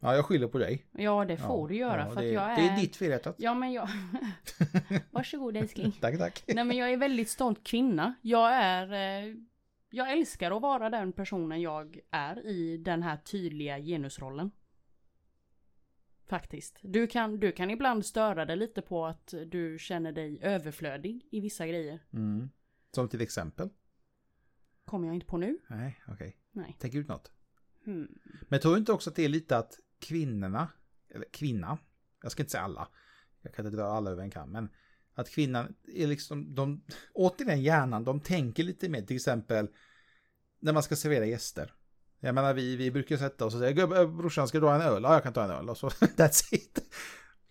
Ja, 0.00 0.14
jag 0.14 0.24
skyller 0.24 0.48
på 0.48 0.58
dig. 0.58 0.86
Ja, 0.92 1.24
det 1.24 1.36
får 1.36 1.60
ja, 1.60 1.66
du 1.68 1.76
göra 1.76 2.06
ja, 2.08 2.14
för 2.14 2.20
det, 2.22 2.28
att 2.28 2.32
jag 2.34 2.52
är... 2.52 2.56
Det 2.56 2.62
är 2.68 2.80
ditt 2.80 2.96
fel 2.96 3.10
hjärtat. 3.10 3.34
Ja, 3.38 3.54
men 3.54 3.72
jag... 3.72 3.88
Varsågod 5.10 5.56
älskling. 5.56 5.92
tack, 6.00 6.18
tack. 6.18 6.44
Nej, 6.46 6.64
men 6.64 6.76
jag 6.76 6.92
är 6.92 6.96
väldigt 6.96 7.30
stolt 7.30 7.64
kvinna. 7.64 8.14
Jag 8.22 8.54
är... 8.54 8.92
Eh, 8.92 9.34
jag 9.90 10.12
älskar 10.12 10.50
att 10.50 10.62
vara 10.62 10.90
den 10.90 11.12
personen 11.12 11.60
jag 11.60 12.00
är 12.10 12.46
i 12.46 12.76
den 12.76 13.02
här 13.02 13.16
tydliga 13.16 13.78
genusrollen. 13.78 14.50
Faktiskt. 16.26 16.78
Du 16.82 17.06
kan, 17.06 17.40
du 17.40 17.52
kan 17.52 17.70
ibland 17.70 18.06
störa 18.06 18.44
dig 18.44 18.56
lite 18.56 18.82
på 18.82 19.06
att 19.06 19.34
du 19.46 19.78
känner 19.78 20.12
dig 20.12 20.38
överflödig 20.42 21.28
i 21.30 21.40
vissa 21.40 21.66
grejer. 21.66 22.00
Mm. 22.12 22.50
Som 22.90 23.08
till 23.08 23.20
exempel? 23.20 23.68
Kommer 24.84 25.06
jag 25.06 25.14
inte 25.14 25.26
på 25.26 25.36
nu? 25.36 25.58
Nej, 25.68 26.02
okej. 26.08 26.36
Nej. 26.52 26.76
Tänk 26.78 26.94
ut 26.94 27.08
något. 27.08 27.32
Hmm. 27.84 28.18
Men 28.48 28.60
tror 28.60 28.72
du 28.72 28.78
inte 28.78 28.92
också 28.92 29.10
att 29.10 29.16
det 29.16 29.24
är 29.24 29.28
lite 29.28 29.58
att 29.58 29.80
kvinnorna, 29.98 30.68
eller 31.08 31.26
kvinna, 31.32 31.78
jag 32.22 32.32
ska 32.32 32.42
inte 32.42 32.50
säga 32.50 32.62
alla, 32.62 32.88
jag 33.42 33.54
kan 33.54 33.66
inte 33.66 33.76
dra 33.76 33.84
alla 33.84 34.10
över 34.10 34.22
en 34.22 34.30
kam, 34.30 34.50
men 34.50 34.68
att 35.16 35.30
kvinnan 35.30 35.74
är 35.94 36.06
liksom, 36.06 36.54
de, 36.54 36.84
återigen 37.14 37.62
hjärnan, 37.62 38.04
de 38.04 38.20
tänker 38.20 38.64
lite 38.64 38.88
mer, 38.88 39.02
till 39.02 39.16
exempel 39.16 39.68
när 40.60 40.72
man 40.72 40.82
ska 40.82 40.96
servera 40.96 41.26
gäster. 41.26 41.72
Jag 42.20 42.34
menar 42.34 42.54
vi, 42.54 42.76
vi 42.76 42.90
brukar 42.90 43.16
sätta 43.16 43.44
oss 43.44 43.54
och 43.54 43.60
säga, 43.60 43.72
"Gubbe, 43.72 44.06
brorsan 44.06 44.48
ska 44.48 44.60
du 44.60 44.66
ha 44.66 44.74
en 44.74 44.80
öl? 44.80 45.02
Ja, 45.02 45.12
jag 45.12 45.22
kan 45.22 45.32
ta 45.32 45.44
en 45.44 45.50
öl. 45.50 45.70
Och 45.70 45.78
så, 45.78 45.88
that's 46.16 46.54
it. 46.54 46.82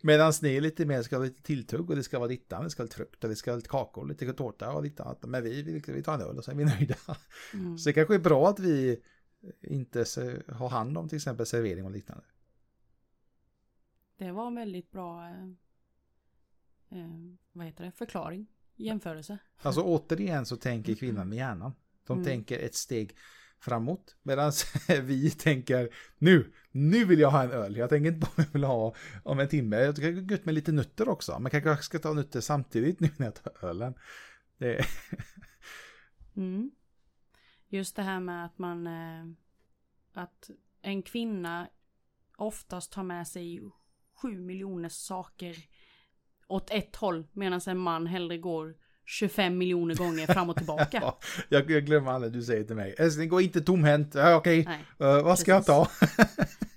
Medan 0.01 0.33
ni 0.41 0.55
är 0.55 0.61
lite 0.61 0.85
mer, 0.85 1.01
ska 1.01 1.15
ha 1.17 1.23
lite 1.23 1.43
tilltugg 1.43 1.89
och 1.89 1.95
det 1.95 2.03
ska 2.03 2.19
vara 2.19 2.27
dittan, 2.27 2.63
det 2.63 2.69
ska 2.69 2.83
vara 2.83 2.85
lite 2.85 2.95
frukt 2.95 3.23
och 3.23 3.29
det 3.29 3.35
ska 3.35 3.51
vara 3.51 3.57
lite 3.57 3.69
kakor, 3.69 4.07
lite 4.07 4.33
tårta 4.33 4.71
och 4.71 4.83
lite 4.83 5.03
annat. 5.03 5.25
Men 5.25 5.43
vi, 5.43 5.61
vi, 5.61 5.83
vi 5.87 6.03
tar 6.03 6.13
en 6.13 6.21
öl 6.21 6.37
och 6.37 6.43
så 6.43 6.51
är 6.51 6.55
vi 6.55 6.65
nöjda. 6.79 6.95
Mm. 7.53 7.77
Så 7.77 7.89
det 7.89 7.93
kanske 7.93 8.15
är 8.15 8.19
bra 8.19 8.49
att 8.49 8.59
vi 8.59 9.01
inte 9.61 10.05
har 10.47 10.69
hand 10.69 10.97
om 10.97 11.09
till 11.09 11.15
exempel 11.15 11.45
servering 11.45 11.85
och 11.85 11.91
liknande. 11.91 12.23
Det 14.17 14.31
var 14.31 14.47
en 14.47 14.55
väldigt 14.55 14.91
bra... 14.91 15.29
Eh, 16.89 17.35
vad 17.51 17.65
heter 17.65 17.83
det? 17.83 17.91
Förklaring. 17.91 18.47
Jämförelse. 18.75 19.37
Alltså 19.61 19.81
återigen 19.81 20.45
så 20.45 20.55
tänker 20.57 20.95
kvinnan 20.95 21.29
med 21.29 21.37
hjärnan. 21.37 21.73
De 22.07 22.13
Mm. 22.13 22.25
tänker 22.25 22.59
ett 22.59 22.75
steg 22.75 23.17
framåt. 23.59 24.15
Medan 24.23 24.51
vi 25.03 25.31
tänker 25.31 25.89
nu, 26.17 26.53
nu 26.71 27.05
vill 27.05 27.19
jag 27.19 27.31
ha 27.31 27.43
en 27.43 27.51
öl. 27.51 27.75
Jag 27.75 27.89
tänker 27.89 28.11
inte 28.11 28.27
vad 28.35 28.45
jag 28.47 28.53
vill 28.53 28.63
ha 28.63 28.95
om 29.23 29.39
en 29.39 29.47
timme. 29.49 29.75
Jag 29.75 29.95
tycker 29.95 30.07
är 30.07 30.31
gött 30.31 30.45
med 30.45 30.55
lite 30.55 30.71
nötter 30.71 31.09
också. 31.09 31.39
Man 31.39 31.51
kanske 31.51 31.77
ska 31.83 31.99
ta 31.99 32.13
nötter 32.13 32.41
samtidigt 32.41 32.99
nu 32.99 33.09
när 33.17 33.25
jag 33.25 33.35
tar 33.35 33.65
ölen. 33.69 33.93
Det, 34.57 34.85
Mm. 36.35 36.71
Just 37.67 37.95
det 37.95 38.01
här 38.03 38.19
med 38.19 38.45
att 38.45 38.57
man... 38.57 38.87
Eh, 38.87 39.25
att 40.13 40.49
en 40.81 41.03
kvinna 41.03 41.69
oftast 42.37 42.91
tar 42.91 43.03
med 43.03 43.27
sig 43.27 43.61
sju 44.21 44.39
miljoner 44.39 44.89
saker 44.89 45.55
åt 46.47 46.71
ett 46.71 46.95
håll. 46.95 47.27
Medan 47.33 47.61
en 47.67 47.77
man 47.77 48.07
hellre 48.07 48.37
går 48.37 48.73
25 49.05 49.57
miljoner 49.57 49.95
gånger 49.95 50.27
fram 50.33 50.49
och 50.49 50.55
tillbaka. 50.57 50.99
Ja, 51.01 51.19
jag, 51.49 51.71
jag 51.71 51.85
glömmer 51.85 52.11
aldrig 52.11 52.33
du 52.33 52.41
säger 52.41 52.63
till 52.63 52.75
mig. 52.75 52.95
Älskling, 52.97 53.29
gå 53.29 53.41
inte 53.41 53.61
tomhänt. 53.61 54.15
Ja, 54.15 54.35
Okej. 54.35 54.67
Eh, 54.99 55.23
vad 55.23 55.39
ska 55.39 55.51
jag 55.51 55.65
ta? 55.65 55.87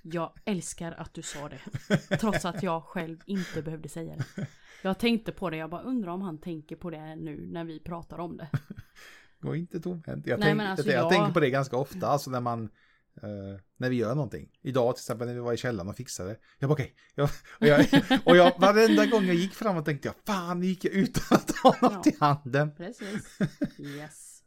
Jag 0.01 0.31
älskar 0.45 0.91
att 0.91 1.13
du 1.13 1.21
sa 1.21 1.49
det. 1.49 2.17
Trots 2.17 2.45
att 2.45 2.63
jag 2.63 2.83
själv 2.83 3.17
inte 3.25 3.61
behövde 3.61 3.89
säga 3.89 4.15
det. 4.15 4.47
Jag 4.81 4.99
tänkte 4.99 5.31
på 5.31 5.49
det, 5.49 5.57
jag 5.57 5.69
bara 5.69 5.81
undrar 5.81 6.11
om 6.11 6.21
han 6.21 6.37
tänker 6.41 6.75
på 6.75 6.89
det 6.89 7.15
nu 7.15 7.47
när 7.51 7.63
vi 7.63 7.79
pratar 7.79 8.19
om 8.19 8.37
det. 8.37 8.47
Gå 9.41 9.55
inte 9.55 9.79
tomhänt. 9.79 10.27
Jag, 10.27 10.39
Nej, 10.39 10.49
tänk, 10.57 10.61
alltså, 10.61 10.91
jag, 10.91 11.03
jag- 11.03 11.09
tänker 11.11 11.33
på 11.33 11.39
det 11.39 11.49
ganska 11.49 11.77
ofta, 11.77 12.07
alltså 12.07 12.29
när 12.31 12.39
man 12.41 12.69
eh, 13.23 13.59
när 13.77 13.89
vi 13.89 13.95
gör 13.95 14.15
någonting. 14.15 14.49
Idag 14.61 14.95
till 14.95 15.01
exempel 15.01 15.27
när 15.27 15.33
vi 15.33 15.39
var 15.39 15.53
i 15.53 15.57
källaren 15.57 15.89
och 15.89 15.95
fixade. 15.95 16.39
Jag 16.59 16.69
bara 16.69 16.73
okej. 16.73 16.95
Jag, 17.15 17.29
och, 17.59 17.67
jag, 17.67 17.79
och 18.25 18.37
jag, 18.37 18.59
varenda 18.59 19.05
gång 19.05 19.25
jag 19.25 19.35
gick 19.35 19.53
fram 19.53 19.77
och 19.77 19.85
tänkte 19.85 20.07
jag 20.07 20.15
fan 20.35 20.63
gick 20.63 20.85
jag 20.85 20.93
utan 20.93 21.23
att 21.37 21.51
ha 21.63 21.75
något 21.89 22.05
Ja. 22.05 22.11
i 22.11 22.15
handen. 22.19 22.75
Precis. 22.75 23.39
Yes. 23.79 24.43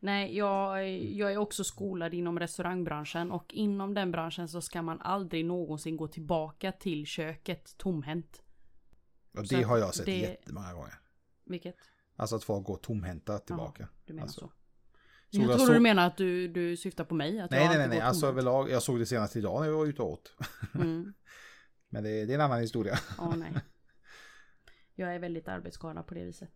Nej, 0.00 0.36
jag, 0.36 0.90
jag 0.90 1.32
är 1.32 1.36
också 1.36 1.64
skolad 1.64 2.14
inom 2.14 2.38
restaurangbranschen 2.38 3.30
och 3.30 3.54
inom 3.54 3.94
den 3.94 4.10
branschen 4.10 4.48
så 4.48 4.60
ska 4.60 4.82
man 4.82 5.00
aldrig 5.00 5.44
någonsin 5.44 5.96
gå 5.96 6.08
tillbaka 6.08 6.72
till 6.72 7.06
köket 7.06 7.78
tomhänt. 7.78 8.42
Och 9.38 9.46
det 9.48 9.62
har 9.62 9.78
jag 9.78 9.94
sett 9.94 10.06
det- 10.06 10.18
jättemånga 10.18 10.72
gånger. 10.72 10.94
Vilket? 11.44 11.76
Alltså 12.16 12.36
att 12.36 12.44
folk 12.44 12.66
går 12.66 12.76
tomhänta 12.76 13.38
tillbaka. 13.38 13.88
Du 14.04 14.12
menar 14.12 14.22
Alltså, 14.26 14.40
så? 14.40 14.52
Jag 15.42 15.50
trodde 15.50 15.66
så- 15.66 15.72
du 15.72 15.80
menar 15.80 16.06
att 16.06 16.16
du, 16.16 16.48
du 16.48 16.76
syftar 16.76 17.04
på 17.04 17.14
mig. 17.14 17.40
Att 17.40 17.50
Nej, 17.50 17.60
jag 17.60 17.68
nej, 17.68 17.78
nej, 17.78 17.88
nej. 17.88 18.00
Alltså 18.00 18.26
överlag. 18.26 18.70
Jag 18.70 18.82
såg 18.82 18.98
det 18.98 19.06
senast 19.06 19.36
idag 19.36 19.60
när 19.60 19.68
jag 19.68 19.76
var 19.76 19.86
ute 19.86 20.02
och 20.02 20.10
åt. 20.12 20.34
Mm. 20.74 21.12
Men 21.88 22.02
det, 22.04 22.24
det 22.24 22.32
är 22.32 22.34
en 22.34 22.40
annan 22.40 22.60
historia. 22.60 22.98
Ja, 23.18 23.34
nej. 23.36 23.52
Jag 24.94 25.14
är 25.14 25.18
väldigt 25.18 25.48
arbetsskadad 25.48 26.06
på 26.06 26.14
det 26.14 26.24
viset. 26.24 26.50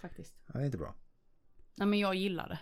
Faktiskt. 0.00 0.34
Ja, 0.46 0.52
Det 0.52 0.60
är 0.60 0.64
inte 0.64 0.78
bra. 0.78 0.94
Nej, 1.74 1.88
men 1.88 1.98
jag 1.98 2.14
gillar 2.14 2.48
det. 2.48 2.58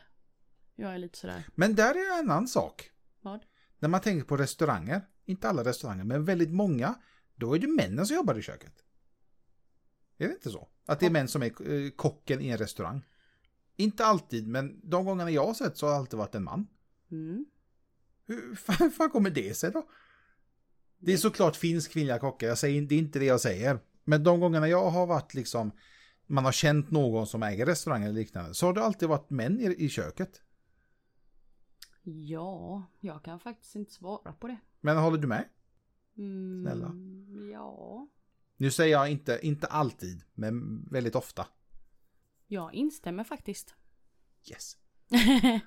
Jag 0.83 0.95
är 0.95 0.99
lite 0.99 1.19
sådär. 1.19 1.45
Men 1.55 1.75
där 1.75 1.95
är 1.95 2.19
en 2.23 2.31
annan 2.31 2.49
sak. 2.49 2.91
Vad? 3.21 3.41
När 3.79 3.89
man 3.89 4.01
tänker 4.01 4.25
på 4.27 4.37
restauranger, 4.37 5.01
inte 5.25 5.49
alla 5.49 5.65
restauranger, 5.65 6.05
men 6.05 6.25
väldigt 6.25 6.51
många, 6.51 6.95
då 7.35 7.55
är 7.55 7.59
det 7.59 7.67
männen 7.69 8.07
som 8.07 8.17
jobbar 8.17 8.39
i 8.39 8.43
köket. 8.43 8.85
Är 10.19 10.27
det 10.29 10.33
inte 10.35 10.51
så? 10.51 10.69
Att 10.87 11.01
det 11.01 11.07
är 11.07 11.11
män 11.11 11.29
som 11.29 11.43
är 11.43 11.73
eh, 11.73 11.91
kocken 11.91 12.41
i 12.41 12.49
en 12.49 12.59
restaurang. 12.59 13.03
Inte 13.81 14.05
alltid, 14.05 14.49
men 14.49 14.81
de 14.83 15.05
gångerna 15.05 15.31
jag 15.31 15.47
har 15.47 15.55
sett 15.55 15.77
så 15.77 15.87
har 15.87 15.93
det 15.93 15.99
alltid 15.99 16.19
varit 16.19 16.35
en 16.35 16.45
man. 16.45 16.67
Mm. 17.11 17.47
Hur 18.27 18.55
fan, 18.57 18.91
fan 18.91 19.11
kommer 19.11 19.31
det 19.31 19.57
sig 19.57 19.71
då? 19.71 19.89
Det 20.99 21.13
är 21.13 21.17
såklart 21.17 21.57
finns 21.57 21.89
kvinnliga 21.89 22.19
kockar, 22.19 22.47
jag 22.49 22.59
säger, 22.59 22.83
det 22.83 22.95
är 22.95 22.99
inte 22.99 23.19
det 23.19 23.25
jag 23.25 23.41
säger. 23.41 23.79
Men 24.05 24.25
de 24.25 24.41
gångerna 24.41 24.69
jag 24.69 24.91
har 24.91 25.07
varit 25.07 25.35
liksom, 25.35 25.73
man 26.27 26.45
har 26.45 26.53
känt 26.53 26.91
någon 26.91 27.27
som 27.27 27.43
äger 27.43 27.67
restaurang 27.67 28.03
eller 28.03 28.15
liknande, 28.15 28.55
så 28.55 28.67
har 28.67 28.73
det 28.73 28.83
alltid 28.83 29.09
varit 29.09 29.31
män 29.31 29.61
i, 29.61 29.85
i 29.85 29.89
köket. 29.89 30.43
Ja, 32.03 32.83
jag 33.01 33.25
kan 33.25 33.41
faktiskt 33.41 33.75
inte 33.75 33.93
svara 33.93 34.33
på 34.33 34.47
det. 34.47 34.59
Men 34.81 34.97
håller 34.97 35.19
du 35.19 35.27
med? 35.27 35.45
Mm, 36.19 36.65
Snälla. 36.65 36.93
Ja. 37.53 38.09
Nu 38.57 38.71
säger 38.71 38.93
jag 38.93 39.11
inte, 39.11 39.39
inte 39.43 39.67
alltid, 39.67 40.23
men 40.35 40.85
väldigt 40.91 41.15
ofta. 41.15 41.47
Jag 42.53 42.75
instämmer 42.75 43.25
faktiskt. 43.25 43.75
Yes. 44.51 44.77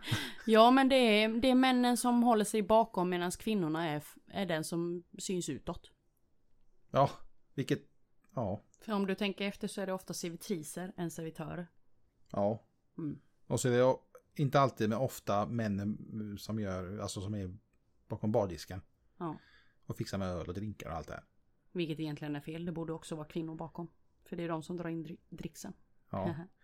ja, 0.45 0.71
men 0.71 0.89
det 0.89 0.95
är, 0.95 1.29
det 1.29 1.49
är 1.49 1.55
männen 1.55 1.97
som 1.97 2.23
håller 2.23 2.45
sig 2.45 2.61
bakom 2.61 3.09
medan 3.09 3.31
kvinnorna 3.31 3.87
är, 3.89 4.03
är 4.27 4.45
den 4.45 4.63
som 4.63 5.03
syns 5.17 5.49
utåt. 5.49 5.91
Ja, 6.91 7.09
vilket, 7.53 7.81
ja, 8.35 8.61
För 8.79 8.93
om 8.93 9.05
du 9.07 9.15
tänker 9.15 9.45
efter 9.47 9.67
så 9.67 9.81
är 9.81 9.85
det 9.87 9.93
ofta 9.93 10.13
servitriser 10.13 10.93
än 10.97 11.11
servitörer. 11.11 11.67
ja. 12.31 12.63
Mm. 12.97 13.19
Och 13.47 13.59
så 13.59 13.69
är 13.69 13.71
det 13.71 13.95
inte 14.43 14.59
alltid, 14.59 14.89
men 14.89 14.99
ofta 14.99 15.45
männen 15.45 15.97
som 16.39 16.59
gör, 16.59 16.97
alltså 16.99 17.21
som 17.21 17.33
är 17.35 17.57
bakom 18.07 18.31
bardisken. 18.31 18.81
Ja. 19.17 19.37
Och 19.85 19.97
fixar 19.97 20.17
med 20.17 20.27
öl 20.27 20.47
och 20.47 20.53
drinkar 20.53 20.89
och 20.89 20.95
allt 20.95 21.07
det 21.07 21.13
här. 21.13 21.23
Vilket 21.71 21.99
egentligen 21.99 22.35
är 22.35 22.41
fel. 22.41 22.65
Det 22.65 22.71
borde 22.71 22.93
också 22.93 23.15
vara 23.15 23.27
kvinnor 23.27 23.55
bakom. 23.55 23.87
För 24.25 24.35
det 24.35 24.43
är 24.43 24.47
de 24.47 24.63
som 24.63 24.77
drar 24.77 24.89
in 24.89 25.05
dri- 25.05 25.19
dricksen. 25.29 25.73
Ja. 26.09 26.35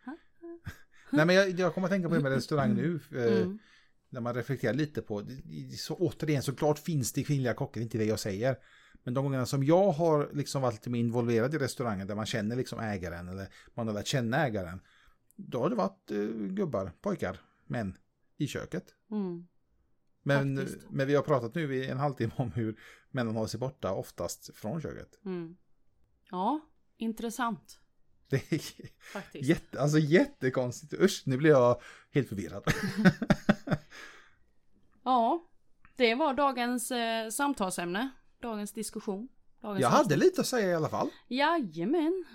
Nej 1.12 1.26
men 1.26 1.36
jag, 1.36 1.50
jag 1.50 1.74
kommer 1.74 1.88
att 1.88 1.92
tänka 1.92 2.10
på 2.10 2.16
det 2.16 2.22
med 2.22 2.32
restaurang 2.32 2.74
nu. 2.76 3.00
eh, 3.12 3.38
Mm. 3.42 3.60
När 4.12 4.22
man 4.22 4.34
reflekterar 4.34 4.74
lite 4.74 5.02
på, 5.02 5.26
så 5.78 5.96
återigen 5.96 6.44
såklart 6.44 6.80
finns 6.80 7.14
det 7.14 7.24
kvinnliga 7.24 7.54
kockar, 7.54 7.82
inte 7.82 7.98
det 7.98 8.06
jag 8.06 8.20
säger. 8.20 8.58
Men 9.04 9.14
de 9.14 9.24
gångerna 9.24 9.46
som 9.46 9.64
jag 9.64 9.92
har 9.92 10.30
liksom 10.34 10.62
varit 10.62 10.74
lite 10.74 10.90
mer 10.90 11.00
involverad 11.00 11.56
i 11.56 11.58
restaurangen 11.58 12.08
där 12.08 12.16
man 12.16 12.26
känner 12.26 12.56
liksom 12.56 12.80
ägaren 12.80 13.28
eller 13.28 13.48
man 13.74 13.88
har 13.88 13.94
lärt 13.94 14.08
känna 14.08 14.38
ägaren. 14.48 14.80
Då 15.36 15.60
har 15.60 15.70
det 15.70 15.76
varit 15.76 16.12
eh, 16.12 16.18
gubbar, 16.48 16.92
pojkar, 17.02 17.42
män 17.66 17.98
i 18.38 18.48
köket. 18.48 18.86
Mm. 19.12 19.48
Men, 20.24 20.58
Faktiskt. 20.58 20.90
men 20.90 21.08
vi 21.08 21.16
har 21.16 21.24
pratat 21.24 21.56
nu 21.56 21.76
i 21.76 21.88
en 21.90 21.98
halvtimme 21.98 22.34
om 22.36 22.52
hur 22.52 22.80
männen 23.12 23.36
håller 23.36 23.48
sig 23.48 23.60
borta 23.60 23.92
oftast 23.92 24.56
från 24.56 24.82
köket. 24.82 25.20
Mm. 25.26 25.58
Ja, 26.32 26.62
intressant. 26.98 27.80
Det 28.30 28.52
är 28.52 28.62
Faktiskt. 29.14 29.46
jätte, 29.50 29.82
alltså 29.82 29.98
jättekonstigt. 30.00 30.94
Usch, 30.94 31.22
nu 31.26 31.38
blir 31.38 31.50
jag 31.50 31.82
helt 32.12 32.30
förvirrad. 32.30 32.64
Ja, 35.04 35.44
det 35.96 36.16
var 36.16 36.34
dagens 36.34 36.92
eh, 36.92 37.30
samtalsämne. 37.30 38.10
Dagens 38.42 38.72
diskussion. 38.74 39.28
Dagens 39.62 39.82
Jag 39.82 39.90
hade 39.90 40.16
lite 40.16 40.42
att 40.42 40.48
säga 40.48 40.70
i 40.70 40.76
alla 40.76 40.90
fall. 40.90 41.10
Jajamän. 41.28 42.26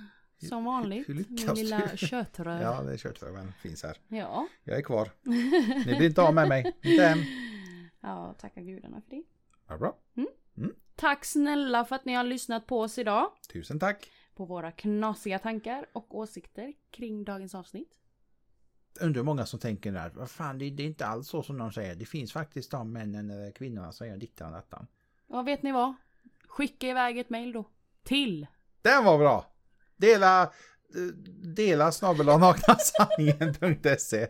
Som 0.49 0.65
vanligt. 0.65 1.09
Min 1.09 1.27
lilla 1.55 1.89
köttröv. 1.97 2.63
Ja, 2.63 2.83
det 2.83 2.93
är 2.93 2.97
köttfärgen 2.97 3.53
finns 3.63 3.83
här. 3.83 3.97
ja. 4.09 4.47
Jag 4.65 4.79
är 4.79 4.83
kvar. 4.83 5.11
Ni 5.87 5.95
blir 5.97 6.03
inte 6.03 6.23
av 6.23 6.35
med 6.35 6.49
mig. 6.49 6.77
Inte 6.83 7.07
än. 7.07 7.19
Ja, 8.01 8.35
tacka 8.39 8.61
gudarna 8.61 9.01
för 9.01 9.11
det. 9.17 9.23
Ja, 9.69 9.79
bra. 9.79 9.97
Tack 10.97 11.25
snälla 11.25 11.85
för 11.85 11.97
att 11.97 12.05
ni 12.05 12.15
har 12.15 12.25
lyssnat 12.25 12.67
på 12.67 12.81
oss 12.81 12.99
idag. 12.99 13.31
Tusen 13.53 13.79
tack. 13.79 14.11
På 14.35 14.45
våra 14.45 14.73
knasiga 14.73 15.39
tankar 15.39 15.87
och 15.93 16.19
åsikter 16.19 16.73
kring 16.91 17.25
dagens 17.25 17.55
avsnitt. 17.55 17.99
Undrar 19.01 19.21
hur 19.21 19.25
många 19.25 19.47
som 19.47 19.61
tänker 19.61 19.93
där. 19.93 20.11
Vad 20.15 20.31
fan, 20.31 20.59
det, 20.59 20.71
det 20.71 20.83
är 20.83 20.87
inte 20.87 21.07
alls 21.07 21.29
så 21.29 21.43
som 21.43 21.59
de 21.59 21.73
säger. 21.73 21.95
Det 21.95 22.05
finns 22.05 22.33
faktiskt 22.33 22.71
de 22.71 22.93
männen 22.93 23.31
eller 23.31 23.51
kvinnorna 23.51 23.93
som 23.93 24.07
gör 24.07 24.17
diktan 24.17 24.47
och 24.47 24.53
dattan. 24.53 24.87
Ja, 25.29 25.43
vet 25.43 25.63
ni 25.63 25.73
vad? 25.73 25.95
Skicka 26.47 26.89
iväg 26.89 27.19
ett 27.19 27.31
mail 27.31 27.53
då. 27.53 27.65
Till. 28.03 28.47
Den 28.83 29.05
var 29.05 29.19
bra! 29.19 29.51
Dela, 29.97 30.53
dela 31.57 31.93
snabel 31.93 32.27
naknasanningen.se. 32.27 34.27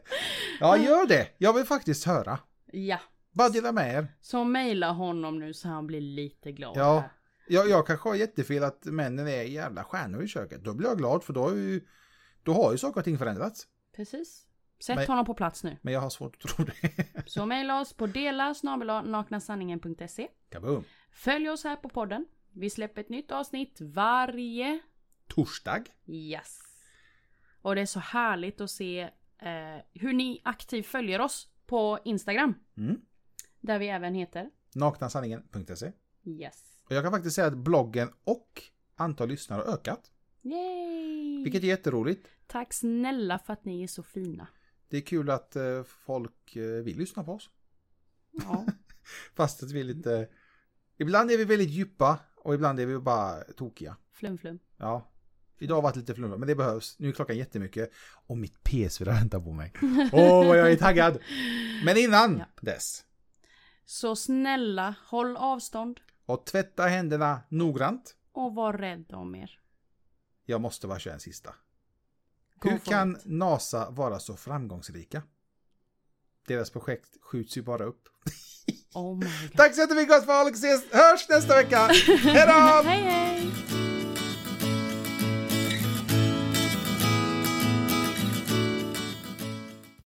Ja, 0.61 0.77
gör 0.77 1.07
det. 1.07 1.29
Jag 1.38 1.53
vill 1.53 1.64
faktiskt 1.64 2.05
höra. 2.05 2.38
Ja. 2.73 2.99
Bara 3.33 3.49
dela 3.49 3.73
med 3.73 3.95
er. 3.95 4.07
Så 4.21 4.45
mejla 4.45 4.90
honom 4.90 5.38
nu 5.38 5.55
så 5.55 5.69
han 5.69 5.87
blir 5.87 6.01
lite 6.01 6.53
glad. 6.53 6.77
Ja. 6.77 7.01
här. 7.01 7.11
Jag, 7.47 7.69
jag 7.69 7.87
kanske 7.87 8.09
har 8.09 8.17
jättefel 8.17 8.65
att 8.65 8.85
männen 8.85 9.29
är 9.29 9.43
jävla 9.43 9.85
stjärnor 9.85 10.23
i 10.23 10.29
köket. 10.29 10.65
Då 10.65 10.75
blir 10.75 10.89
jag 10.89 10.99
glad 10.99 11.25
för 11.25 11.33
då 11.33 11.43
har 11.43 11.55
ju, 11.55 11.81
då 12.43 12.53
har 12.53 12.73
ju 12.73 12.79
saker 12.79 13.01
och 13.01 13.05
ting 13.05 13.19
förändrats. 13.19 13.67
Precis. 13.97 14.47
Sätt 14.81 14.97
Men- 14.97 15.07
honom 15.07 15.27
på 15.27 15.35
plats 15.35 15.65
nu. 15.65 15.77
Men 15.83 15.95
jag 15.95 16.01
har 16.01 16.11
svårt 16.11 16.45
att 16.45 16.51
tro 16.51 16.65
det. 16.65 17.07
Så 17.27 17.47
mejla 17.47 17.81
oss 17.81 17.93
på 17.93 18.07
dela 18.07 18.55
naknasanningen.se. 19.05 20.29
Kaboom! 20.51 20.85
Följ 21.13 21.51
oss 21.51 21.65
här 21.65 21.77
på 21.77 21.89
podden. 21.89 22.27
Vi 22.53 22.71
släpper 22.71 23.01
ett 23.01 23.09
nytt 23.09 23.33
avsnitt 23.33 23.79
varje 23.81 24.81
Torsdag. 25.29 25.85
Yes. 26.07 26.61
Och 27.63 27.75
det 27.75 27.81
är 27.81 27.87
så 27.87 28.01
härligt 28.01 28.61
att 28.61 28.71
se 28.71 29.01
eh, 29.39 29.83
hur 29.93 30.13
ni 30.13 30.41
aktivt 30.45 30.87
följer 30.87 31.21
oss 31.21 31.49
på 31.67 31.99
Instagram. 32.05 32.55
Mm. 32.77 33.01
Där 33.61 33.79
vi 33.79 33.89
även 33.89 34.15
heter 34.15 34.51
Naknasanningen.se. 34.75 35.93
Yes. 36.25 36.74
Och 36.85 36.92
jag 36.92 37.03
kan 37.05 37.12
faktiskt 37.12 37.37
säga 37.37 37.47
att 37.47 37.57
bloggen 37.57 38.11
och 38.25 38.62
antal 38.97 39.29
lyssnare 39.29 39.62
har 39.62 39.73
ökat. 39.75 40.11
Yay! 40.42 41.42
Vilket 41.44 41.62
är 41.62 41.66
jätteroligt. 41.68 42.29
Tack 42.47 42.73
snälla 42.73 43.38
för 43.38 43.53
att 43.53 43.64
ni 43.64 43.83
är 43.83 43.87
så 43.87 44.03
fina. 44.03 44.47
Det 44.88 44.97
är 44.97 45.01
kul 45.01 45.31
att 45.31 45.57
eh, 45.57 45.83
folk 45.83 46.57
eh, 46.57 46.62
vill 46.62 46.99
lyssna 46.99 47.25
på 47.25 47.33
oss. 47.33 47.50
Ja. 48.31 48.67
Fast 49.35 49.63
att 49.63 49.71
vi 49.71 49.81
är 49.81 49.85
lite... 49.85 50.29
Ibland 50.98 51.31
är 51.31 51.38
vi 51.38 51.44
väldigt 51.44 51.71
djupa 51.71 52.19
och 52.37 52.54
ibland 52.54 52.81
är 52.81 52.87
vi 52.87 52.98
bara 52.98 53.40
tokiga. 53.40 53.96
Flum 54.13 54.38
flum. 54.38 54.59
Ja. 54.77 55.11
Idag 55.59 55.75
har 55.75 55.83
varit 55.83 55.96
lite 55.96 56.15
flumma, 56.15 56.37
men 56.37 56.48
det 56.48 56.54
behövs. 56.54 56.98
Nu 56.98 57.09
är 57.09 57.13
klockan 57.13 57.37
jättemycket 57.37 57.90
och 58.27 58.37
mitt 58.38 58.59
PS4 58.69 59.04
väntar 59.04 59.40
på 59.40 59.52
mig. 59.52 59.73
Åh, 60.13 60.46
vad 60.46 60.59
jag 60.59 60.73
är 60.73 60.77
taggad! 60.77 61.19
Men 61.85 61.96
innan 61.96 62.38
Ja. 62.38 62.44
dess. 62.61 63.04
Så 63.85 64.17
snälla, 64.17 64.94
håll 65.06 65.37
avstånd 65.37 66.00
Och 66.27 66.46
tvätta 66.46 66.87
händerna 66.87 67.40
noggrant. 67.48 68.16
och 68.33 68.54
var 68.54 68.72
rädd 68.72 69.12
om 69.12 69.35
er. 69.35 69.60
Jag 70.44 70.60
måste 70.60 70.87
bara 70.87 70.98
köra 70.98 71.14
en 71.14 71.20
sista. 71.20 71.54
Go 72.58 72.70
Hur 72.70 72.79
kan 72.79 73.16
it. 73.16 73.22
NASA 73.25 73.90
vara 73.90 74.18
så 74.18 74.37
framgångsrika? 74.37 75.22
Deras 76.46 76.70
projekt 76.70 77.16
skjuts 77.20 77.56
ju 77.56 77.62
bara 77.62 77.85
upp. 77.85 78.08
Oh. 78.94 79.20
Tack 79.56 79.75
så 79.75 79.81
jättemycket 79.81 80.08
gott 80.08 80.25
folk! 80.25 80.54
Ses, 80.54 80.92
hörs 80.92 81.29
nästa 81.29 81.54
vecka! 81.56 81.79
Hej 81.79 82.46
då! 82.46 82.52
hej 82.88 83.02
hej! 83.02 83.84